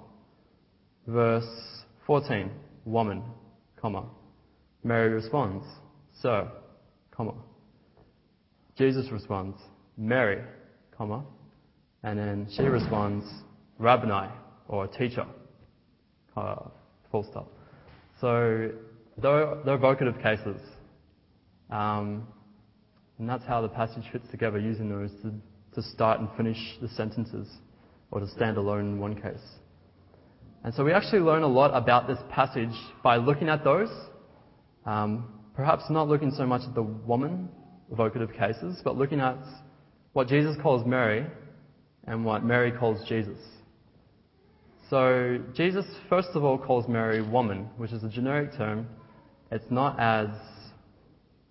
Verse 1.07 1.47
14, 2.05 2.51
woman, 2.83 3.23
comma. 3.81 4.03
Mary 4.83 5.07
responds, 5.07 5.65
Sir. 6.21 6.51
comma. 7.11 7.33
Jesus 8.77 9.09
responds, 9.09 9.57
Mary, 9.95 10.43
comma, 10.97 11.23
and 12.03 12.19
then 12.19 12.47
she 12.53 12.63
responds, 12.63 13.25
Rabboni, 13.77 14.27
or 14.67 14.85
teacher, 14.85 15.25
uh, 16.35 16.57
full 17.09 17.25
stop. 17.31 17.49
So 18.19 18.69
they're, 19.17 19.55
they're 19.63 19.77
vocative 19.77 20.21
cases. 20.21 20.59
Um, 21.69 22.27
and 23.19 23.29
that's 23.29 23.43
how 23.45 23.61
the 23.61 23.67
passage 23.67 24.03
fits 24.11 24.25
together, 24.31 24.57
using 24.57 24.89
those 24.89 25.11
to, 25.21 25.31
to 25.75 25.87
start 25.89 26.19
and 26.19 26.29
finish 26.37 26.57
the 26.81 26.87
sentences, 26.89 27.47
or 28.11 28.19
to 28.21 28.27
stand 28.27 28.57
alone 28.57 28.93
in 28.93 28.99
one 28.99 29.15
case. 29.15 29.43
And 30.63 30.73
so 30.73 30.83
we 30.83 30.91
actually 30.91 31.19
learn 31.19 31.43
a 31.43 31.47
lot 31.47 31.71
about 31.73 32.07
this 32.07 32.17
passage 32.31 32.73
by 33.03 33.17
looking 33.17 33.49
at 33.49 33.63
those. 33.63 33.89
Um, 34.85 35.33
perhaps 35.55 35.83
not 35.89 36.07
looking 36.07 36.31
so 36.31 36.45
much 36.45 36.61
at 36.67 36.73
the 36.73 36.83
woman 36.83 37.49
vocative 37.93 38.37
cases, 38.37 38.79
but 38.83 38.97
looking 38.97 39.19
at 39.19 39.37
what 40.13 40.27
Jesus 40.27 40.55
calls 40.61 40.85
Mary 40.85 41.25
and 42.05 42.23
what 42.23 42.43
Mary 42.43 42.71
calls 42.71 43.07
Jesus. 43.07 43.39
So 44.89 45.39
Jesus, 45.53 45.85
first 46.09 46.29
of 46.33 46.43
all, 46.43 46.57
calls 46.57 46.87
Mary 46.87 47.21
woman, 47.21 47.69
which 47.77 47.91
is 47.91 48.03
a 48.03 48.09
generic 48.09 48.55
term. 48.57 48.87
It's 49.51 49.69
not 49.69 49.99
as 49.99 50.29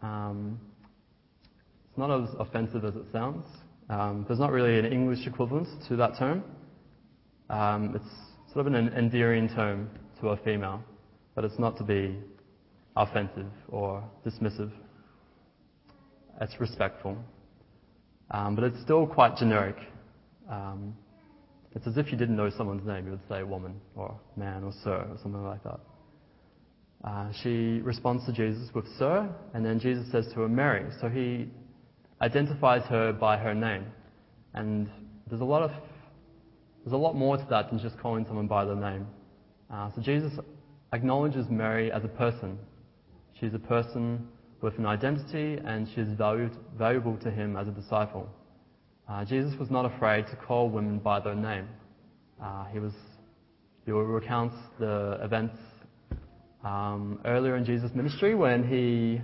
um, 0.03 0.59
not 1.99 2.23
as 2.23 2.29
offensive 2.39 2.85
as 2.85 2.95
it 2.95 3.05
sounds. 3.13 3.45
Um, 3.91 4.25
there's 4.29 4.39
not 4.39 4.53
really 4.53 4.79
an 4.79 4.87
English 4.87 5.27
equivalent 5.27 5.69
to 5.89 5.97
that 5.97 6.17
term. 6.19 6.45
Um, 7.51 7.95
it's 7.97 8.53
sort 8.53 8.67
of 8.67 8.73
an 8.73 8.89
endearing 8.95 9.49
term 9.49 9.91
to 10.21 10.29
a 10.29 10.37
female, 10.39 10.83
but 11.35 11.45
it's 11.45 11.59
not 11.59 11.77
to 11.79 11.85
be 11.85 12.17
offensive 12.97 13.51
or 13.69 14.05
dismissive. 14.25 14.71
It's 16.41 16.61
respectful. 16.61 17.19
Um, 18.31 18.55
but 18.55 18.65
it's 18.65 18.81
still 18.83 19.07
quite 19.07 19.37
generic. 19.37 19.77
Um, 20.49 20.95
it's 21.75 21.87
as 21.87 21.97
if 21.97 22.13
you 22.13 22.19
didn't 22.19 22.37
know 22.37 22.51
someone's 22.51 22.87
name. 22.87 23.07
You 23.07 23.13
would 23.13 23.29
say 23.29 23.43
woman 23.43 23.81
or 23.97 24.19
man 24.37 24.65
or 24.65 24.73
sir 24.85 25.07
or 25.11 25.17
something 25.23 25.45
like 25.45 25.63
that. 25.65 25.81
Uh, 27.05 27.33
she 27.43 27.81
responds 27.83 28.27
to 28.27 28.33
Jesus 28.33 28.69
with 28.75 28.87
sir, 28.99 29.29
and 29.55 29.65
then 29.65 29.79
Jesus 29.79 30.11
says 30.11 30.27
to 30.35 30.41
her 30.41 30.49
Mary. 30.49 30.91
So 31.01 31.09
he 31.09 31.49
identifies 32.21 32.83
her 32.89 33.13
by 33.13 33.37
her 33.37 33.55
name. 33.55 33.87
And 34.55 34.89
there's 35.29 35.41
a 35.41 35.45
lot 35.45 35.63
of 35.63 35.71
there's 36.85 36.95
a 36.95 36.97
lot 36.97 37.15
more 37.15 37.37
to 37.37 37.47
that 37.51 37.69
than 37.69 37.79
just 37.79 37.99
calling 37.99 38.25
someone 38.25 38.47
by 38.47 38.65
their 38.65 38.77
name. 38.77 39.07
Uh, 39.71 39.91
so 39.95 40.01
Jesus 40.01 40.33
acknowledges 40.93 41.47
Mary 41.51 41.93
as 41.93 42.05
a 42.05 42.09
person. 42.09 42.59
She's 43.39 43.53
a 43.53 43.59
person 43.59 44.27
with 44.63 44.79
an 44.79 44.87
identity, 44.87 45.59
and 45.65 45.87
she 45.95 46.01
is 46.01 46.09
valued, 46.17 46.53
valuable 46.79 47.17
to 47.19 47.31
him 47.31 47.57
as 47.57 47.69
a 47.69 47.73
disciple. 47.73 48.29
Uh, 49.09 49.25
Jesus 49.25 49.59
was 49.59 49.71
not 49.71 49.85
afraid 49.85 50.27
to 50.29 50.37
call 50.37 50.69
women 50.71 50.99
by 50.99 51.21
their 51.21 51.35
name. 51.35 51.69
Uh, 52.43 52.65
he 52.73 52.79
was. 52.79 52.93
He 53.85 53.93
recounts 53.93 54.57
the 54.79 55.19
events 55.23 55.57
um, 56.63 57.21
earlier 57.25 57.57
in 57.57 57.65
Jesus' 57.65 57.91
ministry 57.95 58.35
when 58.35 58.69
he 58.69 59.21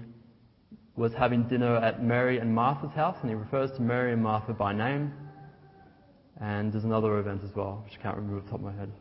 was 0.96 1.12
having 1.12 1.44
dinner 1.48 1.76
at 1.76 2.02
Mary 2.02 2.38
and 2.38 2.54
Martha's 2.54 2.92
house, 2.92 3.16
and 3.20 3.30
he 3.30 3.34
refers 3.34 3.70
to 3.72 3.82
Mary 3.82 4.12
and 4.12 4.22
Martha 4.22 4.52
by 4.52 4.72
name. 4.72 5.12
And 6.40 6.72
there's 6.72 6.84
another 6.84 7.18
event 7.18 7.42
as 7.44 7.54
well, 7.54 7.82
which 7.84 7.98
I 7.98 8.02
can't 8.02 8.16
remember 8.16 8.38
off 8.38 8.44
the 8.44 8.50
top 8.50 8.60
of 8.60 8.66
my 8.66 8.74
head. 8.74 8.92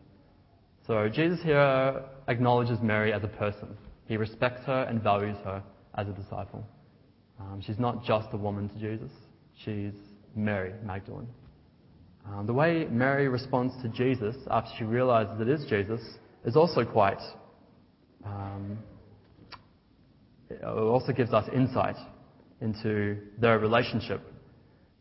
So 0.88 1.08
Jesus 1.08 1.42
here 1.44 2.04
acknowledges 2.28 2.80
Mary 2.82 3.14
as 3.14 3.24
a 3.24 3.28
person. 3.28 3.78
He 4.06 4.18
respects 4.18 4.66
her 4.66 4.84
and 4.84 5.02
values 5.02 5.38
her 5.44 5.64
as 5.96 6.08
a 6.08 6.12
disciple. 6.12 6.66
Um, 7.40 7.62
she's 7.66 7.80
not 7.80 8.04
just 8.04 8.28
a 8.34 8.38
woman 8.38 8.70
to 8.70 8.76
Jesus, 8.76 9.12
she's 9.64 9.94
Mary 10.36 10.74
Magdalene. 10.84 11.28
Um, 12.26 12.46
the 12.46 12.54
way 12.54 12.86
Mary 12.90 13.28
responds 13.28 13.74
to 13.82 13.90
Jesus 13.90 14.36
after 14.50 14.72
she 14.78 14.84
realizes 14.84 15.40
it 15.42 15.50
is 15.50 15.66
Jesus 15.66 16.02
is 16.46 16.56
also 16.56 16.86
quite 16.86 17.22
um, 18.26 18.78
it 20.62 20.64
also 20.64 21.12
gives 21.12 21.34
us 21.34 21.48
insight 21.54 21.96
into 22.62 23.18
their 23.40 23.60
relationship. 23.60 24.22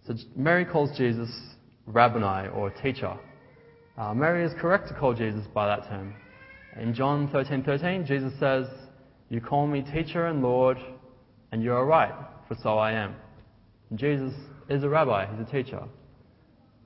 So 0.06 0.14
Mary 0.36 0.64
calls 0.64 0.96
Jesus 0.96 1.30
Rabboni 1.86 2.48
or 2.48 2.70
teacher. 2.70 3.16
Uh, 3.96 4.14
Mary 4.14 4.44
is 4.44 4.52
correct 4.60 4.88
to 4.88 4.94
call 4.94 5.14
Jesus 5.14 5.44
by 5.54 5.66
that 5.66 5.88
term. 5.88 6.14
In 6.80 6.94
John 6.94 7.28
13:13, 7.28 7.64
13, 7.64 8.06
Jesus 8.06 8.32
says, 8.38 8.66
"You 9.28 9.40
call 9.40 9.66
me 9.66 9.82
teacher 9.82 10.26
and 10.26 10.42
Lord, 10.42 10.78
and 11.52 11.62
you 11.62 11.72
are 11.72 11.84
right, 11.84 12.14
for 12.48 12.54
so 12.54 12.78
I 12.78 12.92
am." 12.92 13.14
And 13.90 13.98
Jesus 13.98 14.34
is 14.68 14.82
a 14.82 14.88
rabbi; 14.88 15.26
he's 15.26 15.46
a 15.46 15.50
teacher. 15.50 15.82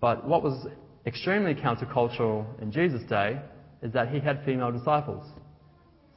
But 0.01 0.27
what 0.27 0.43
was 0.43 0.67
extremely 1.07 1.55
countercultural 1.55 2.45
in 2.61 2.73
Jesus' 2.73 3.05
day 3.05 3.41
is 3.83 3.93
that 3.93 4.09
he 4.09 4.19
had 4.19 4.45
female 4.45 4.73
disciples. 4.73 5.25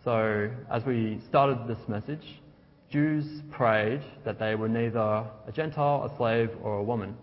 So, 0.04 0.50
as 0.72 0.86
we 0.86 1.20
started 1.28 1.68
this 1.68 1.88
message, 1.90 2.42
Jews 2.90 3.26
prayed 3.52 4.02
that 4.24 4.40
they 4.40 4.56
were 4.56 4.70
neither 4.70 5.00
a 5.00 5.52
Gentile, 5.54 6.10
a 6.10 6.18
slave, 6.18 6.50
or 6.64 6.78
a 6.78 6.84
woman. 6.84 7.18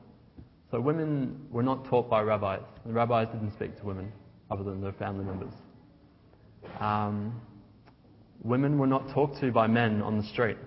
So, 0.71 0.79
women 0.81 1.47
were 1.51 1.63
not 1.63 1.87
taught 1.87 2.11
by 2.11 2.21
rabbis, 2.21 2.61
and 2.85 2.95
rabbis 2.95 3.29
didn't 3.29 3.53
speak 3.53 3.79
to 3.79 3.87
women 3.87 4.13
other 4.51 4.63
than 4.63 4.83
their 4.83 4.93
family 4.93 5.25
members. 5.25 5.55
Um, 6.79 7.41
women 8.43 8.79
were 8.79 8.87
not 8.87 9.09
talked 9.09 9.41
to 9.41 9.51
by 9.51 9.67
men 9.67 10.03
on 10.03 10.19
the 10.19 10.25
street, 10.25 10.59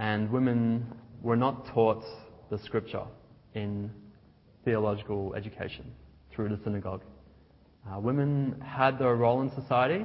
and 0.00 0.30
women 0.32 0.84
were 1.22 1.36
not 1.36 1.66
taught 1.66 2.04
the 2.50 2.58
scripture 2.58 3.04
in 3.54 3.88
theological 4.64 5.34
education 5.36 5.92
through 6.34 6.48
the 6.48 6.58
synagogue. 6.64 7.02
Uh, 7.88 8.00
women 8.00 8.60
had 8.60 8.98
their 8.98 9.14
role 9.14 9.42
in 9.42 9.50
society, 9.54 10.04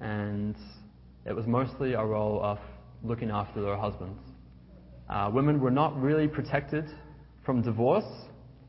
and 0.00 0.56
it 1.26 1.34
was 1.34 1.46
mostly 1.46 1.92
a 1.92 2.04
role 2.04 2.40
of 2.42 2.58
looking 3.02 3.30
after 3.30 3.62
their 3.62 3.76
husbands. 3.76 4.20
Uh, 5.08 5.30
women 5.32 5.60
were 5.60 5.70
not 5.70 6.00
really 6.00 6.28
protected 6.28 6.84
from 7.44 7.62
divorce 7.62 8.04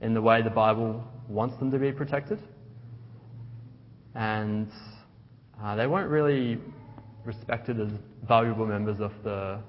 in 0.01 0.13
the 0.13 0.21
way 0.21 0.41
the 0.41 0.49
Bible 0.49 1.03
wants 1.27 1.55
them 1.57 1.71
to 1.71 1.77
be 1.77 1.91
protected, 1.91 2.39
and 4.15 4.69
uh, 5.61 5.75
they 5.75 5.87
weren't 5.87 6.09
really 6.09 6.57
respected 7.23 7.79
as 7.79 7.89
valuable 8.27 8.65
members 8.65 8.99
of 8.99 9.11
the 9.23 9.59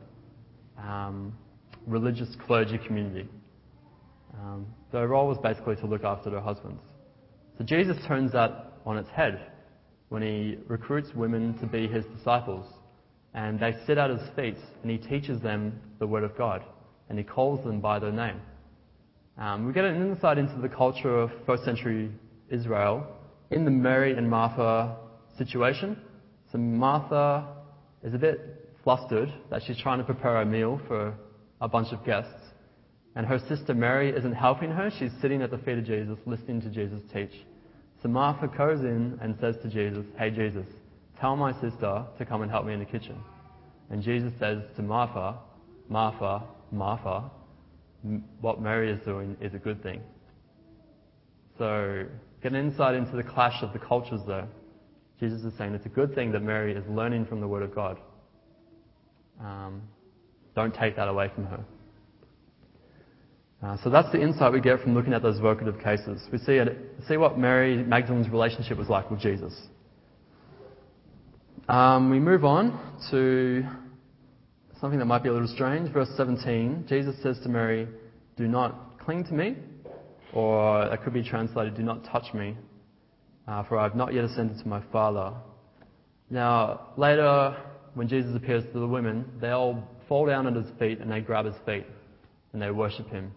um, 0.78 1.32
religious 1.86 2.34
clergy 2.46 2.78
community. 2.78 3.28
Um, 4.40 4.66
their 4.90 5.08
role 5.08 5.28
was 5.28 5.38
basically 5.38 5.76
to 5.76 5.86
look 5.86 6.04
after 6.04 6.30
their 6.30 6.40
husbands. 6.40 6.82
So 7.58 7.64
Jesus 7.64 7.96
turns 8.06 8.32
that 8.32 8.72
on 8.86 8.96
its 8.96 9.10
head 9.10 9.51
when 10.12 10.20
he 10.20 10.58
recruits 10.68 11.08
women 11.14 11.58
to 11.58 11.64
be 11.64 11.88
his 11.88 12.04
disciples. 12.14 12.66
And 13.32 13.58
they 13.58 13.74
sit 13.86 13.96
at 13.96 14.10
his 14.10 14.20
feet 14.36 14.58
and 14.82 14.90
he 14.90 14.98
teaches 14.98 15.40
them 15.40 15.80
the 16.00 16.06
Word 16.06 16.22
of 16.22 16.36
God 16.36 16.62
and 17.08 17.16
he 17.16 17.24
calls 17.24 17.64
them 17.64 17.80
by 17.80 17.98
their 17.98 18.12
name. 18.12 18.38
Um, 19.38 19.66
we 19.66 19.72
get 19.72 19.86
an 19.86 19.96
insight 19.96 20.36
into 20.36 20.60
the 20.60 20.68
culture 20.68 21.18
of 21.18 21.30
first 21.46 21.64
century 21.64 22.10
Israel 22.50 23.06
in 23.50 23.64
the 23.64 23.70
Mary 23.70 24.14
and 24.14 24.28
Martha 24.28 24.96
situation. 25.38 25.96
So 26.52 26.58
Martha 26.58 27.46
is 28.04 28.12
a 28.12 28.18
bit 28.18 28.70
flustered 28.84 29.32
that 29.48 29.62
she's 29.66 29.78
trying 29.78 29.96
to 29.96 30.04
prepare 30.04 30.42
a 30.42 30.44
meal 30.44 30.78
for 30.88 31.14
a 31.62 31.68
bunch 31.68 31.90
of 31.90 32.04
guests. 32.04 32.50
And 33.16 33.24
her 33.24 33.38
sister 33.48 33.72
Mary 33.72 34.14
isn't 34.14 34.34
helping 34.34 34.72
her. 34.72 34.90
She's 34.98 35.12
sitting 35.22 35.40
at 35.40 35.50
the 35.50 35.58
feet 35.58 35.78
of 35.78 35.86
Jesus, 35.86 36.18
listening 36.26 36.60
to 36.60 36.68
Jesus 36.68 37.00
teach. 37.14 37.32
So 38.02 38.08
Martha 38.08 38.48
goes 38.48 38.80
in 38.80 39.18
and 39.22 39.36
says 39.40 39.56
to 39.62 39.68
Jesus, 39.68 40.04
Hey, 40.18 40.30
Jesus, 40.30 40.66
tell 41.20 41.36
my 41.36 41.52
sister 41.60 42.04
to 42.18 42.26
come 42.26 42.42
and 42.42 42.50
help 42.50 42.66
me 42.66 42.72
in 42.72 42.80
the 42.80 42.84
kitchen. 42.84 43.16
And 43.90 44.02
Jesus 44.02 44.32
says 44.40 44.58
to 44.76 44.82
Martha, 44.82 45.38
Martha, 45.88 46.42
Martha, 46.72 47.30
what 48.40 48.60
Mary 48.60 48.90
is 48.90 49.00
doing 49.04 49.36
is 49.40 49.54
a 49.54 49.58
good 49.58 49.80
thing. 49.82 50.00
So, 51.58 52.06
get 52.42 52.52
an 52.52 52.58
insight 52.58 52.96
into 52.96 53.14
the 53.14 53.22
clash 53.22 53.62
of 53.62 53.72
the 53.72 53.78
cultures 53.78 54.22
there. 54.26 54.48
Jesus 55.20 55.42
is 55.44 55.52
saying 55.56 55.74
it's 55.74 55.86
a 55.86 55.90
good 55.90 56.14
thing 56.14 56.32
that 56.32 56.42
Mary 56.42 56.74
is 56.74 56.84
learning 56.88 57.26
from 57.26 57.40
the 57.40 57.46
Word 57.46 57.62
of 57.62 57.72
God. 57.72 57.98
Um, 59.40 59.82
don't 60.56 60.74
take 60.74 60.96
that 60.96 61.06
away 61.06 61.30
from 61.34 61.46
her. 61.46 61.64
Uh, 63.62 63.76
so 63.84 63.90
that's 63.90 64.10
the 64.10 64.20
insight 64.20 64.52
we 64.52 64.60
get 64.60 64.80
from 64.80 64.92
looking 64.92 65.12
at 65.12 65.22
those 65.22 65.38
vocative 65.38 65.80
cases. 65.82 66.20
We 66.32 66.38
see, 66.38 66.54
it, 66.54 66.76
see 67.06 67.16
what 67.16 67.38
Mary 67.38 67.76
Magdalene's 67.84 68.28
relationship 68.28 68.76
was 68.76 68.88
like 68.88 69.08
with 69.08 69.20
Jesus. 69.20 69.54
Um, 71.68 72.10
we 72.10 72.18
move 72.18 72.44
on 72.44 72.76
to 73.12 73.62
something 74.80 74.98
that 74.98 75.04
might 75.04 75.22
be 75.22 75.28
a 75.28 75.32
little 75.32 75.46
strange. 75.46 75.92
Verse 75.92 76.08
17, 76.16 76.86
Jesus 76.88 77.14
says 77.22 77.38
to 77.44 77.48
Mary, 77.48 77.86
Do 78.36 78.48
not 78.48 78.98
cling 78.98 79.24
to 79.26 79.32
me, 79.32 79.56
or 80.32 80.86
it 80.86 81.00
could 81.04 81.12
be 81.12 81.22
translated, 81.22 81.76
Do 81.76 81.84
not 81.84 82.04
touch 82.04 82.34
me, 82.34 82.56
uh, 83.46 83.62
for 83.62 83.78
I 83.78 83.84
have 83.84 83.94
not 83.94 84.12
yet 84.12 84.24
ascended 84.24 84.58
to 84.58 84.68
my 84.68 84.82
Father. 84.90 85.34
Now, 86.30 86.88
later, 86.96 87.56
when 87.94 88.08
Jesus 88.08 88.34
appears 88.34 88.64
to 88.72 88.80
the 88.80 88.88
women, 88.88 89.24
they 89.40 89.50
all 89.50 89.86
fall 90.08 90.26
down 90.26 90.48
at 90.48 90.56
his 90.56 90.66
feet 90.80 90.98
and 90.98 91.12
they 91.12 91.20
grab 91.20 91.44
his 91.44 91.54
feet 91.64 91.86
and 92.52 92.60
they 92.60 92.72
worship 92.72 93.08
him. 93.08 93.30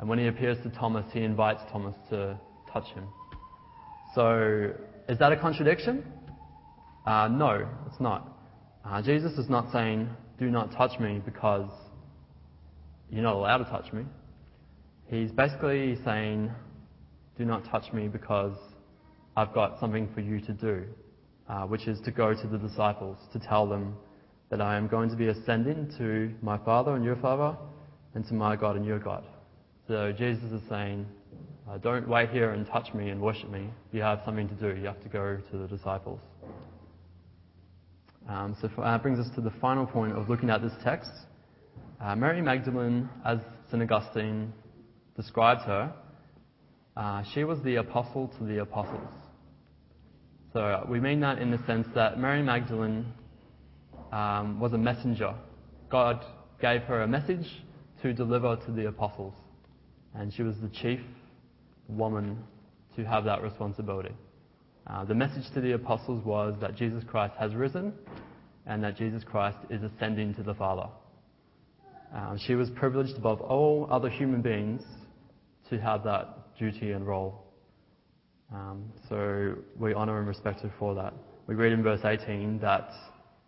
And 0.00 0.08
when 0.08 0.18
he 0.18 0.28
appears 0.28 0.56
to 0.62 0.70
Thomas, 0.70 1.04
he 1.12 1.20
invites 1.20 1.60
Thomas 1.70 1.94
to 2.08 2.40
touch 2.72 2.86
him. 2.94 3.04
So, 4.14 4.72
is 5.08 5.18
that 5.18 5.30
a 5.30 5.36
contradiction? 5.36 6.02
Uh, 7.06 7.28
no, 7.28 7.68
it's 7.86 8.00
not. 8.00 8.26
Uh, 8.82 9.02
Jesus 9.02 9.32
is 9.32 9.50
not 9.50 9.70
saying, 9.72 10.08
do 10.38 10.48
not 10.48 10.72
touch 10.72 10.98
me 10.98 11.20
because 11.22 11.70
you're 13.10 13.22
not 13.22 13.34
allowed 13.34 13.58
to 13.58 13.64
touch 13.64 13.92
me. 13.92 14.04
He's 15.06 15.30
basically 15.32 15.98
saying, 16.02 16.50
do 17.36 17.44
not 17.44 17.66
touch 17.70 17.92
me 17.92 18.08
because 18.08 18.56
I've 19.36 19.52
got 19.52 19.78
something 19.80 20.08
for 20.14 20.20
you 20.20 20.40
to 20.40 20.52
do, 20.54 20.84
uh, 21.46 21.62
which 21.64 21.86
is 21.86 22.00
to 22.06 22.10
go 22.10 22.32
to 22.32 22.46
the 22.46 22.56
disciples 22.58 23.18
to 23.34 23.38
tell 23.38 23.66
them 23.68 23.96
that 24.48 24.62
I 24.62 24.76
am 24.76 24.88
going 24.88 25.10
to 25.10 25.16
be 25.16 25.28
ascending 25.28 25.92
to 25.98 26.32
my 26.40 26.56
Father 26.56 26.96
and 26.96 27.04
your 27.04 27.16
Father 27.16 27.54
and 28.14 28.26
to 28.28 28.34
my 28.34 28.56
God 28.56 28.76
and 28.76 28.86
your 28.86 28.98
God. 28.98 29.24
So 29.90 30.12
Jesus 30.12 30.52
is 30.52 30.62
saying, 30.68 31.04
uh, 31.68 31.78
don't 31.78 32.08
wait 32.08 32.30
here 32.30 32.52
and 32.52 32.64
touch 32.64 32.94
me 32.94 33.08
and 33.08 33.20
worship 33.20 33.50
me. 33.50 33.70
You 33.90 34.02
have 34.02 34.20
something 34.24 34.48
to 34.48 34.54
do. 34.54 34.80
You 34.80 34.86
have 34.86 35.02
to 35.02 35.08
go 35.08 35.38
to 35.50 35.58
the 35.58 35.66
disciples. 35.66 36.20
Um, 38.28 38.56
so 38.60 38.68
that 38.68 38.82
uh, 38.82 38.98
brings 38.98 39.18
us 39.18 39.26
to 39.34 39.40
the 39.40 39.50
final 39.60 39.86
point 39.86 40.16
of 40.16 40.28
looking 40.28 40.48
at 40.48 40.62
this 40.62 40.70
text. 40.84 41.10
Uh, 42.00 42.14
Mary 42.14 42.40
Magdalene, 42.40 43.08
as 43.26 43.40
St. 43.68 43.82
Augustine 43.82 44.52
describes 45.16 45.62
her, 45.62 45.92
uh, 46.96 47.24
she 47.34 47.42
was 47.42 47.60
the 47.64 47.74
apostle 47.74 48.28
to 48.38 48.44
the 48.44 48.58
apostles. 48.58 49.10
So 50.52 50.86
we 50.88 51.00
mean 51.00 51.18
that 51.22 51.38
in 51.38 51.50
the 51.50 51.58
sense 51.66 51.88
that 51.96 52.16
Mary 52.16 52.44
Magdalene 52.44 53.06
um, 54.12 54.60
was 54.60 54.72
a 54.72 54.78
messenger. 54.78 55.34
God 55.90 56.24
gave 56.60 56.82
her 56.82 57.02
a 57.02 57.08
message 57.08 57.64
to 58.02 58.12
deliver 58.12 58.54
to 58.54 58.70
the 58.70 58.86
apostles, 58.86 59.34
and 60.14 60.32
she 60.32 60.42
was 60.42 60.56
the 60.60 60.68
chief 60.68 61.00
woman 61.88 62.38
to 62.96 63.04
have 63.04 63.24
that 63.24 63.42
responsibility. 63.42 64.14
Uh, 64.86 65.04
the 65.04 65.14
message 65.14 65.44
to 65.54 65.60
the 65.60 65.72
apostles 65.72 66.24
was 66.24 66.54
that 66.60 66.74
Jesus 66.74 67.04
Christ 67.06 67.34
has 67.38 67.54
risen 67.54 67.92
and 68.66 68.82
that 68.82 68.96
Jesus 68.96 69.22
Christ 69.24 69.58
is 69.68 69.82
ascending 69.82 70.34
to 70.34 70.42
the 70.42 70.54
Father. 70.54 70.88
Uh, 72.14 72.36
she 72.46 72.54
was 72.54 72.70
privileged 72.70 73.16
above 73.16 73.40
all 73.40 73.86
other 73.90 74.08
human 74.08 74.42
beings 74.42 74.82
to 75.68 75.78
have 75.78 76.02
that 76.04 76.56
duty 76.58 76.90
and 76.92 77.06
role. 77.06 77.44
Um, 78.52 78.92
so 79.08 79.54
we 79.78 79.94
honour 79.94 80.18
and 80.18 80.26
respect 80.26 80.60
her 80.60 80.72
for 80.78 80.94
that. 80.96 81.14
We 81.46 81.54
read 81.54 81.72
in 81.72 81.82
verse 81.82 82.00
18 82.04 82.58
that 82.60 82.90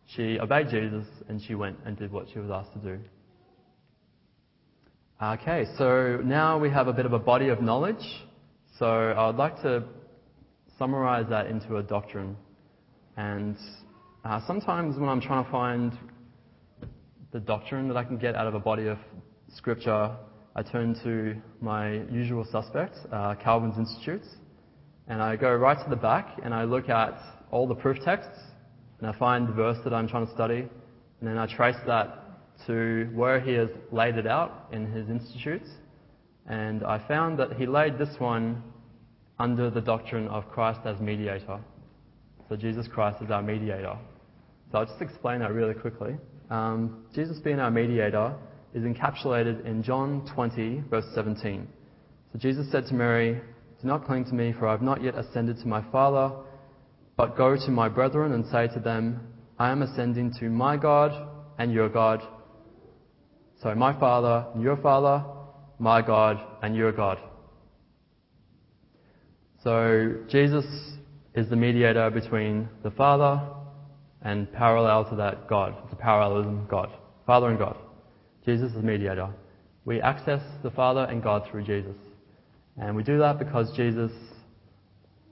she 0.07 0.39
obeyed 0.39 0.69
Jesus 0.71 1.07
and 1.29 1.43
she 1.43 1.55
went 1.55 1.79
and 1.85 1.97
did 1.97 2.13
what 2.13 2.27
she 2.33 2.39
was 2.39 2.51
asked 2.51 2.73
to 2.75 2.79
do. 2.79 3.01
Okay, 5.23 5.67
so 5.79 6.21
now 6.25 6.59
we 6.59 6.69
have 6.69 6.89
a 6.89 6.93
bit 6.93 7.07
of 7.07 7.13
a 7.13 7.19
body 7.19 7.49
of 7.51 7.63
knowledge. 7.63 8.05
So 8.77 8.87
I 8.87 9.29
would 9.29 9.37
like 9.37 9.55
to 9.63 9.85
summarize 10.77 11.27
that 11.31 11.47
into 11.47 11.77
a 11.77 11.83
doctrine. 11.85 12.37
And 13.17 13.57
uh, 14.25 14.41
sometimes 14.49 14.99
when 14.99 15.09
I'm 15.09 15.21
trying 15.21 15.45
to 15.45 15.51
find 15.53 15.93
the 17.31 17.39
doctrine 17.39 17.87
that 17.87 17.97
I 17.97 18.03
can 18.03 18.17
get 18.17 18.35
out 18.35 18.49
of 18.49 18.55
a 18.55 18.59
body 18.59 18.89
of 18.89 18.99
scripture, 19.55 20.11
I 20.57 20.63
turn 20.65 21.01
to 21.05 21.41
my 21.61 22.03
usual 22.11 22.45
suspect, 22.51 22.97
uh, 23.13 23.37
Calvin's 23.37 23.79
Institutes, 23.79 24.27
and 25.07 25.23
I 25.23 25.37
go 25.37 25.55
right 25.55 25.79
to 25.85 25.89
the 25.89 25.95
back 25.95 26.37
and 26.43 26.53
I 26.53 26.65
look 26.65 26.89
at 26.89 27.17
all 27.53 27.69
the 27.69 27.77
proof 27.77 27.99
texts 28.05 28.41
and 28.99 29.07
I 29.09 29.17
find 29.17 29.47
the 29.47 29.53
verse 29.53 29.79
that 29.85 29.95
I'm 29.95 30.09
trying 30.09 30.27
to 30.27 30.35
study, 30.35 30.69
and 31.21 31.29
then 31.29 31.39
I 31.39 31.47
trace 31.47 31.77
that 31.87 32.22
to 32.67 33.11
where 33.15 33.41
he 33.41 33.53
has 33.55 33.69
laid 33.91 34.17
it 34.17 34.27
out 34.27 34.69
in 34.73 34.91
his 34.91 35.09
institutes. 35.09 35.69
And 36.47 36.85
I 36.85 36.99
found 37.07 37.39
that 37.39 37.55
he 37.55 37.67
laid 37.67 37.99
this 37.99 38.15
one 38.19 38.63
under 39.39 39.71
the 39.71 39.81
doctrine 39.81 40.29
of 40.29 40.49
Christ 40.51 40.81
as 40.85 41.01
mediator. 41.01 41.61
So 42.49 42.57
Jesus 42.57 42.87
Christ 42.87 43.23
is 43.23 43.31
our 43.31 43.43
mediator. 43.43 43.97
So 44.71 44.79
I'll 44.79 44.87
just 44.87 45.01
explain 45.01 45.41
that 45.41 45.53
really 45.53 45.75
quickly. 45.75 46.17
Um, 46.51 47.07
Jesus 47.15 47.39
being 47.41 47.61
our 47.61 47.71
mediator 47.71 48.35
is 48.75 48.85
encapsulated 48.85 49.65
in 49.65 49.83
John 49.83 50.29
20, 50.35 50.85
verse 50.91 51.05
17. 51.15 51.67
So 52.33 52.39
Jesus 52.39 52.71
said 52.71 52.87
to 52.87 52.95
Mary, 52.95 53.41
Do 53.81 53.89
not 53.89 54.07
cling 54.07 54.25
to 54.27 54.35
me, 54.35 54.55
for 54.59 54.67
I 54.67 54.73
have 54.73 54.83
not 54.83 55.03
yet 55.03 55.17
ascended 55.17 55.59
to 55.59 55.69
my 55.69 55.83
Father, 55.91 56.35
but 57.17 57.37
go 57.37 57.57
to 57.57 57.71
my 57.71 57.89
brethren 57.89 58.33
and 58.33 58.45
say 58.47 58.69
to 58.69 58.81
them, 58.81 59.21
I 59.59 59.71
am 59.71 59.83
ascending 59.83 60.35
to 60.41 60.49
my 60.49 60.77
God 60.77 61.29
and 61.59 61.73
your 61.73 61.89
God. 61.89 62.23
So 63.63 63.73
my 63.77 63.99
Father 63.99 64.45
your 64.59 64.77
Father, 64.77 65.25
my 65.79 66.03
God 66.03 66.41
and 66.63 66.75
your 66.75 66.91
God. 66.91 67.19
So 69.63 70.17
Jesus 70.29 70.65
is 71.35 71.49
the 71.49 71.55
mediator 71.55 72.11
between 72.11 72.69
the 72.83 72.91
Father 72.91 73.41
and 74.23 74.53
parallel 74.53 75.09
to 75.11 75.17
that 75.17 75.49
God. 75.49 75.77
It's 75.85 75.93
a 75.93 75.97
parallelism 75.97 76.67
God. 76.69 76.91
Father 77.25 77.49
and 77.51 77.59
God. 77.59 77.77
Jesus 78.45 78.71
is 78.71 78.75
the 78.75 78.83
mediator. 78.83 79.29
We 79.85 80.01
access 80.01 80.43
the 80.65 80.71
Father 80.73 81.05
and 81.05 81.23
God 81.23 81.47
through 81.49 81.63
Jesus. 81.63 81.97
And 82.77 82.97
we 82.97 83.05
do 83.05 83.19
that 83.19 83.39
because 83.39 83.73
Jesus 83.77 84.11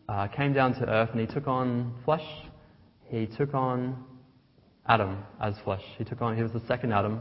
uh, 0.08 0.28
came 0.28 0.52
down 0.52 0.74
to 0.74 0.88
earth 0.88 1.10
and 1.12 1.20
he 1.20 1.26
took 1.26 1.48
on 1.48 1.94
flesh. 2.04 2.26
He 3.08 3.26
took 3.26 3.54
on 3.54 4.04
Adam 4.86 5.18
as 5.40 5.54
flesh. 5.64 5.82
He 5.98 6.04
took 6.04 6.22
on, 6.22 6.36
he 6.36 6.42
was 6.44 6.52
the 6.52 6.62
second 6.68 6.92
Adam. 6.92 7.20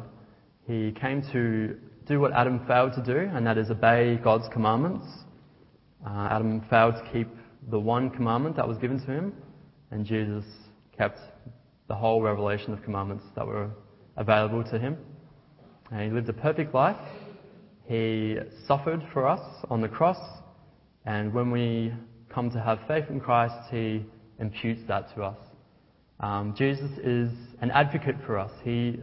He 0.69 0.91
came 0.91 1.23
to 1.31 1.79
do 2.07 2.19
what 2.19 2.31
Adam 2.31 2.63
failed 2.67 2.93
to 2.93 3.01
do, 3.01 3.17
and 3.17 3.43
that 3.47 3.57
is 3.57 3.71
obey 3.71 4.19
God's 4.23 4.47
commandments. 4.53 5.03
Uh, 6.05 6.27
Adam 6.29 6.63
failed 6.69 6.93
to 6.93 7.11
keep 7.11 7.27
the 7.71 7.79
one 7.79 8.11
commandment 8.11 8.55
that 8.57 8.67
was 8.67 8.77
given 8.77 8.99
to 8.99 9.07
him, 9.07 9.33
and 9.89 10.05
Jesus 10.05 10.45
kept 10.95 11.21
the 11.87 11.95
whole 11.95 12.21
revelation 12.21 12.71
of 12.71 12.83
commandments 12.83 13.23
that 13.35 13.47
were 13.47 13.71
available 14.15 14.63
to 14.65 14.77
him. 14.77 14.95
And 15.91 16.03
he 16.03 16.09
lived 16.11 16.29
a 16.29 16.33
perfect 16.33 16.71
life. 16.75 16.97
He 17.87 18.37
suffered 18.67 19.01
for 19.11 19.27
us 19.27 19.41
on 19.71 19.81
the 19.81 19.89
cross, 19.89 20.19
and 21.07 21.33
when 21.33 21.49
we 21.49 21.91
come 22.31 22.51
to 22.51 22.61
have 22.61 22.77
faith 22.87 23.05
in 23.09 23.19
Christ, 23.19 23.55
he 23.71 24.05
imputes 24.37 24.81
that 24.87 25.15
to 25.15 25.23
us. 25.23 25.37
Um, 26.19 26.53
Jesus 26.55 26.91
is 26.99 27.31
an 27.59 27.71
advocate 27.71 28.17
for 28.27 28.37
us. 28.37 28.51
He 28.63 28.99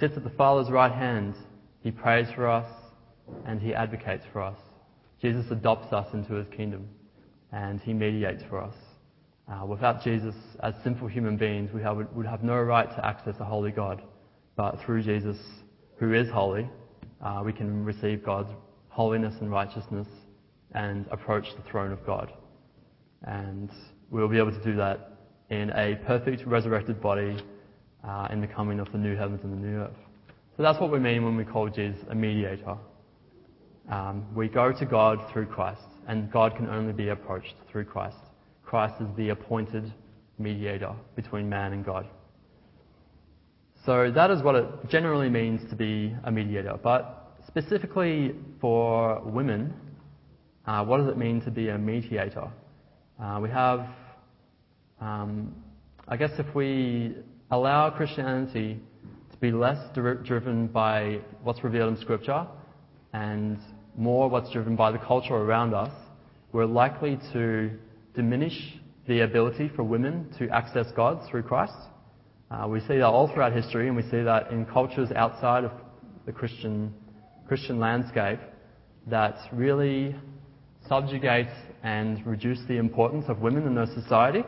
sits 0.00 0.16
at 0.16 0.24
the 0.24 0.30
Father's 0.30 0.70
right 0.70 0.92
hand. 0.92 1.34
He 1.82 1.90
prays 1.90 2.26
for 2.34 2.48
us, 2.48 2.66
and 3.46 3.60
he 3.60 3.74
advocates 3.74 4.24
for 4.32 4.40
us. 4.40 4.56
Jesus 5.20 5.44
adopts 5.50 5.92
us 5.92 6.06
into 6.14 6.34
his 6.34 6.46
kingdom, 6.56 6.88
and 7.52 7.80
he 7.80 7.92
mediates 7.92 8.42
for 8.48 8.60
us. 8.60 8.74
Uh, 9.46 9.66
without 9.66 10.02
Jesus, 10.02 10.34
as 10.62 10.74
sinful 10.82 11.08
human 11.08 11.36
beings, 11.36 11.70
we 11.74 11.82
have, 11.82 11.98
would 12.14 12.26
have 12.26 12.42
no 12.42 12.58
right 12.60 12.88
to 12.88 13.04
access 13.04 13.34
a 13.40 13.44
holy 13.44 13.70
God. 13.70 14.00
But 14.56 14.80
through 14.84 15.02
Jesus, 15.02 15.36
who 15.98 16.14
is 16.14 16.30
holy, 16.30 16.68
uh, 17.22 17.42
we 17.44 17.52
can 17.52 17.84
receive 17.84 18.24
God's 18.24 18.50
holiness 18.88 19.34
and 19.40 19.50
righteousness 19.50 20.08
and 20.72 21.06
approach 21.10 21.46
the 21.56 21.62
throne 21.70 21.92
of 21.92 22.04
God. 22.06 22.32
And 23.24 23.70
we'll 24.10 24.28
be 24.28 24.38
able 24.38 24.52
to 24.52 24.64
do 24.64 24.76
that 24.76 25.18
in 25.50 25.70
a 25.70 25.96
perfect 26.06 26.46
resurrected 26.46 27.02
body 27.02 27.36
uh, 28.04 28.28
in 28.30 28.40
the 28.40 28.46
coming 28.46 28.80
of 28.80 28.90
the 28.92 28.98
new 28.98 29.16
heavens 29.16 29.40
and 29.42 29.52
the 29.52 29.66
new 29.66 29.78
earth. 29.78 29.96
So 30.56 30.62
that's 30.62 30.80
what 30.80 30.90
we 30.90 30.98
mean 30.98 31.24
when 31.24 31.36
we 31.36 31.44
call 31.44 31.68
Jesus 31.68 32.00
a 32.10 32.14
mediator. 32.14 32.76
Um, 33.88 34.26
we 34.34 34.48
go 34.48 34.72
to 34.72 34.86
God 34.86 35.18
through 35.32 35.46
Christ, 35.46 35.80
and 36.06 36.30
God 36.30 36.56
can 36.56 36.68
only 36.68 36.92
be 36.92 37.08
approached 37.08 37.54
through 37.70 37.84
Christ. 37.84 38.18
Christ 38.64 38.94
is 39.00 39.08
the 39.16 39.30
appointed 39.30 39.92
mediator 40.38 40.92
between 41.16 41.48
man 41.48 41.72
and 41.72 41.84
God. 41.84 42.06
So 43.84 44.10
that 44.10 44.30
is 44.30 44.42
what 44.42 44.54
it 44.54 44.88
generally 44.88 45.28
means 45.28 45.68
to 45.70 45.76
be 45.76 46.14
a 46.24 46.30
mediator. 46.30 46.78
But 46.82 47.32
specifically 47.46 48.34
for 48.60 49.20
women, 49.22 49.72
uh, 50.66 50.84
what 50.84 50.98
does 50.98 51.08
it 51.08 51.16
mean 51.16 51.40
to 51.42 51.50
be 51.50 51.70
a 51.70 51.78
mediator? 51.78 52.48
Uh, 53.20 53.40
we 53.42 53.48
have, 53.48 53.86
um, 55.00 55.54
I 56.06 56.16
guess, 56.16 56.30
if 56.38 56.54
we 56.54 57.16
allow 57.50 57.90
Christianity 57.90 58.78
to 59.32 59.36
be 59.38 59.50
less 59.50 59.78
driven 59.94 60.68
by 60.68 61.20
what's 61.42 61.64
revealed 61.64 61.96
in 61.96 62.00
Scripture 62.00 62.46
and 63.12 63.58
more 63.96 64.28
what's 64.28 64.50
driven 64.52 64.76
by 64.76 64.92
the 64.92 64.98
culture 64.98 65.34
around 65.34 65.74
us, 65.74 65.92
we're 66.52 66.64
likely 66.64 67.18
to 67.32 67.70
diminish 68.14 68.78
the 69.08 69.20
ability 69.20 69.68
for 69.74 69.82
women 69.82 70.32
to 70.38 70.48
access 70.50 70.86
God 70.94 71.28
through 71.28 71.42
Christ. 71.42 71.72
Uh, 72.50 72.66
we 72.68 72.80
see 72.80 72.98
that 72.98 73.04
all 73.04 73.32
throughout 73.32 73.52
history, 73.52 73.88
and 73.88 73.96
we 73.96 74.02
see 74.02 74.22
that 74.22 74.50
in 74.52 74.64
cultures 74.66 75.10
outside 75.14 75.64
of 75.64 75.72
the 76.26 76.32
Christian, 76.32 76.92
Christian 77.48 77.80
landscape 77.80 78.38
that 79.06 79.36
really 79.52 80.14
subjugate 80.88 81.48
and 81.82 82.24
reduce 82.26 82.60
the 82.68 82.76
importance 82.76 83.24
of 83.28 83.40
women 83.40 83.66
in 83.66 83.74
their 83.74 83.86
society. 83.86 84.44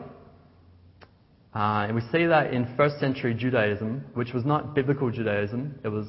Uh, 1.55 1.85
and 1.87 1.95
we 1.95 2.01
see 2.13 2.25
that 2.25 2.55
in 2.55 2.67
first 2.77 2.99
century 2.99 3.35
Judaism, 3.35 4.05
which 4.15 4.33
was 4.33 4.45
not 4.45 4.75
biblical 4.75 5.11
Judaism, 5.11 5.79
it 5.85 5.89
was 5.89 6.07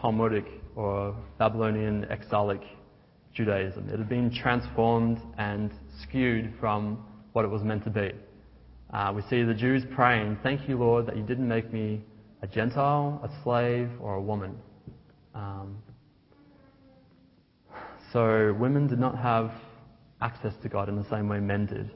Talmudic 0.00 0.46
or 0.74 1.14
Babylonian 1.38 2.04
exilic 2.04 2.62
Judaism. 3.34 3.88
It 3.90 3.98
had 3.98 4.08
been 4.08 4.32
transformed 4.32 5.20
and 5.36 5.70
skewed 6.02 6.54
from 6.58 7.04
what 7.32 7.44
it 7.44 7.48
was 7.48 7.62
meant 7.62 7.84
to 7.84 7.90
be. 7.90 8.12
Uh, 8.92 9.12
we 9.14 9.22
see 9.28 9.42
the 9.42 9.52
Jews 9.52 9.82
praying, 9.94 10.38
Thank 10.42 10.68
you, 10.68 10.78
Lord, 10.78 11.06
that 11.06 11.16
you 11.16 11.22
didn't 11.22 11.48
make 11.48 11.70
me 11.72 12.00
a 12.40 12.46
Gentile, 12.46 13.20
a 13.22 13.42
slave, 13.42 13.90
or 14.00 14.14
a 14.14 14.22
woman. 14.22 14.56
Um, 15.34 15.76
so 18.12 18.56
women 18.58 18.86
did 18.86 18.98
not 18.98 19.18
have 19.18 19.50
access 20.22 20.54
to 20.62 20.68
God 20.70 20.88
in 20.88 20.96
the 20.96 21.08
same 21.10 21.28
way 21.28 21.40
men 21.40 21.66
did. 21.66 21.90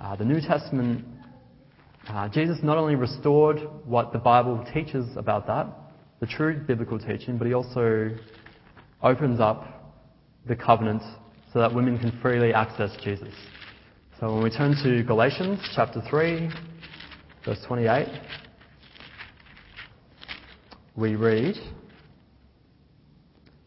Uh, 0.00 0.16
the 0.16 0.24
New 0.24 0.40
Testament, 0.40 1.04
uh, 2.08 2.28
Jesus 2.28 2.58
not 2.62 2.78
only 2.78 2.94
restored 2.94 3.58
what 3.84 4.12
the 4.12 4.18
Bible 4.18 4.64
teaches 4.72 5.06
about 5.16 5.46
that, 5.46 5.66
the 6.20 6.26
true 6.26 6.58
biblical 6.66 6.98
teaching, 6.98 7.36
but 7.36 7.46
he 7.46 7.52
also 7.52 8.10
opens 9.02 9.40
up 9.40 9.94
the 10.46 10.56
covenant 10.56 11.02
so 11.52 11.58
that 11.60 11.74
women 11.74 11.98
can 11.98 12.18
freely 12.20 12.52
access 12.52 12.90
Jesus. 13.04 13.34
So 14.18 14.34
when 14.34 14.42
we 14.42 14.50
turn 14.50 14.74
to 14.82 15.02
Galatians 15.04 15.60
chapter 15.76 16.02
3, 16.08 16.50
verse 17.44 17.58
28, 17.66 18.08
we 20.96 21.14
read, 21.14 21.56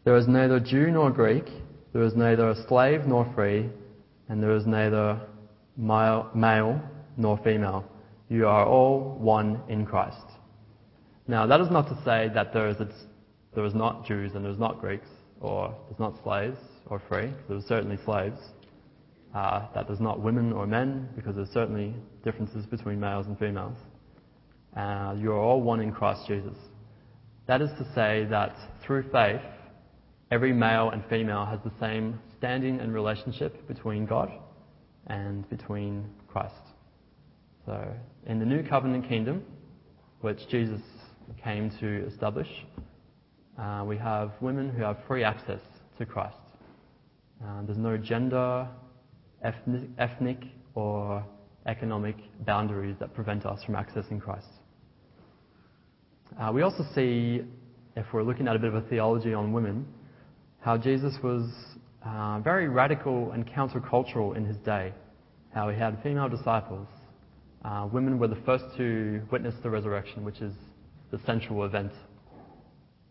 There 0.04 0.16
is 0.16 0.28
neither 0.28 0.60
Jew 0.60 0.90
nor 0.90 1.10
Greek, 1.10 1.44
there 1.92 2.02
is 2.02 2.14
neither 2.14 2.50
a 2.50 2.66
slave 2.66 3.02
nor 3.06 3.30
free, 3.34 3.70
and 4.28 4.42
there 4.42 4.54
is 4.54 4.66
neither 4.66 5.20
male, 5.76 6.30
male 6.34 6.80
nor 7.16 7.38
female. 7.44 7.84
You 8.28 8.46
are 8.46 8.66
all 8.66 9.16
one 9.18 9.60
in 9.68 9.84
Christ. 9.86 10.26
Now, 11.28 11.46
that 11.46 11.60
is 11.60 11.70
not 11.70 11.88
to 11.88 11.96
say 12.04 12.30
that 12.34 12.52
there 12.52 12.68
is, 12.68 12.76
a, 12.80 12.88
there 13.54 13.64
is 13.64 13.74
not 13.74 14.06
Jews 14.06 14.32
and 14.34 14.44
there's 14.44 14.58
not 14.58 14.80
Greeks, 14.80 15.08
or 15.40 15.74
there's 15.88 16.00
not 16.00 16.22
slaves 16.22 16.58
or 16.86 17.00
free. 17.08 17.26
There 17.26 17.34
There's 17.48 17.66
certainly 17.66 17.98
slaves. 18.04 18.38
Uh, 19.34 19.66
that 19.74 19.86
there's 19.86 20.00
not 20.00 20.20
women 20.20 20.52
or 20.52 20.66
men, 20.66 21.08
because 21.16 21.34
there's 21.34 21.48
certainly 21.50 21.94
differences 22.22 22.66
between 22.66 23.00
males 23.00 23.26
and 23.26 23.38
females. 23.38 23.76
Uh, 24.76 25.14
you 25.18 25.32
are 25.32 25.38
all 25.38 25.62
one 25.62 25.80
in 25.80 25.90
Christ 25.90 26.26
Jesus. 26.26 26.56
That 27.46 27.62
is 27.62 27.70
to 27.78 27.84
say 27.94 28.26
that 28.28 28.54
through 28.84 29.10
faith, 29.10 29.40
every 30.30 30.52
male 30.52 30.90
and 30.90 31.02
female 31.08 31.46
has 31.46 31.60
the 31.64 31.72
same 31.80 32.20
standing 32.36 32.80
and 32.80 32.92
relationship 32.92 33.66
between 33.68 34.04
God 34.04 34.30
and 35.06 35.48
between 35.48 36.04
Christ. 36.28 36.54
So, 37.66 37.86
in 38.26 38.38
the 38.38 38.44
new 38.44 38.62
covenant 38.62 39.08
kingdom, 39.08 39.44
which 40.20 40.38
Jesus 40.50 40.80
came 41.42 41.70
to 41.80 42.06
establish, 42.06 42.48
uh, 43.58 43.84
we 43.86 43.96
have 43.98 44.32
women 44.40 44.68
who 44.70 44.82
have 44.82 44.98
free 45.06 45.22
access 45.22 45.60
to 45.98 46.06
Christ. 46.06 46.36
Uh, 47.42 47.62
there's 47.64 47.78
no 47.78 47.96
gender, 47.96 48.66
ethnic, 49.42 49.82
ethnic, 49.98 50.38
or 50.74 51.24
economic 51.66 52.16
boundaries 52.44 52.96
that 52.98 53.14
prevent 53.14 53.46
us 53.46 53.62
from 53.64 53.74
accessing 53.74 54.20
Christ. 54.20 54.46
Uh, 56.40 56.50
we 56.52 56.62
also 56.62 56.84
see, 56.94 57.42
if 57.96 58.06
we're 58.12 58.22
looking 58.22 58.48
at 58.48 58.56
a 58.56 58.58
bit 58.58 58.72
of 58.72 58.74
a 58.74 58.88
theology 58.88 59.34
on 59.34 59.52
women, 59.52 59.86
how 60.60 60.76
Jesus 60.76 61.14
was 61.22 61.48
uh, 62.04 62.40
very 62.40 62.68
radical 62.68 63.32
and 63.32 63.46
countercultural 63.46 64.36
in 64.36 64.44
his 64.44 64.56
day. 64.58 64.92
How 65.54 65.68
he 65.68 65.78
had 65.78 66.02
female 66.02 66.28
disciples. 66.28 66.88
Uh, 67.64 67.88
women 67.92 68.18
were 68.18 68.28
the 68.28 68.38
first 68.44 68.64
to 68.76 69.22
witness 69.30 69.54
the 69.62 69.70
resurrection, 69.70 70.24
which 70.24 70.40
is 70.40 70.52
the 71.10 71.20
central 71.24 71.64
event 71.64 71.92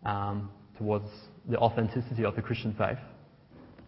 um, 0.06 0.50
towards 0.78 1.06
the 1.50 1.58
authenticity 1.58 2.26
of 2.26 2.36
the 2.36 2.42
Christian 2.42 2.76
faith. 2.78 2.98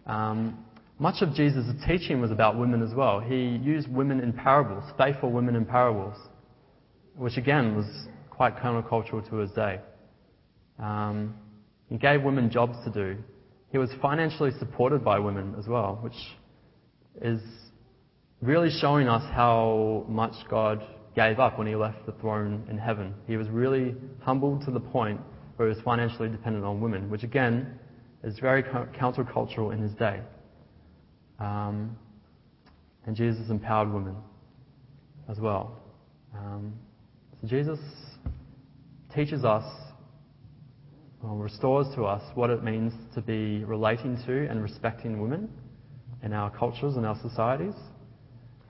Um, 0.06 0.64
much 0.98 1.22
of 1.22 1.34
Jesus' 1.34 1.66
teaching 1.86 2.20
was 2.20 2.30
about 2.30 2.56
women 2.58 2.82
as 2.82 2.94
well. 2.94 3.20
He 3.20 3.60
used 3.62 3.88
women 3.88 4.20
in 4.20 4.32
parables, 4.32 4.84
faithful 4.96 5.30
women 5.30 5.56
in 5.56 5.64
parables, 5.64 6.16
which 7.16 7.36
again 7.36 7.76
was 7.76 7.86
quite 8.30 8.56
countercultural 8.56 9.28
to 9.28 9.36
his 9.36 9.50
day. 9.50 9.80
Um, 10.78 11.34
he 11.88 11.98
gave 11.98 12.22
women 12.22 12.50
jobs 12.50 12.76
to 12.84 12.90
do. 12.90 13.18
He 13.70 13.78
was 13.78 13.90
financially 14.00 14.52
supported 14.58 15.04
by 15.04 15.18
women 15.18 15.54
as 15.58 15.66
well, 15.66 15.98
which 16.00 16.16
is 17.20 17.40
really 18.44 18.70
showing 18.80 19.08
us 19.08 19.22
how 19.32 20.04
much 20.08 20.34
God 20.50 20.84
gave 21.16 21.38
up 21.38 21.58
when 21.58 21.66
he 21.66 21.74
left 21.74 22.04
the 22.06 22.12
throne 22.12 22.66
in 22.68 22.76
heaven. 22.76 23.14
He 23.26 23.36
was 23.36 23.48
really 23.48 23.94
humbled 24.20 24.64
to 24.66 24.70
the 24.70 24.80
point 24.80 25.20
where 25.56 25.68
he 25.68 25.74
was 25.74 25.82
financially 25.82 26.28
dependent 26.28 26.64
on 26.64 26.80
women, 26.80 27.08
which 27.08 27.22
again 27.22 27.78
is 28.22 28.38
very 28.38 28.62
countercultural 28.62 29.72
in 29.72 29.80
his 29.80 29.92
day. 29.92 30.20
Um, 31.38 31.96
and 33.06 33.16
Jesus 33.16 33.48
empowered 33.50 33.92
women 33.92 34.16
as 35.28 35.38
well. 35.38 35.80
Um, 36.36 36.74
so 37.40 37.46
Jesus 37.46 37.78
teaches 39.14 39.44
us, 39.44 39.64
or 41.22 41.36
restores 41.38 41.86
to 41.94 42.04
us, 42.04 42.22
what 42.34 42.50
it 42.50 42.62
means 42.62 42.92
to 43.14 43.22
be 43.22 43.64
relating 43.64 44.16
to 44.26 44.48
and 44.50 44.62
respecting 44.62 45.20
women 45.20 45.48
in 46.22 46.32
our 46.32 46.50
cultures 46.50 46.96
and 46.96 47.06
our 47.06 47.18
societies. 47.22 47.74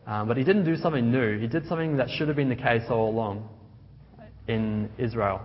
Um, 0.06 0.28
but 0.28 0.36
he 0.36 0.44
didn't 0.44 0.64
do 0.64 0.76
something 0.76 1.10
new. 1.10 1.38
He 1.38 1.46
did 1.46 1.66
something 1.66 1.96
that 1.96 2.08
should 2.10 2.28
have 2.28 2.36
been 2.36 2.50
the 2.50 2.56
case 2.56 2.82
all 2.90 3.08
along 3.08 3.48
in 4.48 4.90
Israel. 4.98 5.40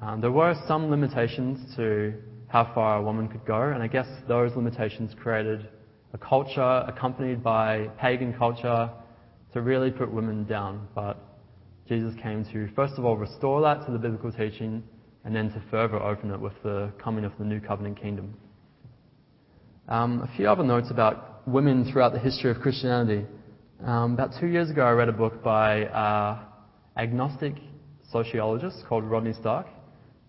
Um, 0.00 0.20
there 0.20 0.32
were 0.32 0.54
some 0.66 0.90
limitations 0.90 1.76
to 1.76 2.14
how 2.48 2.72
far 2.74 2.98
a 2.98 3.02
woman 3.02 3.28
could 3.28 3.44
go, 3.46 3.62
and 3.62 3.82
I 3.82 3.86
guess 3.86 4.06
those 4.26 4.54
limitations 4.56 5.14
created 5.22 5.68
a 6.12 6.18
culture 6.18 6.84
accompanied 6.88 7.42
by 7.42 7.88
pagan 7.98 8.34
culture 8.34 8.90
to 9.52 9.60
really 9.60 9.90
put 9.90 10.12
women 10.12 10.44
down. 10.44 10.88
But 10.94 11.18
Jesus 11.88 12.14
came 12.20 12.44
to, 12.52 12.68
first 12.74 12.94
of 12.98 13.04
all, 13.04 13.16
restore 13.16 13.62
that 13.62 13.86
to 13.86 13.92
the 13.92 13.98
biblical 13.98 14.32
teaching, 14.32 14.82
and 15.24 15.34
then 15.34 15.50
to 15.52 15.62
further 15.70 16.02
open 16.02 16.32
it 16.32 16.40
with 16.40 16.54
the 16.64 16.92
coming 17.02 17.24
of 17.24 17.32
the 17.38 17.44
new 17.44 17.60
covenant 17.60 18.00
kingdom. 18.00 18.34
Um, 19.88 20.22
a 20.22 20.36
few 20.36 20.48
other 20.48 20.64
notes 20.64 20.90
about 20.90 21.46
women 21.46 21.90
throughout 21.90 22.12
the 22.12 22.18
history 22.18 22.50
of 22.50 22.60
Christianity. 22.60 23.24
Um, 23.84 24.12
about 24.12 24.30
two 24.38 24.46
years 24.46 24.70
ago, 24.70 24.82
I 24.82 24.92
read 24.92 25.08
a 25.08 25.12
book 25.12 25.42
by 25.42 25.86
uh, 25.86 26.38
agnostic 26.96 27.54
sociologist 28.12 28.84
called 28.88 29.02
Rodney 29.02 29.32
Stark, 29.32 29.66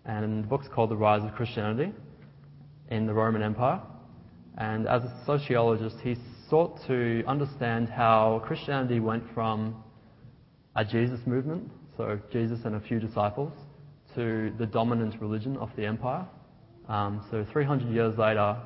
and 0.04 0.42
the 0.42 0.48
book's 0.48 0.66
called 0.66 0.90
The 0.90 0.96
Rise 0.96 1.22
of 1.22 1.32
Christianity 1.36 1.92
in 2.88 3.06
the 3.06 3.14
Roman 3.14 3.42
Empire. 3.42 3.80
And 4.58 4.88
as 4.88 5.04
a 5.04 5.22
sociologist, 5.24 5.98
he 6.02 6.16
sought 6.50 6.80
to 6.88 7.22
understand 7.28 7.90
how 7.90 8.42
Christianity 8.44 8.98
went 8.98 9.22
from 9.34 9.84
a 10.74 10.84
Jesus 10.84 11.20
movement, 11.24 11.70
so 11.96 12.18
Jesus 12.32 12.58
and 12.64 12.74
a 12.74 12.80
few 12.80 12.98
disciples, 12.98 13.52
to 14.16 14.52
the 14.58 14.66
dominant 14.66 15.20
religion 15.20 15.56
of 15.58 15.70
the 15.76 15.86
empire. 15.86 16.26
Um, 16.88 17.24
so 17.30 17.46
300 17.52 17.88
years 17.94 18.18
later, 18.18 18.56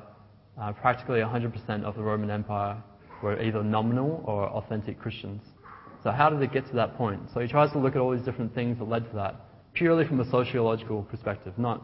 uh, 0.59 0.73
practically 0.73 1.19
100% 1.19 1.83
of 1.83 1.95
the 1.95 2.01
Roman 2.01 2.31
Empire 2.31 2.81
were 3.21 3.41
either 3.41 3.63
nominal 3.63 4.23
or 4.25 4.47
authentic 4.49 4.99
Christians. 4.99 5.41
So 6.03 6.11
how 6.11 6.29
did 6.29 6.41
it 6.41 6.53
get 6.53 6.67
to 6.67 6.75
that 6.75 6.95
point? 6.95 7.21
So 7.33 7.39
he 7.41 7.47
tries 7.47 7.71
to 7.73 7.79
look 7.79 7.95
at 7.95 8.01
all 8.01 8.15
these 8.15 8.25
different 8.25 8.55
things 8.55 8.77
that 8.79 8.87
led 8.87 9.09
to 9.09 9.15
that, 9.17 9.35
purely 9.73 10.07
from 10.07 10.19
a 10.19 10.29
sociological 10.29 11.03
perspective, 11.03 11.53
not 11.57 11.81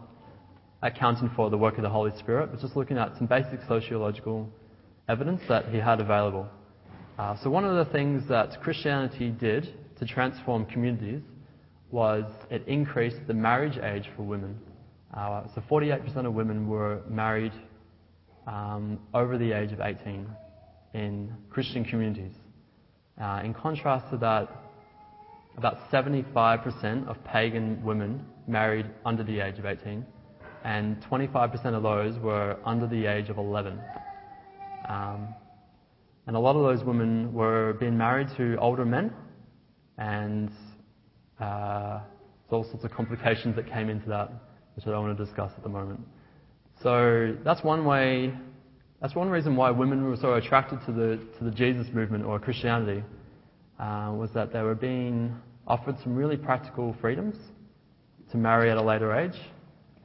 accounting 0.81 1.29
for 1.35 1.49
the 1.49 1.57
work 1.57 1.77
of 1.77 1.83
the 1.83 1.89
Holy 1.89 2.11
Spirit, 2.19 2.51
but 2.51 2.61
just 2.61 2.75
looking 2.75 2.97
at 2.97 3.15
some 3.17 3.27
basic 3.27 3.59
sociological 3.67 4.49
evidence 5.09 5.41
that 5.49 5.65
he 5.69 5.77
had 5.77 5.99
available. 5.99 6.47
Uh, 7.17 7.35
so 7.43 7.49
one 7.49 7.65
of 7.65 7.85
the 7.85 7.91
things 7.91 8.23
that 8.29 8.61
Christianity 8.61 9.29
did 9.31 9.73
to 9.99 10.05
transform 10.05 10.65
communities 10.65 11.21
was 11.91 12.25
it 12.49 12.67
increased 12.67 13.17
the 13.27 13.33
marriage 13.33 13.77
age 13.77 14.09
for 14.15 14.23
women. 14.23 14.57
Uh, 15.13 15.43
so 15.53 15.61
48% 15.69 16.25
of 16.25 16.33
women 16.33 16.67
were 16.67 17.01
married 17.09 17.53
um, 18.47 18.99
over 19.13 19.37
the 19.37 19.51
age 19.51 19.71
of 19.71 19.79
18 19.79 20.27
in 20.95 21.29
Christian 21.49 21.83
communities. 21.83 22.31
Uh, 23.21 23.41
in 23.43 23.53
contrast 23.53 24.09
to 24.11 24.17
that, 24.17 24.47
about 25.57 25.91
75% 25.91 27.07
of 27.07 27.21
pagan 27.25 27.83
women 27.83 28.25
married 28.47 28.85
under 29.05 29.21
the 29.23 29.41
age 29.41 29.59
of 29.59 29.65
18, 29.65 30.05
and 30.63 31.01
25% 31.03 31.65
of 31.65 31.83
those 31.83 32.17
were 32.19 32.57
under 32.65 32.87
the 32.87 33.05
age 33.07 33.27
of 33.29 33.37
11. 33.37 33.77
Um, 34.87 35.35
and 36.27 36.35
a 36.35 36.39
lot 36.39 36.55
of 36.55 36.63
those 36.63 36.85
women 36.85 37.33
were 37.33 37.73
being 37.73 37.97
married 37.97 38.29
to 38.37 38.55
older 38.57 38.85
men, 38.85 39.11
and 39.97 40.49
uh, 41.41 41.99
there's 41.99 42.51
all 42.51 42.63
sorts 42.63 42.85
of 42.85 42.91
complications 42.91 43.57
that 43.57 43.69
came 43.69 43.89
into 43.89 44.07
that, 44.07 44.31
which 44.75 44.87
I 44.87 44.91
don't 44.91 45.05
want 45.05 45.17
to 45.17 45.25
discuss 45.25 45.51
at 45.57 45.63
the 45.63 45.69
moment. 45.69 45.99
So 46.81 47.35
that's 47.43 47.63
one 47.63 47.83
way 47.83 48.33
that's 49.05 49.13
one 49.13 49.29
reason 49.29 49.55
why 49.55 49.69
women 49.69 50.03
were 50.03 50.17
so 50.17 50.33
attracted 50.33 50.79
to 50.87 50.91
the, 50.91 51.19
to 51.37 51.43
the 51.43 51.51
Jesus 51.51 51.85
movement 51.93 52.25
or 52.25 52.39
Christianity. 52.39 53.03
uh, 53.79 54.11
was 54.17 54.31
that 54.33 54.51
they 54.51 54.63
were 54.63 54.73
being 54.73 55.31
offered 55.67 55.95
some 56.01 56.15
really 56.15 56.35
practical 56.35 56.95
freedoms 56.99 57.35
to 58.31 58.37
marry 58.37 58.71
at 58.71 58.77
a 58.77 58.81
later 58.81 59.15
age. 59.15 59.39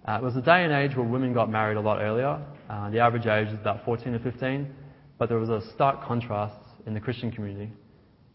Uh, 0.06 0.18
it 0.20 0.22
was 0.22 0.36
a 0.36 0.42
day 0.42 0.64
and 0.64 0.72
age 0.74 0.94
where 0.94 1.06
women 1.06 1.32
got 1.32 1.48
married 1.48 1.78
a 1.78 1.80
lot 1.80 2.02
earlier. 2.02 2.44
Uh, 2.68 2.90
the 2.90 2.98
average 2.98 3.24
age 3.24 3.48
is 3.48 3.54
about 3.54 3.82
14 3.86 4.16
or 4.16 4.18
15, 4.18 4.70
but 5.16 5.30
there 5.30 5.38
was 5.38 5.48
a 5.48 5.62
stark 5.72 6.04
contrast 6.04 6.60
in 6.84 6.92
the 6.92 7.00
Christian 7.00 7.32
community. 7.32 7.72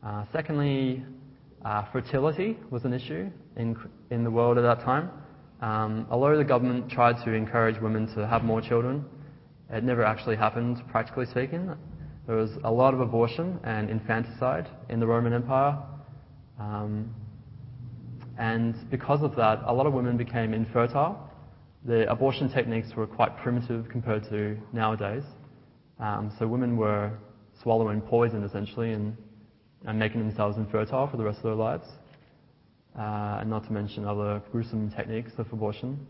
Uh, 0.03 0.25
secondly, 0.33 1.05
uh, 1.63 1.83
fertility 1.91 2.57
was 2.71 2.85
an 2.85 2.93
issue 2.93 3.29
in, 3.55 3.77
in 4.09 4.23
the 4.23 4.31
world 4.31 4.57
at 4.57 4.61
that 4.61 4.83
time. 4.83 5.11
Um, 5.61 6.07
although 6.09 6.35
the 6.35 6.43
government 6.43 6.89
tried 6.89 7.23
to 7.23 7.33
encourage 7.33 7.79
women 7.79 8.07
to 8.15 8.25
have 8.25 8.43
more 8.43 8.61
children, 8.63 9.05
it 9.69 9.83
never 9.83 10.03
actually 10.03 10.35
happened, 10.35 10.81
practically 10.89 11.25
speaking. 11.25 11.73
There 12.27 12.35
was 12.35 12.51
a 12.63 12.71
lot 12.71 12.93
of 12.93 12.99
abortion 12.99 13.59
and 13.63 13.89
infanticide 13.89 14.67
in 14.89 14.99
the 14.99 15.07
Roman 15.07 15.33
Empire. 15.33 15.77
Um, 16.59 17.13
and 18.37 18.75
because 18.89 19.21
of 19.21 19.35
that, 19.35 19.61
a 19.65 19.73
lot 19.73 19.85
of 19.85 19.93
women 19.93 20.17
became 20.17 20.53
infertile. 20.53 21.29
The 21.85 22.09
abortion 22.11 22.51
techniques 22.51 22.95
were 22.95 23.07
quite 23.07 23.37
primitive 23.37 23.87
compared 23.89 24.23
to 24.29 24.57
nowadays. 24.73 25.23
Um, 25.99 26.31
so 26.37 26.47
women 26.47 26.77
were 26.77 27.11
swallowing 27.61 28.01
poison 28.01 28.43
essentially 28.43 28.91
and, 28.93 29.15
and 29.85 29.97
making 29.97 30.19
themselves 30.19 30.57
infertile 30.57 31.07
for 31.07 31.17
the 31.17 31.23
rest 31.23 31.37
of 31.37 31.43
their 31.43 31.55
lives. 31.55 31.87
Uh, 32.97 33.39
and 33.41 33.49
not 33.49 33.65
to 33.65 33.73
mention 33.73 34.05
other 34.05 34.41
gruesome 34.51 34.89
techniques 34.91 35.31
of 35.37 35.51
abortion. 35.51 36.07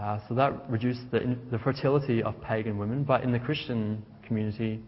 Uh, 0.00 0.18
so 0.28 0.34
that 0.34 0.68
reduced 0.68 1.02
the, 1.12 1.36
the 1.50 1.58
fertility 1.58 2.22
of 2.22 2.40
pagan 2.42 2.78
women, 2.78 3.04
but 3.04 3.22
in 3.22 3.30
the 3.30 3.38
Christian 3.38 4.04
community, 4.26 4.80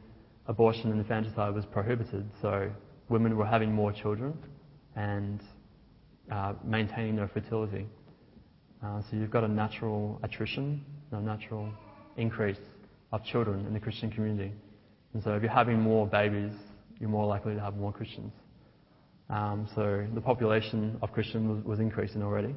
abortion 0.49 0.91
and 0.91 1.01
infanticide 1.01 1.55
was 1.55 1.65
prohibited. 1.67 2.29
So 2.43 2.71
women 3.09 3.37
were 3.37 3.47
having 3.47 3.73
more 3.73 3.93
children 3.93 4.37
and 4.97 5.41
uh, 6.31 6.55
maintaining 6.65 7.17
their 7.17 7.29
fertility. 7.29 7.87
Uh, 8.85 9.01
so 9.03 9.17
you've 9.17 9.31
got 9.31 9.45
a 9.45 9.49
natural 9.49 10.19
attrition, 10.23 10.85
a 11.13 11.21
natural 11.21 11.71
increase 12.17 12.59
of 13.13 13.25
children 13.25 13.65
in 13.67 13.73
the 13.73 13.81
Christian 13.81 14.11
community. 14.11 14.53
And 15.15 15.23
so 15.23 15.35
if 15.35 15.43
you're 15.43 15.53
having 15.53 15.81
more 15.81 16.07
babies, 16.07 16.53
you're 16.99 17.09
more 17.09 17.27
likely 17.27 17.55
to 17.55 17.61
have 17.61 17.77
more 17.77 17.93
Christians. 17.93 18.33
Um, 19.29 19.69
so 19.75 20.07
the 20.15 20.21
population 20.21 20.99
of 21.03 21.13
Christians 21.13 21.49
was, 21.49 21.65
was, 21.65 21.81
increasing 21.81 22.23
already. 22.23 22.55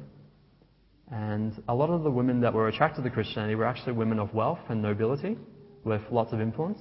And 1.10 1.60
a 1.68 1.74
lot 1.74 1.90
of 1.90 2.04
the 2.04 2.10
women 2.10 2.40
that 2.40 2.54
were 2.54 2.68
attracted 2.68 3.02
to 3.02 3.10
Christianity 3.10 3.56
were 3.56 3.64
actually 3.64 3.92
women 3.92 4.20
of 4.20 4.32
wealth 4.32 4.60
and 4.68 4.80
nobility 4.80 5.36
with 5.84 6.02
lots 6.10 6.32
of 6.32 6.40
influence. 6.40 6.78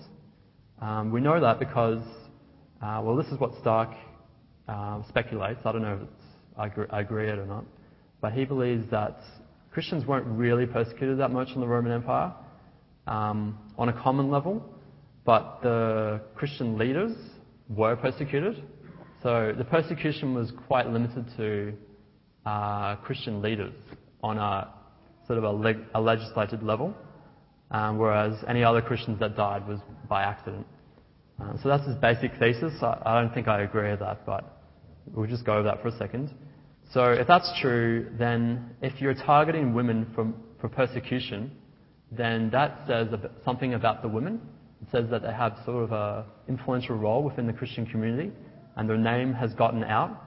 Um, 0.81 1.11
we 1.11 1.19
know 1.19 1.39
that 1.41 1.57
because, 1.57 2.01
uh, 2.81 3.01
well, 3.03 3.15
this 3.15 3.25
is 3.27 3.39
what 3.39 3.51
Stark 3.59 3.89
uh, 4.67 5.01
speculates. 5.09 5.61
I 5.65 5.71
don't 5.71 5.81
know 5.81 5.99
if 6.01 6.07
I 6.57 6.67
agree, 6.67 6.85
I 6.91 6.99
agree 7.01 7.29
it 7.29 7.39
or 7.39 7.45
not. 7.47 7.65
But 8.21 8.33
he 8.33 8.45
believes 8.45 8.89
that 8.91 9.19
Christians 9.71 10.05
weren't 10.05 10.27
really 10.27 10.67
persecuted 10.67 11.17
that 11.19 11.31
much 11.31 11.49
in 11.55 11.61
the 11.61 11.67
Roman 11.67 11.91
Empire 11.91 12.31
um, 13.07 13.57
on 13.79 13.89
a 13.89 13.93
common 13.93 14.29
level, 14.29 14.63
but 15.25 15.59
the 15.63 16.21
Christian 16.35 16.77
leaders 16.77 17.15
were 17.67 17.95
persecuted. 17.95 18.63
So 19.23 19.53
the 19.57 19.65
persecution 19.65 20.35
was 20.35 20.51
quite 20.67 20.87
limited 20.87 21.25
to 21.37 21.73
uh, 22.45 22.95
Christian 22.97 23.41
leaders 23.41 23.73
on 24.23 24.37
a 24.37 24.69
sort 25.27 25.37
of 25.37 25.43
a, 25.43 25.51
leg- 25.51 25.85
a 25.93 26.01
legislated 26.01 26.63
level, 26.63 26.93
um, 27.71 27.97
whereas 27.97 28.33
any 28.47 28.63
other 28.63 28.81
Christians 28.81 29.19
that 29.19 29.35
died 29.35 29.67
was 29.67 29.79
by 30.07 30.23
accident. 30.23 30.65
Uh, 31.41 31.53
so 31.61 31.69
that's 31.69 31.85
his 31.85 31.95
basic 31.97 32.31
thesis. 32.39 32.73
I, 32.81 33.01
I 33.05 33.21
don't 33.21 33.33
think 33.33 33.47
I 33.47 33.61
agree 33.61 33.91
with 33.91 33.99
that, 33.99 34.25
but 34.25 34.59
we'll 35.13 35.27
just 35.27 35.45
go 35.45 35.53
over 35.53 35.63
that 35.63 35.81
for 35.81 35.89
a 35.89 35.97
second. 35.97 36.33
So 36.91 37.11
if 37.11 37.27
that's 37.27 37.51
true, 37.61 38.09
then 38.17 38.71
if 38.81 38.99
you're 38.99 39.13
targeting 39.13 39.73
women 39.73 40.07
for, 40.15 40.33
for 40.59 40.69
persecution, 40.69 41.51
then 42.11 42.49
that 42.49 42.79
says 42.87 43.07
something 43.45 43.75
about 43.75 44.01
the 44.01 44.07
women. 44.07 44.41
It 44.81 44.87
says 44.91 45.05
that 45.11 45.21
they 45.21 45.31
have 45.31 45.57
sort 45.65 45.83
of 45.83 45.91
an 45.91 46.25
influential 46.47 46.95
role 46.95 47.23
within 47.23 47.45
the 47.45 47.53
Christian 47.53 47.85
community, 47.85 48.31
and 48.75 48.89
their 48.89 48.97
name 48.97 49.33
has 49.33 49.53
gotten 49.53 49.83
out, 49.83 50.23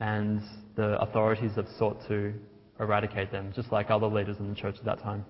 and 0.00 0.42
the 0.76 1.00
authorities 1.00 1.52
have 1.56 1.68
sought 1.78 2.06
to 2.08 2.34
eradicate 2.80 3.30
them, 3.30 3.52
just 3.54 3.72
like 3.72 3.90
other 3.90 4.06
leaders 4.06 4.36
in 4.38 4.48
the 4.48 4.54
church 4.54 4.76
at 4.78 4.84
that 4.84 5.00
time. 5.00 5.24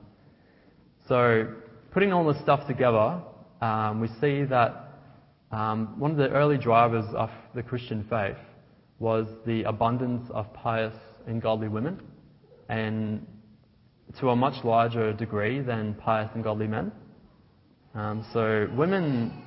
So, 1.08 1.54
putting 1.92 2.12
all 2.12 2.24
this 2.24 2.40
stuff 2.42 2.66
together, 2.66 3.20
um, 3.60 4.00
we 4.00 4.08
see 4.20 4.44
that 4.44 4.98
um, 5.50 5.98
one 5.98 6.12
of 6.12 6.16
the 6.16 6.30
early 6.30 6.58
drivers 6.58 7.04
of 7.14 7.30
the 7.54 7.62
Christian 7.62 8.06
faith 8.08 8.36
was 8.98 9.26
the 9.46 9.64
abundance 9.64 10.28
of 10.32 10.52
pious 10.54 10.94
and 11.26 11.42
godly 11.42 11.68
women, 11.68 12.00
and 12.68 13.26
to 14.20 14.30
a 14.30 14.36
much 14.36 14.64
larger 14.64 15.12
degree 15.12 15.60
than 15.60 15.94
pious 15.94 16.30
and 16.34 16.44
godly 16.44 16.66
men. 16.66 16.92
Um, 17.94 18.24
so, 18.32 18.68
women 18.76 19.44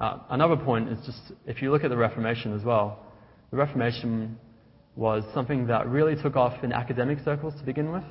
uh, 0.00 0.18
another 0.30 0.56
point 0.56 0.88
is 0.88 0.98
just 1.04 1.32
if 1.46 1.60
you 1.60 1.70
look 1.70 1.84
at 1.84 1.90
the 1.90 1.96
Reformation 1.96 2.54
as 2.54 2.64
well, 2.64 3.04
the 3.50 3.58
Reformation 3.58 4.38
was 4.96 5.24
something 5.32 5.66
that 5.66 5.88
really 5.88 6.16
took 6.20 6.36
off 6.36 6.62
in 6.64 6.72
academic 6.72 7.18
circles 7.24 7.54
to 7.58 7.64
begin 7.64 7.92
with. 7.92 8.04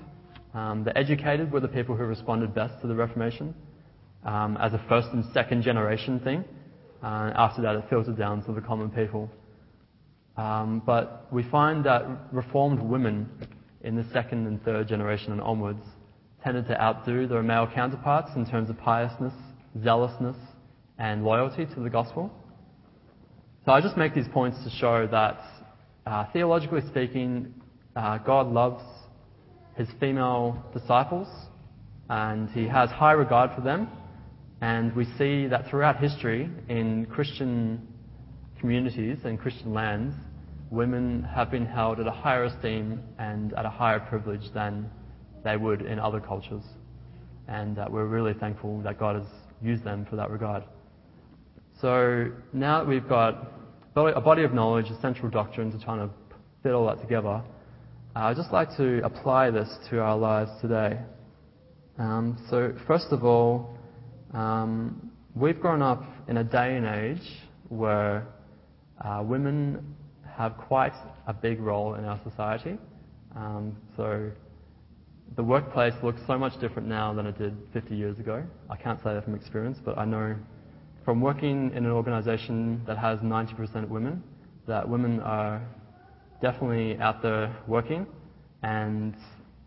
Um, 0.54 0.84
the 0.84 0.98
educated 0.98 1.52
were 1.52 1.60
the 1.60 1.68
people 1.68 1.96
who 1.96 2.04
responded 2.06 2.56
best 2.56 2.82
to 2.82 2.88
the 2.88 2.96
Reformation 2.96 3.54
um, 4.26 4.58
as 4.58 4.74
a 4.74 4.84
first 4.90 5.10
and 5.14 5.24
second 5.34 5.62
generation 5.62 6.20
thing. 6.20 6.44
Uh, 7.04 7.32
after 7.36 7.62
that, 7.62 7.76
it 7.76 7.84
filtered 7.90 8.18
down 8.18 8.44
to 8.46 8.54
the 8.54 8.62
common 8.62 8.90
people. 8.90 9.30
Um, 10.38 10.82
but 10.86 11.28
we 11.32 11.44
find 11.44 11.86
that 11.86 12.06
Reformed 12.32 12.82
women 12.82 13.30
in 13.82 13.96
the 13.96 14.06
second 14.12 14.48
and 14.48 14.64
third 14.64 14.88
generation 14.88 15.32
and 15.32 15.42
onwards 15.42 15.84
tended 16.44 16.68
to 16.68 16.82
outdo 16.82 17.28
their 17.28 17.44
male 17.44 17.68
counterparts 17.74 18.32
in 18.36 18.46
terms 18.46 18.70
of 18.70 18.78
piousness, 18.80 19.34
zealousness, 19.84 20.38
and 20.98 21.24
loyalty 21.24 21.66
to 21.66 21.80
the 21.82 21.90
gospel. 21.90 22.32
So 23.66 23.72
I 23.72 23.82
just 23.82 23.98
make 23.98 24.16
these 24.16 24.28
points 24.30 24.58
to 24.64 24.70
show 24.70 25.08
that 25.08 25.40
uh, 26.10 26.26
theologically 26.34 26.82
speaking, 26.90 27.54
uh, 27.96 28.18
God 28.18 28.48
loves 28.48 28.84
his 29.76 29.88
female 30.00 30.62
disciples 30.74 31.28
and 32.10 32.50
he 32.50 32.68
has 32.68 32.90
high 32.90 33.12
regard 33.12 33.52
for 33.56 33.62
them. 33.62 33.88
And 34.62 34.96
we 34.96 35.06
see 35.18 35.46
that 35.48 35.70
throughout 35.70 35.98
history 35.98 36.50
in 36.68 37.06
Christian 37.06 37.88
communities 38.60 39.20
and 39.24 39.40
Christian 39.40 39.72
lands, 39.74 40.16
women 40.72 41.24
have 41.24 41.52
been 41.52 41.66
held 41.66 42.00
at 42.00 42.08
a 42.08 42.12
higher 42.12 42.46
esteem 42.46 43.02
and 43.20 43.54
at 43.54 43.66
a 43.66 43.70
higher 43.70 44.00
privilege 44.00 44.52
than 44.54 44.90
they 45.44 45.58
would 45.58 45.84
in 45.84 46.00
other 46.00 46.20
cultures. 46.20 46.64
And 47.48 47.78
uh, 47.78 47.86
we're 47.90 48.08
really 48.08 48.34
thankful 48.34 48.82
that 48.82 49.00
God 49.00 49.16
has 49.16 49.28
used 49.62 49.84
them 49.84 50.08
for 50.10 50.16
that 50.16 50.32
regard. 50.32 50.64
So 51.80 52.32
now 52.52 52.80
that 52.80 52.88
we've 52.88 53.08
got 53.08 53.59
a 53.96 54.22
body 54.22 54.44
of 54.44 54.54
knowledge, 54.54 54.86
a 54.90 55.00
central 55.02 55.30
doctrine 55.30 55.72
to 55.72 55.84
trying 55.84 56.08
to 56.08 56.14
fit 56.64 56.74
all 56.74 56.88
that 56.88 57.02
together, 57.02 57.42
uh, 58.16 58.20
I'd 58.20 58.38
just 58.38 58.52
like 58.52 58.76
to 58.78 59.02
apply 59.04 59.52
this 59.52 59.70
to 59.90 60.00
our 60.02 60.18
lives 60.18 60.52
today. 60.62 61.00
Um, 61.98 62.38
so, 62.50 62.74
first 62.88 63.08
of 63.12 63.24
all, 63.24 63.78
um, 64.34 65.12
we've 65.36 65.60
grown 65.60 65.82
up 65.82 66.04
in 66.28 66.38
a 66.38 66.44
day 66.44 66.76
and 66.76 66.86
age 66.86 67.28
where 67.68 68.26
uh, 69.04 69.22
women 69.24 69.96
have 70.36 70.58
quite 70.58 70.94
a 71.28 71.34
big 71.34 71.60
role 71.60 71.96
in 71.96 72.06
our 72.06 72.20
society. 72.24 72.78
Um, 73.36 73.76
so, 73.96 74.32
the 75.36 75.44
workplace 75.44 75.94
looks 76.02 76.22
so 76.26 76.38
much 76.38 76.60
different 76.60 76.88
now 76.88 77.14
than 77.14 77.26
it 77.28 77.38
did 77.38 77.56
50 77.74 77.96
years 77.96 78.18
ago. 78.18 78.44
I 78.70 78.76
can't 78.76 79.00
say 79.00 79.14
that 79.14 79.24
from 79.24 79.36
experience, 79.36 79.78
but 79.84 79.98
I 79.98 80.06
know 80.06 80.36
from 81.10 81.22
working 81.22 81.72
in 81.74 81.86
an 81.88 81.92
organization 81.92 82.84
that 82.86 82.96
has 82.96 83.18
90% 83.22 83.88
women, 83.88 84.24
that 84.68 84.88
women 84.88 85.20
are 85.22 85.60
definitely 86.40 87.00
out 87.00 87.24
there 87.24 87.52
working 87.66 88.06
and 88.62 89.16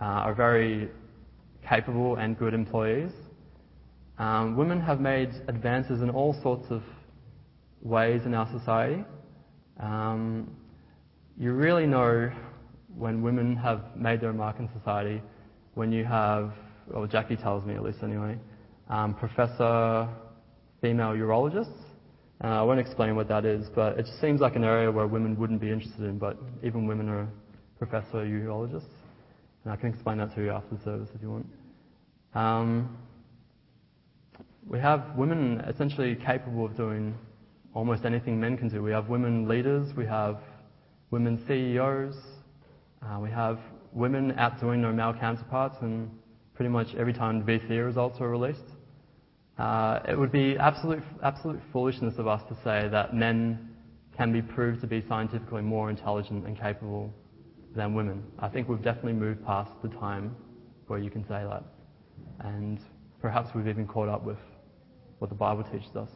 uh, 0.01 0.05
are 0.05 0.37
very 0.37 0.89
capable 1.69 2.15
and 2.15 2.39
good 2.39 2.55
employees. 2.55 3.11
Um, 4.19 4.57
women 4.57 4.81
have 4.81 5.01
made 5.01 5.31
advances 5.49 6.01
in 6.01 6.11
all 6.11 6.33
sorts 6.45 6.71
of 6.71 6.81
ways 7.83 8.23
in 8.25 8.35
our 8.35 8.49
society. 8.57 9.05
Um, 9.81 10.49
you 11.37 11.55
really 11.55 11.87
know 11.87 12.31
when 12.97 13.21
women 13.21 13.57
have 13.57 13.97
made 13.97 14.21
their 14.21 14.33
mark 14.33 14.61
in 14.61 14.69
society 14.79 15.21
when 15.75 15.91
you 15.91 16.05
have, 16.05 16.53
well, 16.87 17.05
Jackie 17.09 17.35
tells 17.35 17.65
me 17.65 17.75
at 17.75 17.83
least 17.83 17.99
anyway, 18.05 18.39
um, 18.89 19.13
Professor 19.15 20.09
female 20.83 21.13
urologists. 21.13 21.79
Uh, 22.43 22.49
I 22.49 22.63
won't 22.63 22.81
explain 22.81 23.15
what 23.15 23.29
that 23.29 23.45
is, 23.45 23.69
but 23.73 23.99
it 23.99 24.05
just 24.05 24.21
seems 24.21 24.41
like 24.41 24.57
an 24.57 24.65
area 24.65 24.91
where 24.91 25.07
women 25.07 25.39
wouldn't 25.39 25.61
be 25.61 25.71
interested 25.71 26.03
in, 26.03 26.19
but 26.19 26.37
even 26.65 26.87
women 26.89 27.09
are 27.09 27.29
professor 27.79 28.27
urologists. 28.27 28.91
And 29.65 29.73
I 29.73 29.77
can 29.77 29.91
explain 29.91 30.19
that 30.19 30.35
to 30.35 30.43
you 30.43 30.51
after 30.51 30.75
the 30.75 30.83
service 30.83 31.09
if 31.15 31.23
you 31.23 31.31
want. 31.31 31.47
Um, 32.35 32.99
we 34.67 34.81
have 34.81 35.17
women 35.17 35.61
essentially 35.69 36.17
capable 36.17 36.67
of 36.67 36.77
doing 36.77 37.15
almost 37.75 38.05
anything 38.05 38.41
men 38.41 38.57
can 38.57 38.69
do. 38.69 38.83
We 38.83 38.91
have 38.91 39.09
women 39.09 39.47
leaders, 39.47 39.95
we 39.97 40.07
have 40.07 40.39
women 41.13 41.45
CEOs, 41.47 42.17
uh, 43.03 43.21
we 43.21 43.31
have 43.31 43.61
women 43.93 44.35
outdoing 44.37 44.83
their 44.83 44.93
male 44.93 45.15
counterparts, 45.15 45.77
and 45.81 46.11
pretty 46.55 46.71
much 46.71 46.89
every 46.97 47.13
time 47.13 47.45
VCE 47.45 47.85
results 47.85 48.21
are 48.21 48.29
released. 48.29 48.72
Uh, 49.59 50.01
it 50.09 50.19
would 50.19 50.33
be 50.33 50.57
absolute, 50.59 51.03
absolute 51.23 51.61
foolishness 51.73 52.15
of 52.19 52.27
us 52.27 52.43
to 52.49 52.55
say 52.65 52.89
that 52.89 53.15
men 53.15 53.71
can 54.17 54.33
be 54.33 54.43
proved 54.43 54.81
to 54.81 54.87
be 54.87 55.03
scientifically 55.09 55.63
more 55.63 55.91
intelligent 55.91 56.47
and 56.47 56.59
capable 56.59 57.13
than 57.75 57.95
women. 57.95 58.23
I 58.39 58.49
think 58.49 58.69
we've 58.69 58.83
definitely 58.83 59.15
moved 59.15 59.45
past 59.45 59.71
the 59.83 59.89
time 59.89 60.37
where 60.87 60.99
you 60.99 61.11
can 61.11 61.23
say 61.23 61.45
that. 61.49 61.63
And 62.41 62.79
perhaps 63.21 63.51
we've 63.55 63.69
even 63.69 63.87
caught 63.87 64.09
up 64.09 64.25
with 64.25 64.39
what 65.19 65.29
the 65.29 65.37
Bible 65.37 65.65
teaches 65.65 65.95
us. 65.97 66.09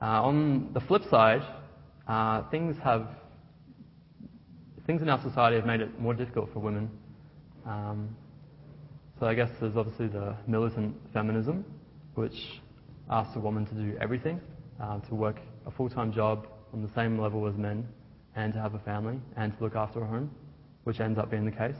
Uh, 0.00 0.22
on 0.22 0.72
the 0.72 0.80
flip 0.80 1.02
side, 1.10 1.42
uh, 2.08 2.42
things 2.50 2.76
have 2.82 3.06
things 4.86 5.02
in 5.02 5.08
our 5.08 5.22
society 5.22 5.56
have 5.56 5.66
made 5.66 5.80
it 5.80 6.00
more 6.00 6.14
difficult 6.14 6.52
for 6.52 6.58
women. 6.58 6.90
Um, 7.66 8.16
so 9.20 9.26
I 9.26 9.34
guess 9.34 9.50
there's 9.60 9.76
obviously 9.76 10.08
the 10.08 10.34
militant 10.46 10.96
feminism, 11.12 11.64
which 12.14 12.60
asks 13.10 13.36
a 13.36 13.40
woman 13.40 13.66
to 13.66 13.74
do 13.74 13.96
everything, 14.00 14.40
uh, 14.80 14.98
to 15.00 15.14
work 15.14 15.40
a 15.66 15.70
full-time 15.70 16.12
job 16.12 16.46
on 16.72 16.82
the 16.82 16.90
same 16.94 17.20
level 17.20 17.46
as 17.46 17.54
men, 17.56 17.86
and 18.36 18.52
to 18.52 18.60
have 18.60 18.74
a 18.74 18.78
family 18.80 19.18
and 19.36 19.56
to 19.56 19.64
look 19.64 19.74
after 19.74 20.02
a 20.02 20.06
home, 20.06 20.30
which 20.84 21.00
ends 21.00 21.18
up 21.18 21.30
being 21.30 21.44
the 21.44 21.50
case. 21.50 21.76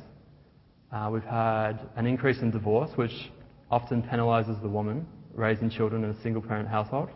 Uh, 0.92 1.08
we've 1.12 1.22
had 1.22 1.88
an 1.96 2.06
increase 2.06 2.40
in 2.40 2.50
divorce, 2.50 2.90
which 2.96 3.30
often 3.70 4.02
penalises 4.02 4.60
the 4.60 4.68
woman 4.68 5.06
raising 5.34 5.70
children 5.70 6.02
in 6.02 6.10
a 6.10 6.22
single-parent 6.22 6.68
household 6.68 7.08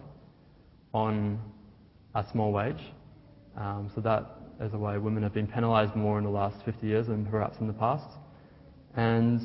on 0.93 1.39
a 2.15 2.25
small 2.31 2.53
wage. 2.53 2.81
Um, 3.57 3.91
so 3.95 4.01
that 4.03 4.25
is 4.61 4.73
a 4.73 4.79
way 4.79 4.99
women 4.99 5.23
have 5.25 5.35
been 5.35 5.49
penalised 5.49 5.97
more 5.97 6.19
in 6.19 6.25
the 6.25 6.31
last 6.31 6.65
50 6.65 6.87
years 6.87 7.09
than 7.09 7.27
perhaps 7.27 7.59
in 7.61 7.67
the 7.67 7.73
past. 7.73 8.09
And 8.97 9.41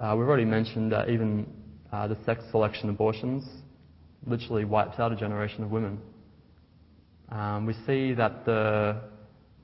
uh, 0.00 0.14
we've 0.16 0.28
already 0.28 0.44
mentioned 0.44 0.92
that 0.92 1.10
even 1.10 1.46
uh, 1.92 2.08
the 2.08 2.16
sex 2.24 2.42
selection 2.50 2.88
abortions 2.88 3.44
literally 4.26 4.64
wipes 4.64 4.98
out 4.98 5.12
a 5.12 5.16
generation 5.16 5.62
of 5.62 5.70
women. 5.70 6.00
Um, 7.30 7.66
we 7.66 7.74
see 7.86 8.14
that 8.14 8.44
the 8.44 9.00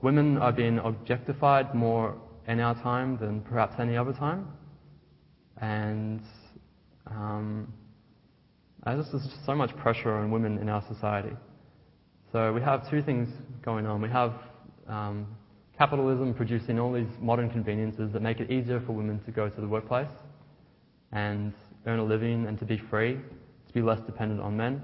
women 0.03 0.39
are 0.39 0.53
being 0.53 0.79
objectified 0.79 1.74
more 1.74 2.16
in 2.47 2.61
our 2.61 2.74
time 2.83 3.18
than 3.18 3.41
perhaps 3.43 3.74
any 3.79 3.97
other 3.97 4.12
time. 4.12 4.49
And 5.61 6.20
um, 7.07 7.72
there's 8.85 9.11
just 9.11 9.45
so 9.45 9.55
much 9.55 9.76
pressure 9.76 10.12
on 10.12 10.31
women 10.31 10.59
in 10.59 10.68
our 10.68 10.85
society. 10.89 11.35
So 12.33 12.53
we 12.53 12.61
have 12.61 12.89
two 12.91 13.03
things 13.03 13.29
going 13.64 13.87
on. 13.87 14.01
We 14.03 14.09
have 14.11 14.35
um, 14.87 15.26
capitalism 15.76 16.35
producing 16.35 16.79
all 16.79 16.93
these 16.93 17.09
modern 17.20 17.51
conveniences 17.51 18.12
that 18.12 18.20
make 18.20 18.41
it 18.41 18.51
easier 18.51 18.81
for 18.87 18.93
women 18.93 19.20
to 19.24 19.31
go 19.31 19.49
to 19.49 19.61
the 19.61 19.68
workplace 19.68 20.09
and 21.12 21.53
earn 21.87 21.99
a 21.99 22.05
living 22.05 22.47
and 22.47 22.59
to 22.59 22.64
be 22.64 22.79
free, 22.91 23.14
to 23.66 23.74
be 23.74 23.83
less 23.83 24.01
dependent 24.01 24.41
on 24.41 24.57
men, 24.57 24.83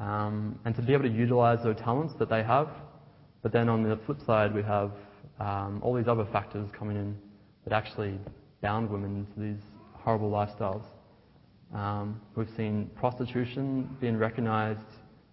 um, 0.00 0.58
and 0.64 0.74
to 0.76 0.82
be 0.82 0.92
able 0.92 1.04
to 1.04 1.14
utilize 1.14 1.62
their 1.62 1.74
talents 1.74 2.14
that 2.18 2.28
they 2.28 2.42
have. 2.42 2.68
But 3.42 3.52
then 3.52 3.68
on 3.68 3.82
the 3.82 3.98
flip 4.06 4.18
side, 4.26 4.54
we 4.54 4.62
have 4.62 4.92
um, 5.40 5.80
all 5.82 5.94
these 5.94 6.08
other 6.08 6.26
factors 6.32 6.68
coming 6.76 6.96
in 6.96 7.16
that 7.64 7.72
actually 7.72 8.18
bound 8.60 8.90
women 8.90 9.26
into 9.26 9.40
these 9.40 9.62
horrible 9.94 10.30
lifestyles. 10.30 10.82
Um, 11.74 12.20
we've 12.34 12.48
seen 12.56 12.90
prostitution 12.96 13.96
being 14.00 14.16
recognised 14.16 14.80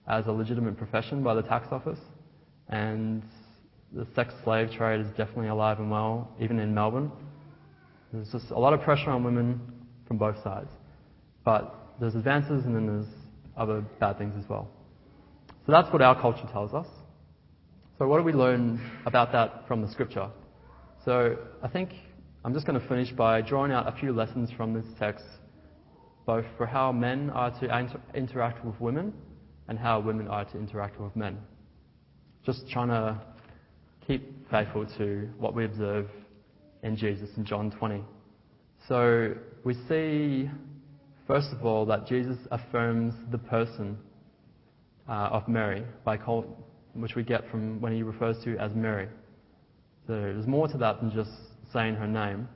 as 0.08 0.28
a 0.28 0.32
legitimate 0.32 0.78
profession 0.78 1.24
by 1.24 1.34
the 1.34 1.42
tax 1.42 1.68
office, 1.72 2.00
and 2.70 3.24
the 3.94 4.06
sex 4.16 4.34
slave 4.44 4.72
trade 4.72 5.00
is 5.00 5.08
definitely 5.18 5.48
alive 5.48 5.80
and 5.80 5.90
well, 5.90 6.30
even 6.40 6.60
in 6.60 6.74
Melbourne. 6.74 7.12
There's 8.12 8.32
just 8.32 8.52
a 8.52 8.60
lot 8.60 8.74
of 8.74 8.82
pressure 8.82 9.10
on 9.10 9.24
women 9.24 9.60
from 10.08 10.18
both 10.18 10.42
sides. 10.44 10.70
But 11.44 11.74
there's 12.00 12.16
advances 12.16 12.66
and 12.66 12.76
then 12.76 12.88
there's 12.88 13.08
other 13.58 13.82
bad 14.00 14.18
things 14.18 14.34
as 14.38 14.48
well. 14.50 14.70
So 15.66 15.72
that's 15.72 15.92
what 15.92 16.02
our 16.02 16.20
culture 16.20 16.48
tells 16.52 16.74
us. 16.74 16.88
So 17.98 18.08
what 18.08 18.18
do 18.18 18.24
we 18.24 18.34
learn 18.34 18.80
about 19.06 19.32
that 19.32 19.68
from 19.68 19.82
the 19.82 19.90
scripture? 19.90 20.30
So 21.06 21.38
I 21.64 21.68
think 21.68 21.92
I'm 22.44 22.54
just 22.54 22.68
going 22.68 22.80
to 22.80 22.88
finish 22.88 23.12
by 23.12 23.42
drawing 23.42 23.72
out 23.72 23.88
a 23.88 23.98
few 24.00 24.12
lessons 24.12 24.52
from 24.56 24.74
this 24.74 24.86
text, 25.00 25.26
both 26.26 26.46
for 26.58 26.66
how 26.66 26.92
men 26.92 27.30
are 27.30 27.52
to 27.60 27.78
inter- 27.78 28.02
interact 28.14 28.64
with 28.66 28.80
women 28.82 29.14
and 29.68 29.80
how 29.80 30.00
women 30.00 30.28
are 30.28 30.46
to 30.46 30.58
interact 30.58 31.00
with 31.00 31.16
men. 31.16 31.38
Just 32.46 32.70
trying 32.70 32.90
to 32.90 33.20
keep 34.06 34.50
faithful 34.52 34.86
to 34.98 35.30
what 35.38 35.56
we 35.56 35.66
observe 35.66 36.08
in 36.84 36.96
Jesus 36.96 37.30
in 37.38 37.46
John 37.46 37.72
20. 37.72 38.04
So 38.88 39.34
we 39.64 39.74
see, 39.90 40.50
first 41.28 41.48
of 41.52 41.66
all, 41.66 41.86
that 41.88 42.06
Jesus 42.06 42.38
affirms 42.52 43.16
the 43.32 43.38
person 43.38 43.98
uh, 45.10 45.30
of 45.32 45.48
Mary, 45.48 45.84
by 46.04 46.18
call, 46.18 46.46
which 46.94 47.16
we 47.16 47.24
get 47.24 47.50
from 47.50 47.82
when 47.82 47.94
he 47.94 48.04
refers 48.04 48.44
to 48.44 48.58
as 48.58 48.74
Mary. 48.76 49.08
So 50.06 50.14
there's 50.14 50.46
more 50.46 50.68
to 50.68 50.78
that 50.78 51.02
than 51.02 51.12
just 51.12 51.32
saying 51.74 51.96
her 51.96 52.08
name. 52.08 52.48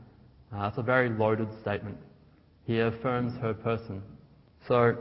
Uh, 0.56 0.68
it's 0.68 0.78
a 0.78 0.84
very 0.84 1.10
loaded 1.10 1.50
statement. 1.62 1.98
He 2.66 2.80
affirms 2.80 3.34
her 3.42 3.56
person. 3.56 4.04
So, 4.68 4.98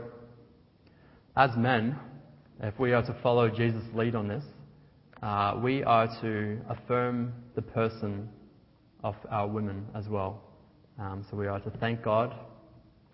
as 1.37 1.51
men, 1.55 1.95
if 2.61 2.79
we 2.79 2.93
are 2.93 3.03
to 3.03 3.15
follow 3.21 3.49
Jesus' 3.49 3.83
lead 3.93 4.15
on 4.15 4.27
this, 4.27 4.43
uh, 5.21 5.59
we 5.61 5.83
are 5.83 6.07
to 6.21 6.59
affirm 6.69 7.33
the 7.55 7.61
person 7.61 8.29
of 9.03 9.15
our 9.29 9.47
women 9.47 9.85
as 9.95 10.07
well. 10.07 10.48
Um, 10.99 11.25
so 11.31 11.37
we 11.37 11.47
are 11.47 11.61
to 11.61 11.69
thank 11.69 12.03
God 12.03 12.35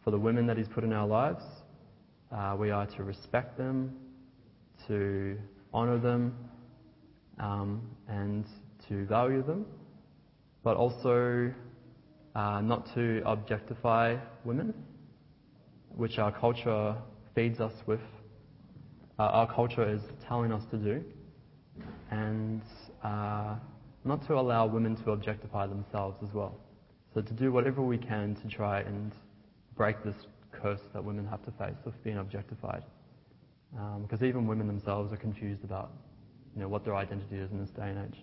for 0.04 0.10
the 0.10 0.18
women 0.18 0.48
that 0.48 0.58
He's 0.58 0.68
put 0.68 0.84
in 0.84 0.92
our 0.92 1.06
lives. 1.06 1.44
Uh, 2.32 2.56
we 2.58 2.72
are 2.72 2.88
to 2.88 3.04
respect 3.04 3.60
them, 3.60 3.96
to 4.88 5.38
honour 5.72 6.00
them, 6.00 6.36
um, 7.40 7.88
and 8.08 8.46
to 8.90 9.06
value 9.06 9.44
them, 9.44 9.68
but 10.64 10.78
also 10.78 11.54
uh, 12.34 12.60
not 12.62 12.92
to 12.96 13.22
objectify 13.24 14.18
women, 14.46 14.74
which 15.96 16.18
our 16.18 16.32
culture 16.32 16.96
feeds 17.36 17.60
us 17.60 17.74
with. 17.86 18.02
Uh, 19.20 19.24
our 19.24 19.54
culture 19.54 19.88
is 19.88 20.02
telling 20.28 20.52
us 20.52 20.64
to 20.72 20.78
do, 20.78 21.04
and 22.10 22.64
uh, 23.04 23.54
not 24.04 24.26
to 24.26 24.34
allow 24.34 24.66
women 24.66 24.96
to 25.04 25.12
objectify 25.12 25.68
themselves 25.68 26.18
as 26.28 26.34
well. 26.34 26.58
So 27.16 27.22
to 27.22 27.34
do 27.34 27.49
whatever 27.49 27.82
we 27.82 27.97
can 27.97 28.36
to 28.36 28.47
try 28.49 28.82
and 28.82 29.13
break 29.78 30.03
this 30.03 30.16
curse 30.51 30.82
that 30.93 31.01
women 31.01 31.26
have 31.26 31.41
to 31.45 31.51
face 31.51 31.78
of 31.86 32.03
being 32.03 32.18
objectified. 32.18 32.84
Um, 33.80 34.01
because 34.01 34.22
even 34.22 34.45
women 34.45 34.68
themselves 34.68 35.13
are 35.13 35.18
confused 35.18 35.63
about 35.63 35.93
you 36.53 36.61
know, 36.61 36.68
what 36.68 36.84
their 36.84 36.95
identity 36.97 37.38
is 37.38 37.51
in 37.51 37.59
this 37.61 37.70
day 37.70 37.88
and 37.88 38.05
age. 38.05 38.20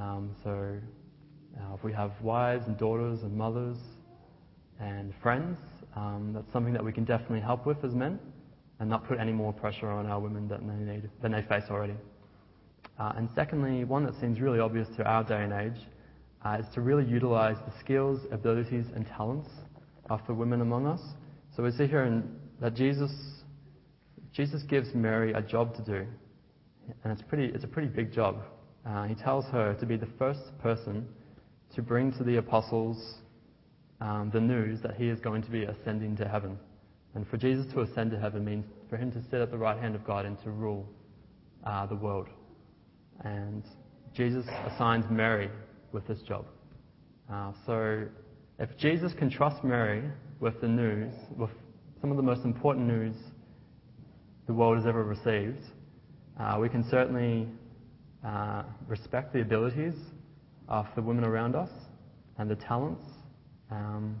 Um, 0.00 0.34
so 0.42 0.78
uh, 1.60 1.74
if 1.74 1.84
we 1.84 1.92
have 1.92 2.12
wives 2.22 2.66
and 2.68 2.78
daughters 2.78 3.22
and 3.22 3.36
mothers 3.36 3.76
and 4.80 5.12
friends, 5.22 5.58
um, 5.94 6.32
that's 6.32 6.50
something 6.54 6.72
that 6.72 6.84
we 6.84 6.92
can 6.92 7.04
definitely 7.04 7.40
help 7.40 7.66
with 7.66 7.84
as 7.84 7.94
men 7.94 8.18
and 8.80 8.88
not 8.88 9.06
put 9.06 9.18
any 9.18 9.32
more 9.32 9.52
pressure 9.52 9.90
on 9.90 10.06
our 10.06 10.20
women 10.20 10.48
than 10.48 10.66
they, 10.66 10.92
need, 10.94 11.10
than 11.20 11.32
they 11.32 11.42
face 11.42 11.64
already. 11.70 11.94
Uh, 12.98 13.12
and 13.16 13.28
secondly, 13.34 13.84
one 13.84 14.04
that 14.04 14.18
seems 14.18 14.40
really 14.40 14.58
obvious 14.58 14.88
to 14.96 15.04
our 15.04 15.22
day 15.22 15.44
and 15.44 15.52
age 15.52 15.86
uh, 16.44 16.58
is 16.60 16.66
to 16.74 16.80
really 16.80 17.04
utilize 17.04 17.56
the 17.66 17.72
skills, 17.80 18.20
abilities, 18.30 18.84
and 18.94 19.06
talents 19.06 19.48
of 20.10 20.20
the 20.26 20.34
women 20.34 20.60
among 20.60 20.86
us. 20.86 21.00
So 21.56 21.62
we 21.62 21.70
see 21.70 21.86
here 21.86 22.04
in, 22.04 22.28
that 22.60 22.74
Jesus, 22.74 23.12
Jesus 24.32 24.62
gives 24.62 24.94
Mary 24.94 25.32
a 25.32 25.40
job 25.40 25.74
to 25.76 25.82
do, 25.82 26.06
and 27.02 27.12
it's, 27.12 27.22
pretty, 27.22 27.46
it's 27.54 27.64
a 27.64 27.68
pretty 27.68 27.88
big 27.88 28.12
job. 28.12 28.42
Uh, 28.86 29.04
he 29.04 29.14
tells 29.14 29.46
her 29.46 29.74
to 29.74 29.86
be 29.86 29.96
the 29.96 30.08
first 30.18 30.40
person 30.62 31.06
to 31.74 31.82
bring 31.82 32.12
to 32.12 32.24
the 32.24 32.36
apostles 32.36 33.16
um, 34.00 34.30
the 34.32 34.40
news 34.40 34.80
that 34.82 34.94
he 34.96 35.08
is 35.08 35.18
going 35.20 35.42
to 35.42 35.50
be 35.50 35.64
ascending 35.64 36.16
to 36.16 36.28
heaven. 36.28 36.58
And 37.14 37.26
for 37.28 37.36
Jesus 37.36 37.64
to 37.72 37.80
ascend 37.80 38.10
to 38.10 38.18
heaven 38.18 38.44
means 38.44 38.66
for 38.90 38.96
him 38.96 39.10
to 39.12 39.22
sit 39.30 39.40
at 39.40 39.50
the 39.50 39.56
right 39.56 39.78
hand 39.78 39.94
of 39.94 40.04
God 40.04 40.26
and 40.26 40.40
to 40.42 40.50
rule 40.50 40.86
uh, 41.64 41.86
the 41.86 41.94
world. 41.94 42.28
And 43.24 43.62
Jesus 44.14 44.44
assigns 44.66 45.04
Mary 45.08 45.48
with 45.94 46.06
this 46.06 46.20
job. 46.22 46.44
Uh, 47.32 47.52
so 47.64 48.04
if 48.58 48.76
Jesus 48.76 49.12
can 49.14 49.30
trust 49.30 49.64
Mary 49.64 50.02
with 50.40 50.60
the 50.60 50.68
news, 50.68 51.14
with 51.38 51.50
some 52.00 52.10
of 52.10 52.16
the 52.16 52.22
most 52.22 52.44
important 52.44 52.86
news 52.86 53.14
the 54.46 54.52
world 54.52 54.76
has 54.76 54.86
ever 54.86 55.04
received, 55.04 55.62
uh, 56.38 56.58
we 56.60 56.68
can 56.68 56.84
certainly 56.90 57.48
uh, 58.26 58.64
respect 58.88 59.32
the 59.32 59.40
abilities 59.40 59.94
of 60.68 60.86
the 60.96 61.02
women 61.02 61.24
around 61.24 61.54
us 61.54 61.70
and 62.38 62.50
the 62.50 62.56
talents 62.56 63.04
um, 63.70 64.20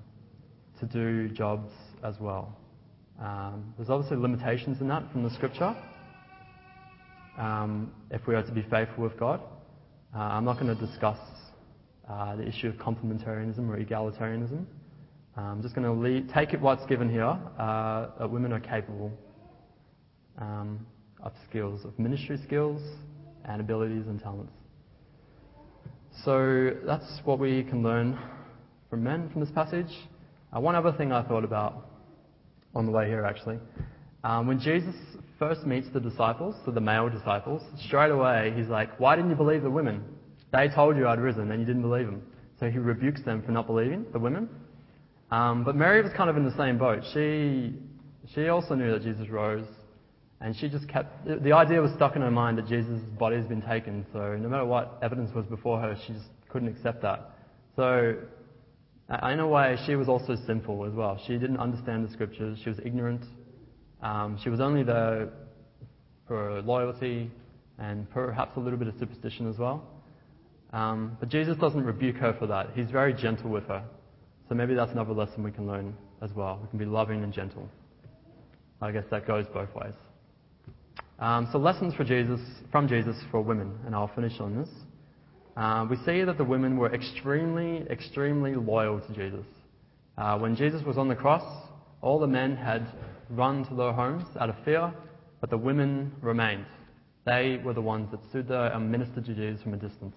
to 0.78 0.86
do 0.86 1.28
jobs 1.28 1.72
as 2.04 2.14
well. 2.20 2.56
Um, 3.20 3.74
there's 3.76 3.90
obviously 3.90 4.16
limitations 4.16 4.80
in 4.80 4.88
that 4.88 5.10
from 5.12 5.24
the 5.24 5.30
scripture, 5.30 5.76
um, 7.38 7.92
if 8.10 8.26
we 8.26 8.34
are 8.34 8.42
to 8.42 8.52
be 8.52 8.62
faithful 8.62 9.04
with 9.04 9.18
God. 9.18 9.40
Uh, 10.14 10.18
I'm 10.18 10.44
not 10.44 10.60
going 10.60 10.74
to 10.76 10.86
discuss 10.86 11.18
uh, 12.08 12.36
the 12.36 12.46
issue 12.46 12.68
of 12.68 12.74
complementarianism 12.76 13.68
or 13.68 13.78
egalitarianism. 13.78 14.64
I'm 15.36 15.62
just 15.62 15.74
going 15.74 15.84
to 15.84 16.32
take 16.32 16.54
it 16.54 16.60
what's 16.60 16.86
given 16.86 17.10
here 17.10 17.24
uh, 17.24 18.06
that 18.18 18.30
women 18.30 18.52
are 18.52 18.60
capable 18.60 19.10
um, 20.38 20.86
of 21.22 21.32
skills, 21.48 21.84
of 21.84 21.98
ministry 21.98 22.38
skills 22.44 22.80
and 23.44 23.60
abilities 23.60 24.06
and 24.06 24.20
talents. 24.20 24.52
So 26.24 26.70
that's 26.86 27.20
what 27.24 27.40
we 27.40 27.64
can 27.64 27.82
learn 27.82 28.18
from 28.88 29.02
men 29.02 29.28
from 29.30 29.40
this 29.40 29.50
passage. 29.50 29.90
Uh, 30.54 30.60
one 30.60 30.76
other 30.76 30.92
thing 30.92 31.10
I 31.10 31.22
thought 31.22 31.44
about 31.44 31.88
on 32.74 32.86
the 32.86 32.92
way 32.92 33.08
here, 33.08 33.24
actually. 33.24 33.58
Um, 34.22 34.46
when 34.46 34.60
Jesus 34.60 34.94
first 35.38 35.66
meets 35.66 35.88
the 35.92 36.00
disciples, 36.00 36.54
so 36.64 36.70
the 36.70 36.80
male 36.80 37.08
disciples, 37.08 37.62
straight 37.86 38.10
away 38.10 38.52
he's 38.56 38.68
like, 38.68 39.00
Why 39.00 39.16
didn't 39.16 39.30
you 39.30 39.36
believe 39.36 39.62
the 39.62 39.70
women? 39.70 40.04
They 40.54 40.68
told 40.68 40.96
you 40.96 41.08
I'd 41.08 41.18
risen 41.18 41.50
and 41.50 41.60
you 41.60 41.66
didn't 41.66 41.82
believe 41.82 42.06
them. 42.06 42.22
So 42.60 42.70
he 42.70 42.78
rebukes 42.78 43.22
them 43.22 43.42
for 43.42 43.50
not 43.50 43.66
believing 43.66 44.06
the 44.12 44.20
women. 44.20 44.48
Um, 45.32 45.64
but 45.64 45.74
Mary 45.74 46.00
was 46.00 46.12
kind 46.12 46.30
of 46.30 46.36
in 46.36 46.44
the 46.44 46.56
same 46.56 46.78
boat. 46.78 47.02
She, 47.12 47.74
she 48.32 48.48
also 48.48 48.76
knew 48.76 48.92
that 48.92 49.02
Jesus 49.02 49.28
rose. 49.28 49.66
And 50.40 50.54
she 50.54 50.68
just 50.68 50.88
kept, 50.88 51.26
the, 51.26 51.52
idea 51.52 51.80
was 51.80 51.90
stuck 51.94 52.14
in 52.14 52.22
her 52.22 52.30
mind 52.30 52.58
that 52.58 52.68
Jesus' 52.68 53.00
body 53.18 53.36
has 53.36 53.46
been 53.46 53.62
taken. 53.62 54.06
So 54.12 54.36
no 54.36 54.48
matter 54.48 54.64
what 54.64 54.98
evidence 55.02 55.34
was 55.34 55.44
before 55.46 55.80
her, 55.80 55.96
she 56.06 56.12
just 56.12 56.26
couldn't 56.48 56.68
accept 56.68 57.02
that. 57.02 57.32
So 57.74 58.16
in 59.28 59.40
a 59.40 59.48
way, 59.48 59.76
she 59.86 59.96
was 59.96 60.08
also 60.08 60.36
sinful 60.46 60.84
as 60.84 60.92
well. 60.92 61.20
She 61.26 61.32
didn't 61.32 61.58
understand 61.58 62.06
the 62.06 62.12
scriptures. 62.12 62.60
She 62.62 62.68
was 62.68 62.78
ignorant. 62.84 63.24
Um, 64.02 64.38
she 64.40 64.50
was 64.50 64.60
only 64.60 64.84
there 64.84 65.30
for 66.28 66.62
loyalty 66.62 67.30
and 67.78 68.08
perhaps 68.10 68.56
a 68.56 68.60
little 68.60 68.78
bit 68.78 68.86
of 68.86 68.94
superstition 69.00 69.48
as 69.48 69.58
well. 69.58 69.93
Um, 70.74 71.16
but 71.20 71.28
Jesus 71.28 71.56
doesn't 71.58 71.84
rebuke 71.84 72.16
her 72.16 72.34
for 72.36 72.48
that. 72.48 72.70
He's 72.74 72.90
very 72.90 73.14
gentle 73.14 73.48
with 73.48 73.64
her. 73.68 73.84
So 74.48 74.56
maybe 74.56 74.74
that's 74.74 74.90
another 74.90 75.12
lesson 75.12 75.44
we 75.44 75.52
can 75.52 75.68
learn 75.68 75.94
as 76.20 76.32
well. 76.32 76.58
We 76.60 76.68
can 76.68 76.80
be 76.80 76.84
loving 76.84 77.22
and 77.22 77.32
gentle. 77.32 77.68
I 78.82 78.90
guess 78.90 79.04
that 79.12 79.24
goes 79.24 79.46
both 79.54 79.72
ways. 79.72 79.94
Um, 81.20 81.48
so 81.52 81.58
lessons 81.58 81.94
for 81.94 82.02
Jesus 82.02 82.40
from 82.72 82.88
Jesus 82.88 83.16
for 83.30 83.40
women, 83.40 83.78
and 83.86 83.94
I'll 83.94 84.10
finish 84.16 84.40
on 84.40 84.56
this. 84.56 84.68
Uh, 85.56 85.86
we 85.88 85.96
see 86.04 86.24
that 86.24 86.38
the 86.38 86.44
women 86.44 86.76
were 86.76 86.92
extremely, 86.92 87.88
extremely 87.88 88.56
loyal 88.56 89.00
to 89.00 89.14
Jesus. 89.14 89.46
Uh, 90.18 90.36
when 90.38 90.56
Jesus 90.56 90.82
was 90.84 90.98
on 90.98 91.06
the 91.06 91.14
cross, 91.14 91.44
all 92.02 92.18
the 92.18 92.26
men 92.26 92.56
had 92.56 92.84
run 93.30 93.64
to 93.68 93.74
their 93.76 93.92
homes 93.92 94.24
out 94.40 94.50
of 94.50 94.56
fear, 94.64 94.92
but 95.40 95.50
the 95.50 95.56
women 95.56 96.12
remained. 96.20 96.66
They 97.24 97.60
were 97.64 97.74
the 97.74 97.80
ones 97.80 98.10
that 98.10 98.20
stood 98.28 98.48
there 98.48 98.72
and 98.72 98.90
ministered 98.90 99.24
to 99.26 99.34
Jesus 99.34 99.62
from 99.62 99.74
a 99.74 99.76
distance. 99.76 100.16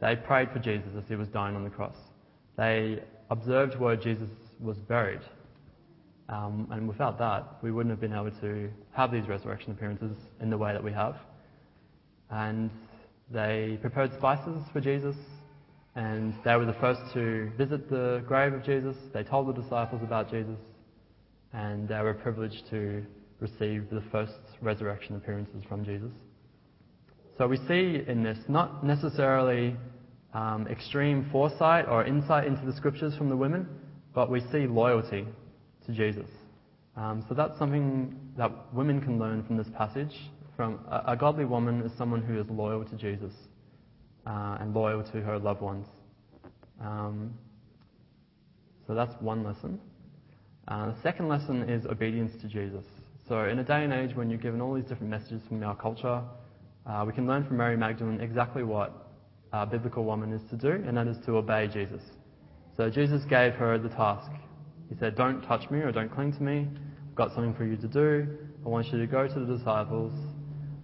They 0.00 0.16
prayed 0.16 0.50
for 0.50 0.58
Jesus 0.58 0.90
as 0.96 1.04
he 1.08 1.16
was 1.16 1.28
dying 1.28 1.56
on 1.56 1.64
the 1.64 1.70
cross. 1.70 1.96
They 2.56 3.00
observed 3.30 3.78
where 3.78 3.96
Jesus 3.96 4.30
was 4.58 4.76
buried. 4.78 5.20
Um, 6.28 6.68
and 6.70 6.86
without 6.88 7.18
that, 7.18 7.58
we 7.62 7.70
wouldn't 7.70 7.90
have 7.90 8.00
been 8.00 8.12
able 8.12 8.30
to 8.40 8.70
have 8.92 9.10
these 9.10 9.26
resurrection 9.28 9.72
appearances 9.72 10.16
in 10.40 10.48
the 10.48 10.56
way 10.56 10.72
that 10.72 10.82
we 10.82 10.92
have. 10.92 11.16
And 12.30 12.70
they 13.30 13.78
prepared 13.80 14.12
spices 14.14 14.62
for 14.72 14.80
Jesus, 14.80 15.16
and 15.96 16.34
they 16.44 16.56
were 16.56 16.66
the 16.66 16.72
first 16.74 17.00
to 17.14 17.50
visit 17.58 17.90
the 17.90 18.22
grave 18.26 18.52
of 18.52 18.64
Jesus. 18.64 18.96
They 19.12 19.24
told 19.24 19.48
the 19.48 19.60
disciples 19.60 20.02
about 20.02 20.30
Jesus, 20.30 20.58
and 21.52 21.88
they 21.88 22.00
were 22.00 22.14
privileged 22.14 22.68
to 22.70 23.04
receive 23.40 23.90
the 23.90 24.02
first 24.12 24.38
resurrection 24.60 25.16
appearances 25.16 25.64
from 25.68 25.84
Jesus. 25.84 26.12
So 27.40 27.48
we 27.48 27.56
see 27.56 28.02
in 28.06 28.22
this 28.22 28.36
not 28.48 28.84
necessarily 28.84 29.74
um, 30.34 30.66
extreme 30.68 31.26
foresight 31.32 31.86
or 31.88 32.04
insight 32.04 32.46
into 32.46 32.66
the 32.66 32.72
scriptures 32.74 33.16
from 33.16 33.30
the 33.30 33.36
women, 33.36 33.66
but 34.14 34.30
we 34.30 34.40
see 34.52 34.66
loyalty 34.66 35.24
to 35.86 35.92
Jesus. 35.92 36.26
Um, 36.98 37.24
so 37.30 37.34
that's 37.34 37.58
something 37.58 38.14
that 38.36 38.52
women 38.74 39.00
can 39.00 39.18
learn 39.18 39.42
from 39.44 39.56
this 39.56 39.68
passage 39.74 40.14
from 40.54 40.80
a, 40.90 41.12
a 41.12 41.16
godly 41.16 41.46
woman 41.46 41.80
is 41.80 41.90
someone 41.96 42.20
who 42.20 42.38
is 42.38 42.46
loyal 42.50 42.84
to 42.84 42.94
Jesus 42.96 43.32
uh, 44.26 44.58
and 44.60 44.74
loyal 44.74 45.02
to 45.02 45.22
her 45.22 45.38
loved 45.38 45.62
ones. 45.62 45.86
Um, 46.78 47.32
so 48.86 48.94
that's 48.94 49.14
one 49.18 49.44
lesson. 49.44 49.80
Uh, 50.68 50.88
the 50.88 51.02
second 51.02 51.28
lesson 51.28 51.70
is 51.70 51.86
obedience 51.86 52.32
to 52.42 52.48
Jesus. 52.48 52.84
So, 53.26 53.44
in 53.44 53.60
a 53.60 53.64
day 53.64 53.82
and 53.84 53.94
age 53.94 54.14
when 54.14 54.28
you're 54.28 54.38
given 54.38 54.60
all 54.60 54.74
these 54.74 54.84
different 54.84 55.08
messages 55.08 55.40
from 55.48 55.62
our 55.62 55.76
culture, 55.76 56.20
uh, 56.90 57.04
we 57.06 57.12
can 57.12 57.26
learn 57.26 57.44
from 57.44 57.56
Mary 57.56 57.76
Magdalene 57.76 58.20
exactly 58.20 58.64
what 58.64 59.06
a 59.52 59.64
biblical 59.64 60.04
woman 60.04 60.32
is 60.32 60.42
to 60.50 60.56
do, 60.56 60.82
and 60.86 60.96
that 60.96 61.06
is 61.06 61.16
to 61.24 61.36
obey 61.36 61.68
Jesus. 61.68 62.02
So, 62.76 62.90
Jesus 62.90 63.22
gave 63.28 63.52
her 63.54 63.78
the 63.78 63.90
task. 63.90 64.30
He 64.88 64.96
said, 64.98 65.14
Don't 65.14 65.40
touch 65.42 65.70
me 65.70 65.78
or 65.80 65.92
don't 65.92 66.12
cling 66.12 66.32
to 66.32 66.42
me. 66.42 66.66
I've 67.08 67.14
got 67.14 67.32
something 67.34 67.54
for 67.54 67.64
you 67.64 67.76
to 67.76 67.86
do. 67.86 68.26
I 68.64 68.68
want 68.68 68.88
you 68.92 68.98
to 68.98 69.06
go 69.06 69.28
to 69.28 69.40
the 69.40 69.56
disciples 69.56 70.12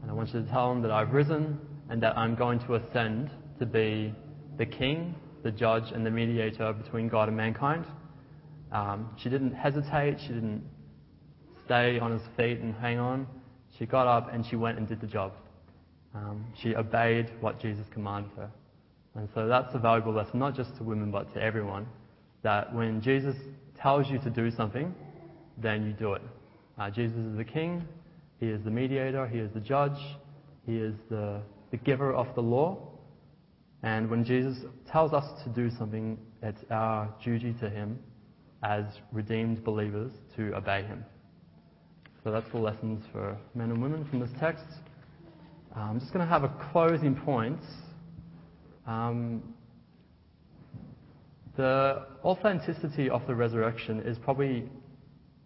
and 0.02 0.10
I 0.10 0.14
want 0.14 0.32
you 0.32 0.42
to 0.42 0.48
tell 0.48 0.68
them 0.68 0.82
that 0.82 0.92
I've 0.92 1.12
risen 1.12 1.58
and 1.90 2.00
that 2.02 2.16
I'm 2.16 2.36
going 2.36 2.60
to 2.60 2.76
ascend 2.76 3.30
to 3.58 3.66
be 3.66 4.14
the 4.58 4.66
king, 4.66 5.14
the 5.42 5.50
judge, 5.50 5.90
and 5.92 6.06
the 6.06 6.10
mediator 6.10 6.72
between 6.72 7.08
God 7.08 7.28
and 7.28 7.36
mankind. 7.36 7.84
Um, 8.70 9.10
she 9.20 9.28
didn't 9.28 9.54
hesitate. 9.54 10.18
She 10.20 10.28
didn't 10.28 10.62
stay 11.64 11.98
on 11.98 12.12
his 12.12 12.22
feet 12.36 12.60
and 12.60 12.74
hang 12.76 12.98
on. 12.98 13.26
She 13.76 13.86
got 13.86 14.06
up 14.06 14.32
and 14.32 14.46
she 14.46 14.54
went 14.54 14.78
and 14.78 14.86
did 14.86 15.00
the 15.00 15.06
job. 15.06 15.32
Um, 16.16 16.46
she 16.60 16.74
obeyed 16.74 17.30
what 17.40 17.60
Jesus 17.60 17.86
commanded 17.92 18.32
her. 18.36 18.50
And 19.14 19.28
so 19.34 19.46
that's 19.46 19.74
a 19.74 19.78
valuable 19.78 20.12
lesson, 20.12 20.38
not 20.38 20.56
just 20.56 20.74
to 20.78 20.82
women, 20.82 21.10
but 21.10 21.32
to 21.34 21.42
everyone. 21.42 21.86
That 22.42 22.74
when 22.74 23.02
Jesus 23.02 23.36
tells 23.80 24.08
you 24.08 24.18
to 24.20 24.30
do 24.30 24.50
something, 24.50 24.94
then 25.58 25.86
you 25.86 25.92
do 25.92 26.14
it. 26.14 26.22
Uh, 26.78 26.90
Jesus 26.90 27.18
is 27.18 27.36
the 27.36 27.44
king, 27.44 27.86
he 28.38 28.46
is 28.46 28.62
the 28.64 28.70
mediator, 28.70 29.26
He 29.26 29.38
is 29.38 29.50
the 29.52 29.60
judge, 29.60 29.98
He 30.66 30.76
is 30.76 30.94
the, 31.08 31.40
the 31.70 31.76
giver 31.78 32.12
of 32.12 32.34
the 32.34 32.42
law. 32.42 32.78
And 33.82 34.10
when 34.10 34.24
Jesus 34.24 34.58
tells 34.90 35.12
us 35.12 35.24
to 35.44 35.50
do 35.50 35.70
something, 35.76 36.18
it's 36.42 36.60
our 36.70 37.12
duty 37.24 37.54
to 37.60 37.70
Him 37.70 37.98
as 38.62 38.84
redeemed 39.12 39.64
believers 39.64 40.12
to 40.36 40.54
obey 40.54 40.82
Him. 40.82 41.04
So 42.24 42.30
that's 42.30 42.50
the 42.50 42.58
lessons 42.58 43.04
for 43.12 43.38
men 43.54 43.70
and 43.70 43.80
women 43.80 44.04
from 44.06 44.20
this 44.20 44.30
text. 44.38 44.64
Uh, 45.76 45.80
I'm 45.80 46.00
just 46.00 46.10
going 46.10 46.24
to 46.24 46.30
have 46.30 46.42
a 46.42 46.48
closing 46.72 47.14
point. 47.14 47.60
Um, 48.86 49.42
the 51.56 52.06
authenticity 52.24 53.10
of 53.10 53.26
the 53.26 53.34
resurrection 53.34 54.00
is 54.00 54.16
probably 54.18 54.70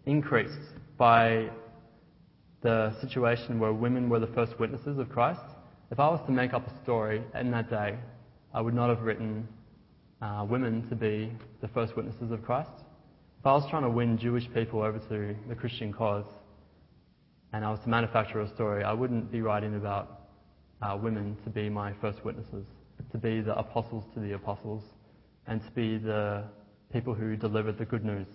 increased 0.07 0.55
by 0.97 1.51
the 2.63 2.95
situation 3.01 3.59
where 3.59 3.73
women 3.73 4.09
were 4.09 4.21
the 4.21 4.29
first 4.29 4.57
witnesses 4.61 4.99
of 4.99 5.09
Christ, 5.09 5.41
if 5.91 5.99
I 5.99 6.09
was 6.09 6.21
to 6.27 6.33
make 6.33 6.53
up 6.53 6.65
a 6.65 6.83
story 6.85 7.25
in 7.35 7.51
that 7.51 7.69
day, 7.69 7.99
I 8.55 8.61
would 8.61 8.75
not 8.75 8.89
have 8.89 9.01
written 9.01 9.49
uh, 10.23 10.47
women 10.49 10.89
to 10.91 10.95
be 10.95 11.33
the 11.61 11.69
first 11.69 11.97
witnesses 11.97 12.31
of 12.31 12.45
Christ. 12.45 12.71
If 13.41 13.47
I 13.47 13.53
was 13.53 13.69
trying 13.69 13.83
to 13.83 13.91
win 13.91 14.17
Jewish 14.17 14.45
people 14.55 14.83
over 14.83 15.01
to 15.09 15.35
the 15.49 15.55
Christian 15.57 15.93
cause 15.93 16.27
and 17.53 17.65
I 17.65 17.71
was 17.71 17.81
to 17.81 17.89
manufacture 17.89 18.41
a 18.41 18.55
story, 18.55 18.85
I 18.85 18.93
wouldn't 18.93 19.33
be 19.33 19.43
writing 19.43 19.75
about 19.75 20.20
uh, 20.83 20.97
women 21.01 21.37
to 21.45 21.51
be 21.51 21.69
my 21.69 21.93
first 22.01 22.25
witnesses, 22.25 22.65
to 23.13 23.19
be 23.19 23.41
the 23.41 23.57
apostles 23.59 24.05
to 24.15 24.21
the 24.21 24.33
apostles, 24.33 24.83
and 25.47 25.63
to 25.63 25.71
be 25.73 25.99
the 25.99 26.45
people 26.93 27.15
who 27.15 27.37
delivered 27.37 27.79
the 27.79 27.85
good 27.85 28.05
news. 28.05 28.27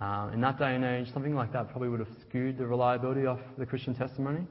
Uh, 0.00 0.30
in 0.32 0.40
that 0.40 0.58
day 0.58 0.74
and 0.74 0.84
age, 0.84 1.12
something 1.12 1.34
like 1.34 1.52
that 1.52 1.70
probably 1.70 1.88
would 1.88 2.00
have 2.00 2.08
skewed 2.20 2.58
the 2.58 2.66
reliability 2.66 3.26
of 3.26 3.38
the 3.58 3.66
Christian 3.66 3.94
testimony. 3.94 4.46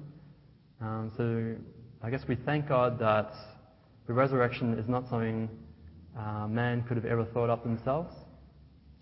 Um, 0.80 1.12
so 1.18 1.56
I 2.02 2.10
guess 2.10 2.22
we 2.28 2.36
thank 2.36 2.68
God 2.68 2.98
that 3.00 3.34
the 4.08 4.14
resurrection 4.14 4.74
is 4.80 4.88
not 4.88 5.10
something 5.10 5.50
uh, 6.18 6.48
man 6.48 6.84
could 6.84 6.98
have 6.98 7.06
ever 7.06 7.26
thought 7.26 7.50
up 7.50 7.64
themselves, 7.64 8.14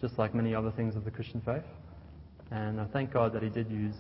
just 0.01 0.17
like 0.17 0.33
many 0.33 0.55
other 0.55 0.71
things 0.71 0.95
of 0.95 1.05
the 1.05 1.11
Christian 1.11 1.41
faith. 1.41 1.63
And 2.51 2.81
I 2.81 2.85
thank 2.85 3.13
God 3.13 3.33
that 3.33 3.43
He 3.43 3.49
did 3.49 3.69
use 3.69 3.95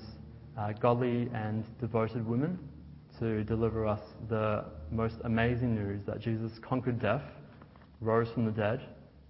uh, 0.57 0.73
godly 0.73 1.29
and 1.33 1.63
devoted 1.79 2.27
women 2.27 2.57
to 3.19 3.43
deliver 3.43 3.85
us 3.85 3.99
the 4.29 4.65
most 4.91 5.15
amazing 5.25 5.75
news 5.75 6.01
that 6.07 6.19
Jesus 6.21 6.51
conquered 6.61 6.99
death, 6.99 7.21
rose 8.01 8.29
from 8.33 8.45
the 8.45 8.51
dead, 8.51 8.81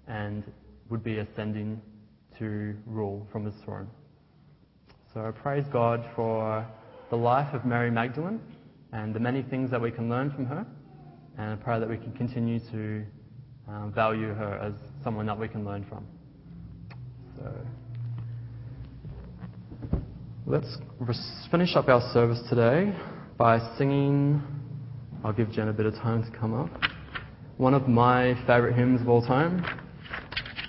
and 0.08 0.44
would 0.90 1.04
be 1.04 1.18
ascending 1.18 1.82
to 2.38 2.76
rule 2.86 3.28
from 3.32 3.46
his 3.46 3.56
throne. 3.66 3.88
So 5.14 5.26
I 5.26 5.32
praise 5.32 5.66
God 5.72 6.08
for 6.16 6.66
the 7.10 7.16
life 7.16 7.54
of 7.54 7.66
Mary 7.66 7.90
Magdalene 7.90 8.40
and 8.94 9.14
the 9.14 9.20
many 9.20 9.42
things 9.42 9.72
that 9.72 9.82
we 9.82 9.92
can 9.92 10.08
learn 10.08 10.32
from 10.32 10.46
her. 10.46 10.66
And 11.38 11.54
I 11.54 11.56
pray 11.56 11.80
that 11.80 11.90
we 11.90 11.98
can 11.98 12.12
continue 12.14 12.60
to 12.72 13.06
um, 13.68 13.92
value 13.94 14.34
her 14.34 14.60
as 14.60 14.74
someone 15.04 15.26
that 15.26 15.40
we 15.40 15.48
can 15.48 15.66
learn 15.66 15.86
from. 15.90 16.06
So 17.38 17.52
let's 20.46 20.78
finish 21.50 21.76
up 21.76 21.88
our 21.88 22.02
service 22.14 22.42
today 22.50 22.94
by 23.40 23.58
singing. 23.78 24.44
I'll 25.24 25.32
give 25.32 25.50
Jen 25.54 25.70
a 25.70 25.74
bit 25.74 25.86
of 25.86 25.94
time 25.96 26.30
to 26.30 26.38
come 26.38 26.54
up. 26.54 26.70
One 27.56 27.74
of 27.74 27.88
my 27.88 28.34
favourite 28.46 28.76
hymns 28.76 29.00
of 29.00 29.08
all 29.08 29.26
time, 29.26 29.66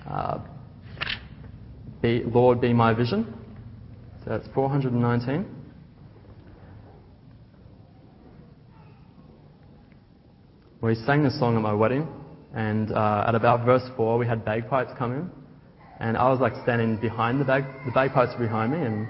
uh, 0.08 0.38
be, 2.00 2.22
Lord 2.24 2.60
Be 2.60 2.72
My 2.72 2.94
Vision. 2.94 3.34
So 4.22 4.30
that's 4.30 4.46
419. 4.54 5.46
We 10.80 10.94
sang 10.94 11.24
this 11.24 11.36
song 11.40 11.56
at 11.56 11.62
my 11.62 11.74
wedding, 11.74 12.06
and 12.54 12.92
uh, 12.92 13.24
at 13.26 13.34
about 13.34 13.66
verse 13.66 13.82
4, 13.96 14.16
we 14.16 14.28
had 14.28 14.44
bagpipes 14.44 14.92
come 14.96 15.12
in. 15.12 15.30
And 15.98 16.16
I 16.16 16.30
was 16.30 16.38
like 16.38 16.52
standing 16.62 16.98
behind 16.98 17.40
the 17.40 17.44
bag, 17.44 17.64
the 17.84 17.90
bagpipes 17.90 18.32
were 18.38 18.46
behind 18.46 18.70
me, 18.70 18.78
and 18.78 19.08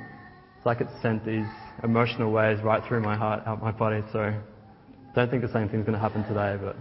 it's 0.56 0.64
like 0.64 0.80
it 0.80 0.88
sent 1.02 1.26
these 1.26 1.44
emotional 1.82 2.30
waves 2.32 2.60
right 2.62 2.82
through 2.86 3.00
my 3.00 3.16
heart, 3.16 3.42
out 3.46 3.62
my 3.62 3.72
body. 3.72 4.02
So 4.12 4.34
don't 5.14 5.30
think 5.30 5.42
the 5.42 5.52
same 5.52 5.68
thing's 5.68 5.86
going 5.86 5.94
to 5.94 5.98
happen 5.98 6.22
today, 6.24 6.56
but 6.62 6.76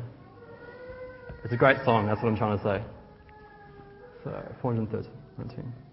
it's 1.44 1.54
a 1.54 1.58
great 1.58 1.78
song. 1.86 2.08
That's 2.08 2.22
what 2.22 2.30
I'm 2.30 2.38
trying 2.38 2.58
to 2.58 2.64
say. 2.64 2.84
So 4.24 4.56
413, 4.62 5.12
19. 5.38 5.89